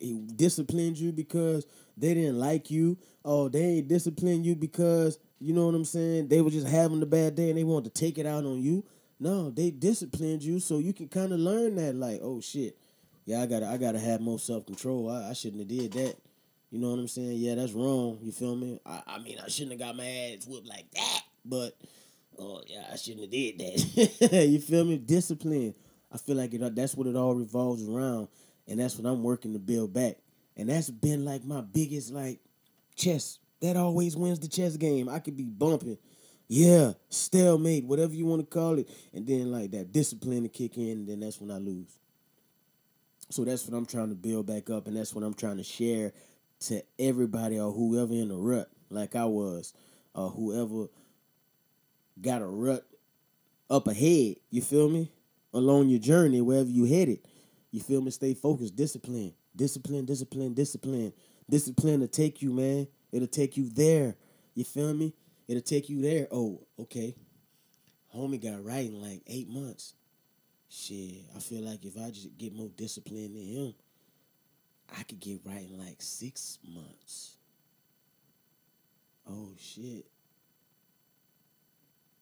ain't 0.00 0.36
disciplined 0.36 0.96
you 0.96 1.10
because 1.10 1.66
they 1.96 2.14
didn't 2.14 2.38
like 2.38 2.70
you. 2.70 2.96
Oh, 3.24 3.48
they 3.48 3.80
disciplined 3.80 4.46
you 4.46 4.54
because 4.54 5.18
you 5.40 5.52
know 5.52 5.66
what 5.66 5.74
I'm 5.74 5.84
saying. 5.84 6.28
They 6.28 6.40
were 6.40 6.50
just 6.50 6.68
having 6.68 7.02
a 7.02 7.06
bad 7.06 7.34
day 7.34 7.48
and 7.48 7.58
they 7.58 7.64
wanted 7.64 7.92
to 7.92 8.00
take 8.00 8.16
it 8.16 8.26
out 8.26 8.44
on 8.44 8.62
you. 8.62 8.84
No, 9.18 9.50
they 9.50 9.72
disciplined 9.72 10.44
you 10.44 10.60
so 10.60 10.78
you 10.78 10.92
can 10.92 11.08
kind 11.08 11.32
of 11.32 11.40
learn 11.40 11.74
that. 11.76 11.96
Like, 11.96 12.20
oh 12.22 12.40
shit, 12.40 12.76
yeah, 13.24 13.42
I 13.42 13.46
gotta 13.46 13.66
I 13.68 13.76
gotta 13.76 13.98
have 13.98 14.20
more 14.20 14.38
self 14.38 14.66
control. 14.66 15.10
I, 15.10 15.30
I 15.30 15.32
shouldn't 15.32 15.60
have 15.60 15.68
did 15.68 15.92
that. 15.92 16.16
You 16.70 16.78
know 16.78 16.90
what 16.90 17.00
I'm 17.00 17.08
saying? 17.08 17.32
Yeah, 17.32 17.54
that's 17.54 17.72
wrong. 17.72 18.18
You 18.22 18.32
feel 18.32 18.56
me? 18.56 18.80
I, 18.86 19.02
I 19.06 19.18
mean, 19.18 19.38
I 19.44 19.48
shouldn't 19.48 19.72
have 19.72 19.80
got 19.80 19.96
my 19.96 20.06
ass 20.06 20.46
whooped 20.46 20.66
like 20.66 20.90
that. 20.94 21.20
But 21.44 21.76
oh 22.38 22.62
yeah, 22.66 22.84
I 22.90 22.96
shouldn't 22.96 23.22
have 23.22 23.30
did 23.30 23.58
that. 23.58 24.46
you 24.48 24.60
feel 24.60 24.84
me? 24.84 24.98
Discipline. 24.98 25.74
I 26.10 26.18
feel 26.18 26.36
like 26.36 26.52
it. 26.54 26.74
That's 26.74 26.94
what 26.94 27.06
it 27.06 27.16
all 27.16 27.34
revolves 27.34 27.88
around, 27.88 28.28
and 28.66 28.80
that's 28.80 28.98
what 28.98 29.08
I'm 29.08 29.22
working 29.22 29.52
to 29.52 29.58
build 29.58 29.92
back. 29.92 30.16
And 30.56 30.68
that's 30.68 30.90
been 30.90 31.24
like 31.24 31.44
my 31.44 31.60
biggest 31.60 32.12
like 32.12 32.40
chess. 32.96 33.38
That 33.60 33.76
always 33.76 34.16
wins 34.16 34.40
the 34.40 34.48
chess 34.48 34.76
game. 34.76 35.08
I 35.08 35.20
could 35.20 35.36
be 35.36 35.44
bumping, 35.44 35.96
yeah, 36.48 36.92
stalemate, 37.10 37.84
whatever 37.84 38.12
you 38.12 38.26
want 38.26 38.40
to 38.40 38.46
call 38.46 38.78
it, 38.78 38.88
and 39.14 39.26
then 39.26 39.52
like 39.52 39.70
that 39.70 39.92
discipline 39.92 40.42
to 40.42 40.48
kick 40.48 40.76
in, 40.76 40.90
and 40.90 41.08
then 41.08 41.20
that's 41.20 41.40
when 41.40 41.50
I 41.50 41.58
lose. 41.58 41.98
So 43.32 43.46
that's 43.46 43.66
what 43.66 43.74
I'm 43.74 43.86
trying 43.86 44.10
to 44.10 44.14
build 44.14 44.46
back 44.46 44.68
up, 44.68 44.86
and 44.86 44.94
that's 44.94 45.14
what 45.14 45.24
I'm 45.24 45.32
trying 45.32 45.56
to 45.56 45.64
share 45.64 46.12
to 46.66 46.82
everybody 46.98 47.58
or 47.58 47.72
whoever 47.72 48.12
in 48.12 48.28
the 48.28 48.36
rut, 48.36 48.70
like 48.90 49.16
I 49.16 49.24
was, 49.24 49.72
or 50.14 50.28
whoever 50.28 50.88
got 52.20 52.42
a 52.42 52.46
rut 52.46 52.86
up 53.70 53.88
ahead. 53.88 54.36
You 54.50 54.60
feel 54.60 54.90
me? 54.90 55.10
Along 55.54 55.88
your 55.88 55.98
journey, 55.98 56.42
wherever 56.42 56.68
you 56.68 56.84
headed, 56.84 57.20
you 57.70 57.80
feel 57.80 58.02
me? 58.02 58.10
Stay 58.10 58.34
focused, 58.34 58.76
discipline, 58.76 59.32
discipline, 59.56 60.04
discipline, 60.04 60.52
discipline, 60.52 61.14
discipline 61.48 62.00
to 62.00 62.08
take 62.08 62.42
you, 62.42 62.52
man. 62.52 62.86
It'll 63.12 63.26
take 63.26 63.56
you 63.56 63.70
there. 63.70 64.14
You 64.54 64.64
feel 64.64 64.92
me? 64.92 65.14
It'll 65.48 65.62
take 65.62 65.88
you 65.88 66.02
there. 66.02 66.28
Oh, 66.30 66.66
okay. 66.78 67.16
Homie 68.14 68.42
got 68.42 68.62
right 68.62 68.84
in 68.84 69.00
like 69.00 69.22
eight 69.26 69.48
months. 69.48 69.94
Shit, 70.74 71.26
I 71.36 71.38
feel 71.38 71.60
like 71.60 71.84
if 71.84 71.98
I 71.98 72.08
just 72.08 72.38
get 72.38 72.54
more 72.56 72.70
discipline 72.74 73.34
than 73.34 73.44
him, 73.44 73.74
I 74.98 75.02
could 75.02 75.20
get 75.20 75.40
right 75.44 75.68
in 75.70 75.78
like 75.78 76.00
six 76.00 76.58
months. 76.66 77.36
Oh 79.28 79.50
shit. 79.58 80.06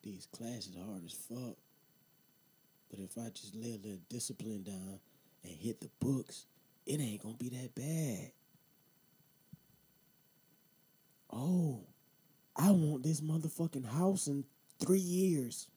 These 0.02 0.26
classes 0.32 0.76
are 0.76 0.84
hard 0.84 1.04
as 1.04 1.12
fuck. 1.12 1.56
But 2.90 2.98
if 2.98 3.16
I 3.16 3.28
just 3.28 3.54
lay 3.54 3.74
a 3.74 3.86
little 3.86 4.00
discipline 4.08 4.64
down 4.64 4.98
and 5.44 5.52
hit 5.52 5.80
the 5.80 5.90
books, 6.00 6.46
it 6.86 7.00
ain't 7.00 7.22
gonna 7.22 7.34
be 7.34 7.50
that 7.50 7.74
bad. 7.76 8.32
Oh, 11.32 11.84
I 12.56 12.72
want 12.72 13.04
this 13.04 13.20
motherfucking 13.20 13.86
house 13.86 14.26
in 14.26 14.44
three 14.80 14.98
years. 14.98 15.68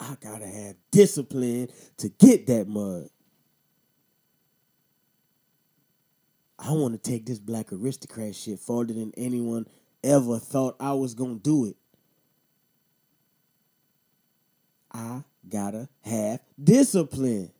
I 0.00 0.16
gotta 0.20 0.46
have 0.46 0.76
discipline 0.90 1.68
to 1.98 2.08
get 2.08 2.46
that 2.46 2.68
mud. 2.68 3.08
I 6.58 6.72
want 6.72 6.92
to 6.92 7.10
take 7.10 7.26
this 7.26 7.38
black 7.38 7.72
aristocrat 7.72 8.34
shit 8.34 8.58
farther 8.58 8.92
than 8.92 9.12
anyone 9.16 9.66
ever 10.02 10.38
thought 10.38 10.76
I 10.80 10.92
was 10.92 11.14
gonna 11.14 11.36
do 11.36 11.66
it. 11.66 11.76
I 14.92 15.22
gotta 15.48 15.88
have 16.02 16.40
discipline. 16.62 17.50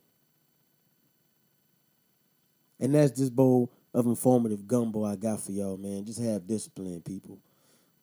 And 2.79 2.95
that's 2.95 3.11
this 3.11 3.29
bowl 3.29 3.71
of 3.93 4.05
informative 4.05 4.67
gumbo 4.67 5.03
I 5.03 5.15
got 5.15 5.41
for 5.41 5.51
y'all, 5.51 5.77
man. 5.77 6.05
Just 6.05 6.21
have 6.21 6.47
discipline, 6.47 7.01
people. 7.01 7.39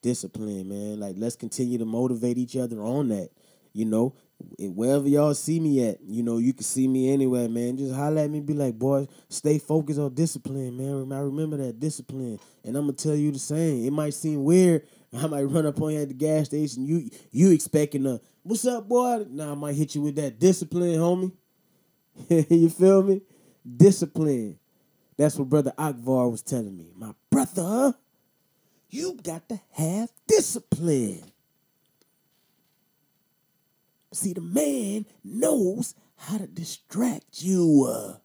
Discipline, 0.03 0.69
man. 0.69 1.01
Like 1.01 1.17
let's 1.19 1.37
continue 1.37 1.79
to 1.79 1.85
motivate 1.85 2.39
each 2.39 2.57
other 2.57 2.81
on 2.83 3.09
that. 3.09 3.31
You 3.73 3.85
know, 3.85 4.15
wherever 4.59 5.09
y'all 5.09 5.35
see 5.35 5.61
me 5.61 5.89
at, 5.89 5.99
you 6.03 6.23
know, 6.23 6.39
you 6.39 6.53
can 6.53 6.63
see 6.65 6.89
me 6.89 7.13
anywhere, 7.13 7.49
man. 7.49 7.77
Just 7.77 7.95
holler 7.95 8.23
at 8.23 8.31
me, 8.31 8.41
be 8.41 8.55
like, 8.55 8.79
boy, 8.79 9.07
stay 9.29 9.59
focused 9.59 9.99
on 9.99 10.15
discipline, 10.15 10.77
man. 10.77 11.13
I 11.13 11.21
remember 11.21 11.57
that 11.59 11.81
discipline, 11.81 12.39
and 12.65 12.77
I'm 12.77 12.85
gonna 12.85 12.93
tell 12.95 13.15
you 13.15 13.33
the 13.33 13.39
same. 13.39 13.85
It 13.85 13.93
might 13.93 14.15
seem 14.15 14.45
weird. 14.45 14.87
I 15.17 15.27
might 15.27 15.43
run 15.45 15.67
up 15.67 15.81
on 15.81 15.93
you 15.93 16.01
at 16.01 16.09
the 16.09 16.15
gas 16.15 16.47
station. 16.47 16.87
You 16.87 17.11
you 17.31 17.51
expecting 17.51 18.07
a 18.07 18.21
what's 18.43 18.67
up, 18.67 18.89
boy? 18.89 19.27
Now 19.31 19.53
I 19.53 19.55
might 19.55 19.75
hit 19.75 19.95
you 19.95 20.03
with 20.03 20.17
that 20.17 20.39
discipline, 20.39 20.99
homie. 20.99 21.33
you 22.51 22.71
feel 22.71 23.03
me? 23.03 23.23
Discipline. 23.77 24.59
That's 25.17 25.37
what 25.39 25.49
Brother 25.49 25.73
Akbar 25.79 26.29
was 26.29 26.43
telling 26.43 26.77
me. 26.77 26.93
My 26.95 27.13
brother, 27.31 27.95
you 28.91 29.19
got 29.23 29.49
to 29.49 29.61
have 29.73 30.11
discipline. 30.27 31.23
See, 34.13 34.33
the 34.33 34.41
man 34.41 35.07
knows 35.25 35.95
how 36.17 36.39
to 36.39 36.47
distract 36.47 37.43
you. 37.43 37.87
Uh, 37.89 38.19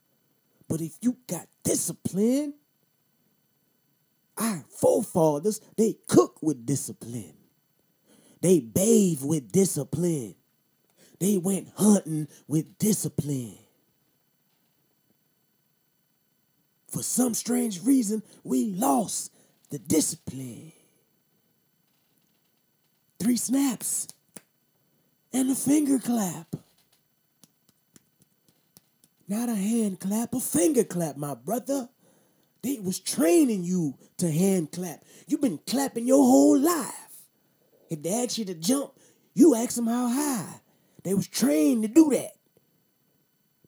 but 0.68 0.82
if 0.82 0.98
you 1.02 1.18
got 1.28 1.48
discipline, 1.64 2.54
our 4.38 4.64
forefathers, 4.70 5.60
they 5.78 5.98
cook 6.08 6.42
with 6.42 6.66
discipline. 6.66 7.34
They 8.42 8.60
bathe 8.60 9.22
with 9.22 9.52
discipline. 9.52 10.36
They 11.20 11.38
went 11.38 11.70
hunting 11.76 12.28
with 12.48 12.78
discipline. 12.80 13.58
For 16.88 17.04
some 17.04 17.34
strange 17.34 17.84
reason, 17.84 18.24
we 18.44 18.66
lost 18.66 19.32
the 19.70 19.80
discipline. 19.80 20.74
Three 23.20 23.38
snaps 23.38 24.08
and 25.34 25.52
a 25.52 25.56
finger 25.56 26.00
clap. 26.00 26.56
Not 29.28 29.50
a 29.50 29.56
hand 29.56 30.00
clap, 30.00 30.34
a 30.34 30.40
finger 30.40 30.84
clap, 30.84 31.16
my 31.16 31.36
brother. 31.36 31.88
They 32.64 32.80
was 32.80 33.00
training 33.00 33.64
you 33.64 33.96
to 34.18 34.30
hand 34.30 34.72
clap. 34.72 35.04
You've 35.26 35.42
been 35.42 35.60
clapping 35.66 36.06
your 36.06 36.24
whole 36.24 36.60
life. 36.60 36.94
If 37.90 38.04
they 38.04 38.24
ask 38.24 38.38
you 38.38 38.46
to 38.46 38.54
jump, 38.54 38.92
you 39.34 39.56
ask 39.56 39.76
them 39.76 39.88
how 39.88 40.10
high. 40.10 40.62
They 41.04 41.14
was 41.14 41.28
trained 41.28 41.84
to 41.84 41.88
do 41.88 42.10
that. 42.12 42.32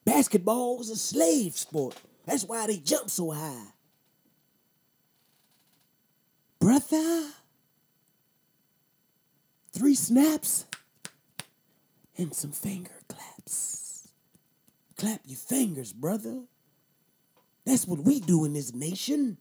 Basketball 0.04 0.78
was 0.78 0.90
a 0.90 0.96
slave 0.96 1.56
sport. 1.56 1.96
That's 2.26 2.44
why 2.44 2.66
they 2.66 2.76
jump 2.76 3.10
so 3.10 3.30
high. 3.30 3.66
Brother, 6.60 7.30
three 9.72 9.94
snaps 9.94 10.66
and 12.16 12.34
some 12.34 12.52
finger 12.52 12.90
claps. 13.08 14.08
Clap 14.96 15.20
your 15.26 15.38
fingers, 15.38 15.92
brother. 15.92 16.42
That's 17.64 17.86
what 17.86 18.00
we 18.00 18.20
do 18.20 18.44
in 18.44 18.52
this 18.52 18.74
nation. 18.74 19.38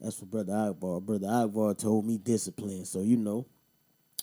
That's 0.00 0.20
what 0.20 0.30
Brother 0.30 0.54
Akbar. 0.54 1.00
Brother 1.00 1.28
Akbar 1.28 1.74
told 1.74 2.06
me 2.06 2.18
discipline. 2.18 2.84
So 2.84 3.02
you 3.02 3.16
know, 3.16 3.46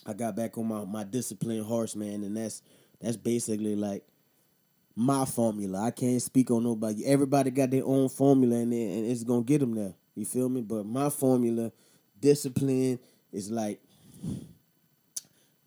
I 0.06 0.12
got 0.12 0.36
back 0.36 0.56
on 0.58 0.66
my, 0.66 0.84
my 0.84 1.04
discipline 1.04 1.62
horse, 1.62 1.94
man, 1.94 2.22
and 2.24 2.36
that's 2.36 2.62
that's 3.00 3.16
basically 3.16 3.76
like 3.76 4.04
my 4.96 5.24
formula. 5.24 5.82
I 5.82 5.90
can't 5.90 6.22
speak 6.22 6.50
on 6.50 6.64
nobody. 6.64 7.04
Everybody 7.04 7.50
got 7.50 7.70
their 7.70 7.84
own 7.84 8.08
formula, 8.08 8.56
and, 8.56 8.72
and 8.72 9.06
it's 9.06 9.24
gonna 9.24 9.42
get 9.42 9.58
them 9.60 9.74
there. 9.74 9.94
You 10.14 10.24
feel 10.24 10.48
me? 10.48 10.62
But 10.62 10.86
my 10.86 11.10
formula, 11.10 11.72
discipline, 12.20 12.98
is 13.32 13.50
like 13.50 13.80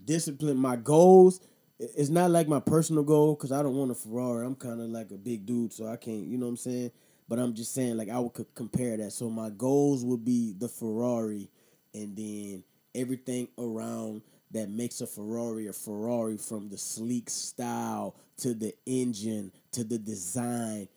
discipline. 0.08 0.58
My 0.58 0.76
goals. 0.76 1.40
It's 1.80 2.10
not 2.10 2.32
like 2.32 2.48
my 2.48 2.60
personal 2.60 3.04
goal 3.04 3.36
because 3.36 3.52
I 3.52 3.62
don't 3.62 3.76
want 3.76 3.92
a 3.92 3.96
Ferrari. 3.96 4.48
I'm 4.48 4.56
kind 4.56 4.82
of 4.82 4.88
like 4.88 5.12
a 5.12 5.18
big 5.18 5.46
dude, 5.46 5.72
so 5.72 5.86
I 5.86 5.96
can't. 5.96 6.26
You 6.26 6.40
know 6.40 6.48
what 6.48 6.54
I'm 6.54 6.58
saying? 6.58 6.92
But 7.30 7.38
I'm 7.38 7.54
just 7.54 7.72
saying, 7.76 7.98
like 7.98 8.10
I 8.10 8.18
would 8.18 8.32
compare 8.56 8.98
that. 8.98 9.12
So 9.12 9.30
my 9.30 9.52
goals 9.52 10.04
would 10.04 10.26
be 10.26 10.56
the 10.58 10.70
Ferrari, 10.70 11.52
and 11.94 12.18
then 12.18 12.64
everything 12.96 13.50
around 13.60 14.24
that 14.52 14.70
makes 14.70 15.02
a 15.02 15.08
Ferrari 15.08 15.68
a 15.68 15.74
Ferrari 15.74 16.38
from 16.38 16.70
the 16.70 16.78
sleek 16.78 17.30
style 17.30 18.16
to 18.38 18.56
the 18.56 18.74
engine 18.88 19.52
to 19.74 19.84
the 19.84 20.00
design. 20.00 20.88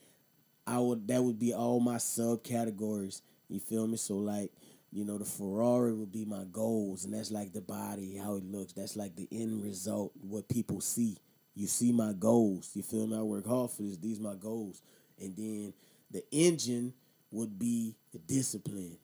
I 0.67 0.79
would 0.79 1.09
that 1.09 1.23
would 1.23 1.39
be 1.39 1.53
all 1.53 1.81
my 1.81 1.97
subcategories. 1.97 3.21
You 3.49 3.61
feel 3.61 3.87
me? 3.87 3.97
So 3.97 4.15
like, 4.17 4.53
you 4.93 5.05
know, 5.05 5.19
the 5.19 5.25
Ferrari 5.25 5.93
would 5.93 6.11
be 6.11 6.25
my 6.25 6.45
goals, 6.51 7.05
and 7.05 7.15
that's 7.15 7.31
like 7.31 7.53
the 7.53 7.61
body, 7.61 8.17
how 8.17 8.37
it 8.37 8.45
looks. 8.45 8.73
That's 8.73 8.97
like 8.97 9.15
the 9.15 9.29
end 9.31 9.63
result, 9.65 10.13
what 10.21 10.49
people 10.49 10.81
see. 10.81 11.17
You 11.55 11.67
see 11.67 11.93
my 11.93 12.13
goals. 12.13 12.71
You 12.75 12.83
feel 12.83 13.07
me? 13.07 13.17
I 13.17 13.23
work 13.23 13.47
hard 13.47 13.71
for 13.71 13.83
this. 13.83 13.99
These 13.99 14.21
my 14.21 14.35
goals. 14.35 14.83
And 15.21 15.37
then 15.37 15.75
the 16.11 16.25
engine 16.33 16.95
would 17.31 17.59
be 17.59 17.97
the 18.13 18.19
discipline. 18.19 18.97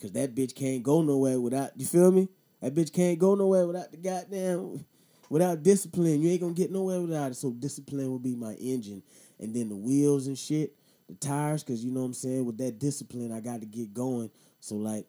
Cause 0.00 0.12
that 0.12 0.34
bitch 0.34 0.54
can't 0.54 0.82
go 0.82 1.02
nowhere 1.02 1.40
without 1.40 1.72
you 1.76 1.84
feel 1.84 2.12
me? 2.12 2.28
That 2.62 2.74
bitch 2.74 2.92
can't 2.92 3.18
go 3.18 3.34
nowhere 3.34 3.66
without 3.66 3.90
the 3.90 3.96
goddamn 3.96 4.84
without 5.28 5.62
discipline. 5.62 6.22
You 6.22 6.30
ain't 6.30 6.40
gonna 6.40 6.52
get 6.52 6.70
nowhere 6.70 7.00
without 7.00 7.32
it. 7.32 7.34
So 7.34 7.50
discipline 7.50 8.08
will 8.08 8.20
be 8.20 8.36
my 8.36 8.54
engine. 8.54 9.02
And 9.40 9.54
then 9.54 9.68
the 9.68 9.76
wheels 9.76 10.28
and 10.28 10.38
shit, 10.38 10.72
the 11.08 11.14
tires, 11.16 11.64
cause 11.64 11.82
you 11.82 11.90
know 11.90 12.00
what 12.00 12.06
I'm 12.06 12.14
saying, 12.14 12.44
with 12.44 12.58
that 12.58 12.78
discipline 12.78 13.32
I 13.32 13.40
got 13.40 13.60
to 13.60 13.66
get 13.66 13.92
going. 13.92 14.30
So 14.60 14.76
like 14.76 15.06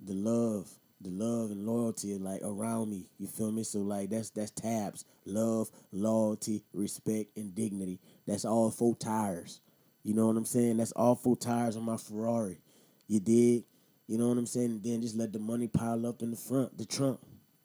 the 0.00 0.14
love, 0.14 0.70
the 1.00 1.10
love 1.10 1.50
and 1.50 1.66
loyalty 1.66 2.16
like 2.18 2.42
around 2.42 2.90
me. 2.90 3.08
You 3.18 3.26
feel 3.26 3.52
me? 3.52 3.64
So 3.64 3.80
like 3.80 4.10
that's 4.10 4.30
that's 4.30 4.50
tabs. 4.50 5.04
Love, 5.24 5.70
loyalty, 5.92 6.64
respect, 6.72 7.36
and 7.36 7.54
dignity. 7.54 8.00
That's 8.26 8.44
all 8.44 8.70
four 8.70 8.96
tires. 8.96 9.60
You 10.02 10.14
know 10.14 10.26
what 10.26 10.36
I'm 10.36 10.44
saying? 10.44 10.78
That's 10.78 10.92
all 10.92 11.14
four 11.14 11.36
tires 11.36 11.76
on 11.76 11.84
my 11.84 11.96
Ferrari. 11.96 12.60
You 13.06 13.20
did. 13.20 13.64
You 14.06 14.18
know 14.18 14.28
what 14.28 14.38
I'm 14.38 14.46
saying? 14.46 14.80
Then 14.82 15.00
just 15.00 15.16
let 15.16 15.32
the 15.32 15.38
money 15.38 15.68
pile 15.68 16.06
up 16.06 16.22
in 16.22 16.30
the 16.30 16.36
front, 16.36 16.76
the 16.76 16.84
trunk. 16.84 17.20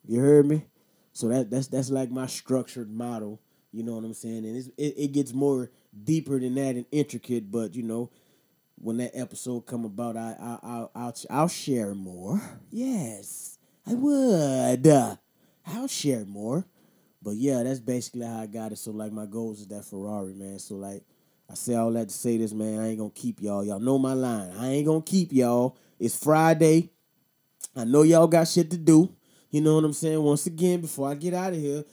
You 0.07 0.19
heard 0.19 0.45
me? 0.45 0.65
So 1.13 1.27
that 1.29 1.49
that's 1.49 1.67
that's 1.67 1.89
like 1.89 2.11
my 2.11 2.27
structured 2.27 2.91
model. 2.91 3.41
You 3.71 3.83
know 3.83 3.95
what 3.95 4.03
I'm 4.03 4.13
saying? 4.13 4.45
And 4.45 4.55
it 4.55 4.73
it 4.77 5.11
gets 5.11 5.33
more 5.33 5.71
deeper 6.03 6.39
than 6.39 6.55
that 6.55 6.75
and 6.75 6.85
intricate. 6.91 7.51
But 7.51 7.75
you 7.75 7.83
know, 7.83 8.11
when 8.80 8.97
that 8.97 9.11
episode 9.13 9.61
come 9.61 9.86
about, 9.86 10.17
I 10.17 10.36
I 10.39 10.57
I'll 10.63 10.91
I'll, 10.95 11.15
I'll 11.30 11.47
share 11.47 11.93
more. 11.95 12.41
Yes, 12.71 13.57
I 13.86 13.93
would. 13.93 14.88
I'll 15.65 15.88
share 15.88 16.25
more. 16.25 16.65
But 17.21 17.36
yeah, 17.36 17.63
that's 17.63 17.80
basically 17.80 18.25
how 18.25 18.39
I 18.39 18.45
got 18.45 18.71
it. 18.71 18.78
So 18.78 18.91
like 18.91 19.11
my 19.11 19.25
goals 19.25 19.59
is 19.61 19.67
that 19.67 19.86
Ferrari, 19.86 20.34
man. 20.34 20.59
So 20.59 20.75
like 20.75 21.03
I 21.49 21.55
say 21.55 21.75
all 21.75 21.91
that 21.91 22.09
to 22.09 22.13
say 22.13 22.38
this, 22.38 22.53
man. 22.53 22.80
I 22.80 22.89
ain't 22.89 22.99
gonna 22.99 23.09
keep 23.09 23.41
y'all. 23.41 23.63
Y'all 23.63 23.80
know 23.80 23.97
my 23.97 24.13
line. 24.13 24.51
I 24.57 24.69
ain't 24.69 24.88
gonna 24.88 25.01
keep 25.01 25.34
y'all. 25.34 25.78
It's 25.99 26.21
Friday. 26.21 26.91
I 27.75 27.84
know 27.84 28.03
y'all 28.03 28.28
got 28.28 28.47
shit 28.47 28.69
to 28.71 28.78
do. 28.78 29.13
You 29.49 29.61
know 29.61 29.75
what 29.75 29.86
I'm 29.86 29.93
saying? 29.93 30.21
Once 30.21 30.45
again, 30.45 30.82
before 30.82 31.09
I 31.09 31.15
get 31.15 31.34
out 31.34 31.53
of 31.53 31.59
here, 31.59 31.84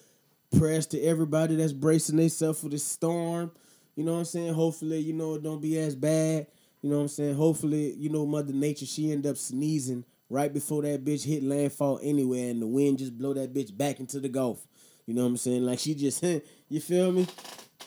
prayers 0.59 0.87
to 0.89 1.01
everybody 1.01 1.57
that's 1.57 1.73
bracing 1.73 2.17
themselves 2.17 2.61
for 2.61 2.69
this 2.69 2.85
storm. 2.85 3.53
You 3.95 4.05
know 4.05 4.13
what 4.13 4.19
I'm 4.19 4.25
saying? 4.25 4.55
Hopefully, 4.55 4.99
you 4.99 5.13
know, 5.13 5.35
it 5.35 5.43
don't 5.43 5.61
be 5.61 5.79
as 5.79 5.95
bad. 5.95 6.47
You 6.85 6.91
know 6.91 6.97
what 6.97 7.03
I'm 7.05 7.09
saying? 7.09 7.35
Hopefully, 7.37 7.95
you 7.95 8.11
know, 8.11 8.27
Mother 8.27 8.53
Nature, 8.53 8.85
she 8.85 9.11
end 9.11 9.27
up 9.27 9.39
sneezing 9.39 10.05
right 10.29 10.53
before 10.53 10.83
that 10.83 11.03
bitch 11.03 11.25
hit 11.25 11.43
landfall 11.43 11.99
anywhere 12.03 12.51
and 12.51 12.61
the 12.61 12.67
wind 12.67 12.99
just 12.99 13.17
blow 13.17 13.33
that 13.33 13.55
bitch 13.55 13.75
back 13.75 14.01
into 14.01 14.21
the 14.21 14.29
Gulf. 14.29 14.67
You 15.07 15.15
know 15.15 15.23
what 15.23 15.29
I'm 15.29 15.37
saying? 15.39 15.65
Like 15.65 15.79
she 15.79 15.95
just, 15.95 16.23
you 16.69 16.81
feel 16.81 17.11
me? 17.11 17.27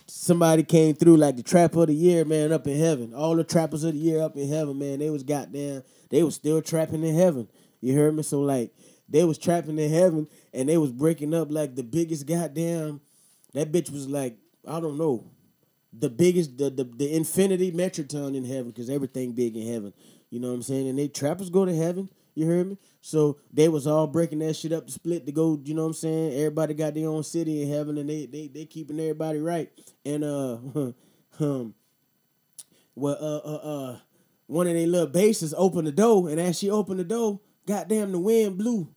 Somebody 0.07 0.63
came 0.63 0.95
through 0.95 1.17
like 1.17 1.35
the 1.35 1.43
trapper 1.43 1.81
of 1.81 1.89
the 1.89 1.93
year, 1.93 2.25
man, 2.25 2.51
up 2.51 2.65
in 2.65 2.75
heaven. 2.79 3.13
All 3.13 3.35
the 3.35 3.43
trappers 3.43 3.83
of 3.83 3.93
the 3.93 3.99
year 3.99 4.19
up 4.23 4.35
in 4.35 4.49
heaven, 4.49 4.79
man. 4.79 4.97
They 4.97 5.11
was 5.11 5.21
goddamn, 5.21 5.83
they 6.09 6.23
was 6.23 6.33
still 6.33 6.63
trapping 6.63 7.03
in 7.03 7.13
heaven. 7.13 7.47
You 7.81 7.93
heard 7.93 8.15
me? 8.15 8.23
So 8.23 8.41
like 8.41 8.71
they 9.07 9.23
was 9.23 9.37
trapping 9.37 9.77
in 9.77 9.91
heaven 9.91 10.27
and 10.55 10.67
they 10.67 10.79
was 10.79 10.91
breaking 10.91 11.35
up 11.35 11.51
like 11.51 11.75
the 11.75 11.83
biggest 11.83 12.25
goddamn 12.25 13.01
that 13.53 13.71
bitch 13.71 13.91
was 13.91 14.07
like, 14.07 14.39
I 14.67 14.79
don't 14.79 14.97
know, 14.97 15.29
the 15.93 16.09
biggest 16.09 16.57
the 16.57 16.69
the, 16.69 16.83
the 16.83 17.13
infinity 17.13 17.71
metroton 17.71 18.35
in 18.35 18.45
heaven, 18.45 18.71
because 18.71 18.89
everything 18.89 19.33
big 19.33 19.55
in 19.55 19.67
heaven. 19.67 19.93
You 20.29 20.39
know 20.39 20.49
what 20.49 20.55
I'm 20.55 20.61
saying? 20.63 20.87
And 20.89 20.99
they 20.99 21.07
trappers 21.07 21.49
go 21.49 21.65
to 21.65 21.75
heaven. 21.75 22.09
You 22.35 22.45
heard 22.45 22.67
me? 22.67 22.77
So 23.01 23.39
they 23.51 23.67
was 23.67 23.87
all 23.87 24.05
breaking 24.05 24.39
that 24.39 24.55
shit 24.55 24.71
up 24.71 24.85
to 24.85 24.91
split 24.91 25.25
to 25.25 25.31
go, 25.31 25.59
you 25.63 25.73
know 25.73 25.83
what 25.83 25.87
I'm 25.87 25.93
saying? 25.93 26.33
Everybody 26.33 26.73
got 26.75 26.93
their 26.93 27.09
own 27.09 27.23
city 27.23 27.63
in 27.63 27.69
heaven 27.69 27.97
and 27.97 28.07
they 28.07 28.25
they 28.27 28.47
they 28.47 28.65
keeping 28.65 28.99
everybody 28.99 29.39
right. 29.39 29.71
And 30.05 30.23
uh 30.23 30.57
um 31.39 31.73
well 32.95 33.17
uh 33.19 33.49
uh 33.49 33.55
uh 33.55 33.97
one 34.47 34.67
of 34.67 34.73
their 34.73 34.87
little 34.87 35.07
bases 35.07 35.53
opened 35.57 35.87
the 35.87 35.91
door, 35.91 36.29
and 36.29 36.39
as 36.39 36.57
she 36.57 36.69
opened 36.69 36.99
the 36.99 37.03
door, 37.03 37.39
goddamn 37.65 38.11
the 38.11 38.19
wind 38.19 38.57
blew. 38.57 38.87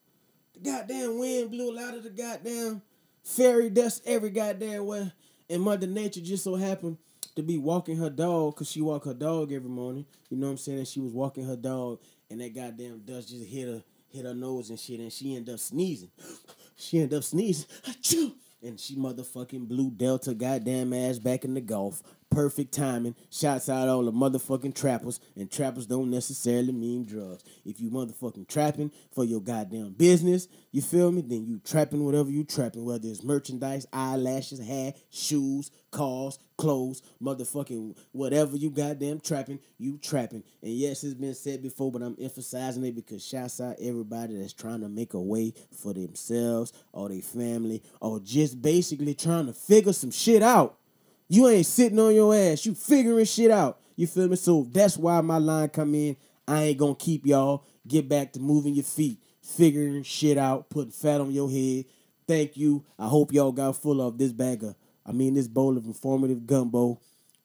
The 0.54 0.60
goddamn 0.60 1.18
wind 1.18 1.50
blew 1.50 1.70
a 1.70 1.76
lot 1.80 1.94
of 1.94 2.04
the 2.04 2.10
goddamn 2.10 2.82
fairy 3.24 3.68
dust 3.70 4.02
every 4.06 4.30
goddamn 4.30 4.86
way. 4.86 5.12
And 5.50 5.62
Mother 5.62 5.88
Nature 5.88 6.20
just 6.20 6.44
so 6.44 6.54
happened 6.54 6.96
to 7.34 7.42
be 7.42 7.58
walking 7.58 7.96
her 7.96 8.08
dog, 8.08 8.56
cause 8.56 8.70
she 8.70 8.80
walk 8.80 9.04
her 9.04 9.14
dog 9.14 9.52
every 9.52 9.68
morning. 9.68 10.06
You 10.28 10.36
know 10.36 10.46
what 10.46 10.52
I'm 10.52 10.58
saying? 10.58 10.78
And 10.78 10.88
she 10.88 11.00
was 11.00 11.12
walking 11.12 11.44
her 11.44 11.56
dog, 11.56 11.98
and 12.30 12.40
that 12.40 12.54
goddamn 12.54 13.00
dust 13.00 13.30
just 13.30 13.44
hit 13.46 13.66
her, 13.66 13.82
hit 14.08 14.24
her 14.24 14.34
nose 14.34 14.70
and 14.70 14.78
shit, 14.78 15.00
and 15.00 15.12
she 15.12 15.34
ended 15.34 15.54
up 15.54 15.60
sneezing. 15.60 16.10
She 16.76 16.98
ended 16.98 17.18
up 17.18 17.24
sneezing. 17.24 17.66
Achoo! 17.84 18.32
And 18.62 18.78
she 18.78 18.94
motherfucking 18.94 19.68
blew 19.68 19.90
Delta 19.90 20.34
goddamn 20.34 20.92
ass 20.92 21.18
back 21.18 21.44
in 21.44 21.54
the 21.54 21.62
Gulf. 21.62 22.02
Perfect 22.30 22.72
timing. 22.72 23.16
Shouts 23.30 23.68
out 23.68 23.88
all 23.88 24.04
the 24.04 24.12
motherfucking 24.12 24.74
trappers. 24.74 25.18
And 25.36 25.50
trappers 25.50 25.86
don't 25.86 26.10
necessarily 26.10 26.72
mean 26.72 27.04
drugs. 27.04 27.42
If 27.64 27.80
you 27.80 27.90
motherfucking 27.90 28.46
trapping 28.48 28.92
for 29.12 29.24
your 29.24 29.40
goddamn 29.40 29.94
business, 29.94 30.46
you 30.70 30.80
feel 30.80 31.10
me? 31.10 31.22
Then 31.22 31.44
you 31.46 31.58
trapping 31.58 32.04
whatever 32.04 32.30
you 32.30 32.44
trapping, 32.44 32.84
whether 32.84 33.08
it's 33.08 33.24
merchandise, 33.24 33.86
eyelashes, 33.92 34.60
hair, 34.60 34.94
shoes, 35.10 35.72
cars, 35.90 36.38
clothes, 36.56 37.02
motherfucking 37.20 37.96
whatever 38.12 38.56
you 38.56 38.70
goddamn 38.70 39.18
trapping, 39.18 39.58
you 39.78 39.98
trapping. 39.98 40.44
And 40.62 40.72
yes, 40.72 41.02
it's 41.02 41.14
been 41.14 41.34
said 41.34 41.62
before, 41.62 41.90
but 41.90 42.02
I'm 42.02 42.16
emphasizing 42.20 42.84
it 42.84 42.94
because 42.94 43.26
shouts 43.26 43.60
out 43.60 43.76
everybody 43.80 44.36
that's 44.38 44.52
trying 44.52 44.82
to 44.82 44.88
make 44.88 45.14
a 45.14 45.20
way 45.20 45.54
for 45.72 45.92
themselves 45.92 46.72
or 46.92 47.08
their 47.08 47.22
family 47.22 47.82
or 48.00 48.20
just 48.20 48.62
basically 48.62 49.14
trying 49.14 49.46
to 49.46 49.52
figure 49.52 49.92
some 49.92 50.10
shit 50.12 50.42
out. 50.42 50.79
You 51.32 51.46
ain't 51.46 51.64
sitting 51.64 52.00
on 52.00 52.12
your 52.12 52.34
ass. 52.34 52.66
You 52.66 52.74
figuring 52.74 53.24
shit 53.24 53.52
out. 53.52 53.78
You 53.94 54.08
feel 54.08 54.26
me? 54.26 54.34
So 54.34 54.66
that's 54.68 54.96
why 54.96 55.20
my 55.20 55.38
line 55.38 55.68
come 55.68 55.94
in. 55.94 56.16
I 56.48 56.64
ain't 56.64 56.78
gonna 56.78 56.96
keep 56.96 57.24
y'all. 57.24 57.64
Get 57.86 58.08
back 58.08 58.32
to 58.32 58.40
moving 58.40 58.74
your 58.74 58.82
feet, 58.84 59.22
figuring 59.40 60.02
shit 60.02 60.36
out, 60.36 60.68
putting 60.70 60.90
fat 60.90 61.20
on 61.20 61.30
your 61.30 61.48
head. 61.48 61.84
Thank 62.26 62.56
you. 62.56 62.84
I 62.98 63.06
hope 63.06 63.32
y'all 63.32 63.52
got 63.52 63.76
full 63.76 64.02
of 64.02 64.18
this 64.18 64.32
bag 64.32 64.64
of, 64.64 64.74
I 65.06 65.12
mean, 65.12 65.34
this 65.34 65.46
bowl 65.46 65.76
of 65.76 65.86
informative 65.86 66.48
gumbo. 66.48 67.00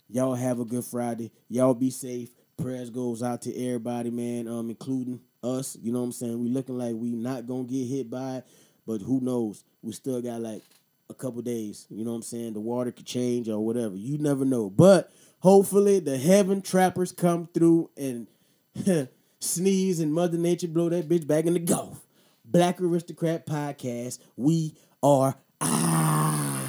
Y'all 0.09 0.33
have 0.33 0.59
a 0.59 0.65
good 0.65 0.83
Friday. 0.83 1.31
Y'all 1.47 1.75
be 1.75 1.91
safe. 1.91 2.29
Prayers 2.57 2.89
goes 2.89 3.21
out 3.21 3.43
to 3.43 3.55
everybody, 3.55 4.09
man, 4.09 4.47
um, 4.47 4.71
including 4.71 5.21
us. 5.43 5.77
You 5.79 5.91
know 5.91 5.99
what 5.99 6.05
I'm 6.05 6.11
saying? 6.11 6.41
We 6.41 6.49
looking 6.49 6.79
like 6.79 6.95
we 6.95 7.11
not 7.11 7.45
gonna 7.45 7.65
get 7.65 7.85
hit 7.85 8.09
by 8.09 8.37
it, 8.37 8.47
but 8.87 9.01
who 9.01 9.21
knows? 9.21 9.63
We 9.83 9.91
still 9.93 10.23
got 10.23 10.41
like 10.41 10.63
a 11.09 11.13
couple 11.13 11.41
days. 11.41 11.87
You 11.89 12.03
know 12.05 12.11
what 12.11 12.17
I'm 12.17 12.23
saying? 12.23 12.53
The 12.53 12.59
water 12.59 12.91
could 12.91 13.05
change 13.05 13.49
or 13.49 13.59
whatever. 13.59 13.95
You 13.95 14.17
never 14.17 14.45
know. 14.45 14.69
But 14.69 15.11
hopefully 15.39 15.99
the 15.99 16.17
heaven 16.17 16.61
trappers 16.61 17.11
come 17.11 17.47
through 17.53 17.89
and 17.97 18.27
sneeze 19.39 19.99
and 19.99 20.13
Mother 20.13 20.37
Nature 20.37 20.67
blow 20.67 20.89
that 20.89 21.07
bitch 21.07 21.27
back 21.27 21.45
in 21.45 21.53
the 21.53 21.59
Gulf. 21.59 22.05
Black 22.43 22.79
Aristocrat 22.79 23.45
Podcast. 23.45 24.19
We 24.35 24.75
are 25.01 25.35
out. 25.61 26.59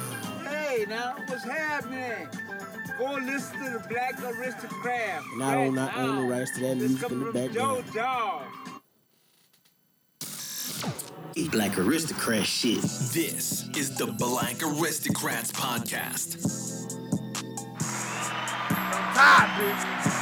Hey, 0.47 0.85
now, 0.87 1.15
what's 1.27 1.43
happening? 1.43 2.27
Go 2.97 3.13
listen 3.13 3.63
to 3.63 3.69
the 3.77 3.85
Black 3.87 4.19
Aristocrat. 4.23 5.21
And 5.33 5.43
I 5.43 5.55
don't 5.55 5.75
not 5.75 5.95
own 5.97 6.27
the 6.27 6.33
rights 6.33 6.55
to 6.55 6.61
that 6.61 6.77
music 6.77 7.11
in 7.11 7.19
the 7.19 7.31
background. 7.31 7.53
Joe 7.53 7.83
Dog. 7.93 8.43
Black 11.51 11.77
aristocrat 11.77 12.45
shit. 12.45 12.81
This 12.81 13.67
is 13.77 13.95
the 13.95 14.07
Black 14.07 14.61
Aristocrats 14.63 15.51
Podcast. 15.51 16.37
I'm 18.69 19.13
tired, 19.15 20.03
bitch. 20.03 20.16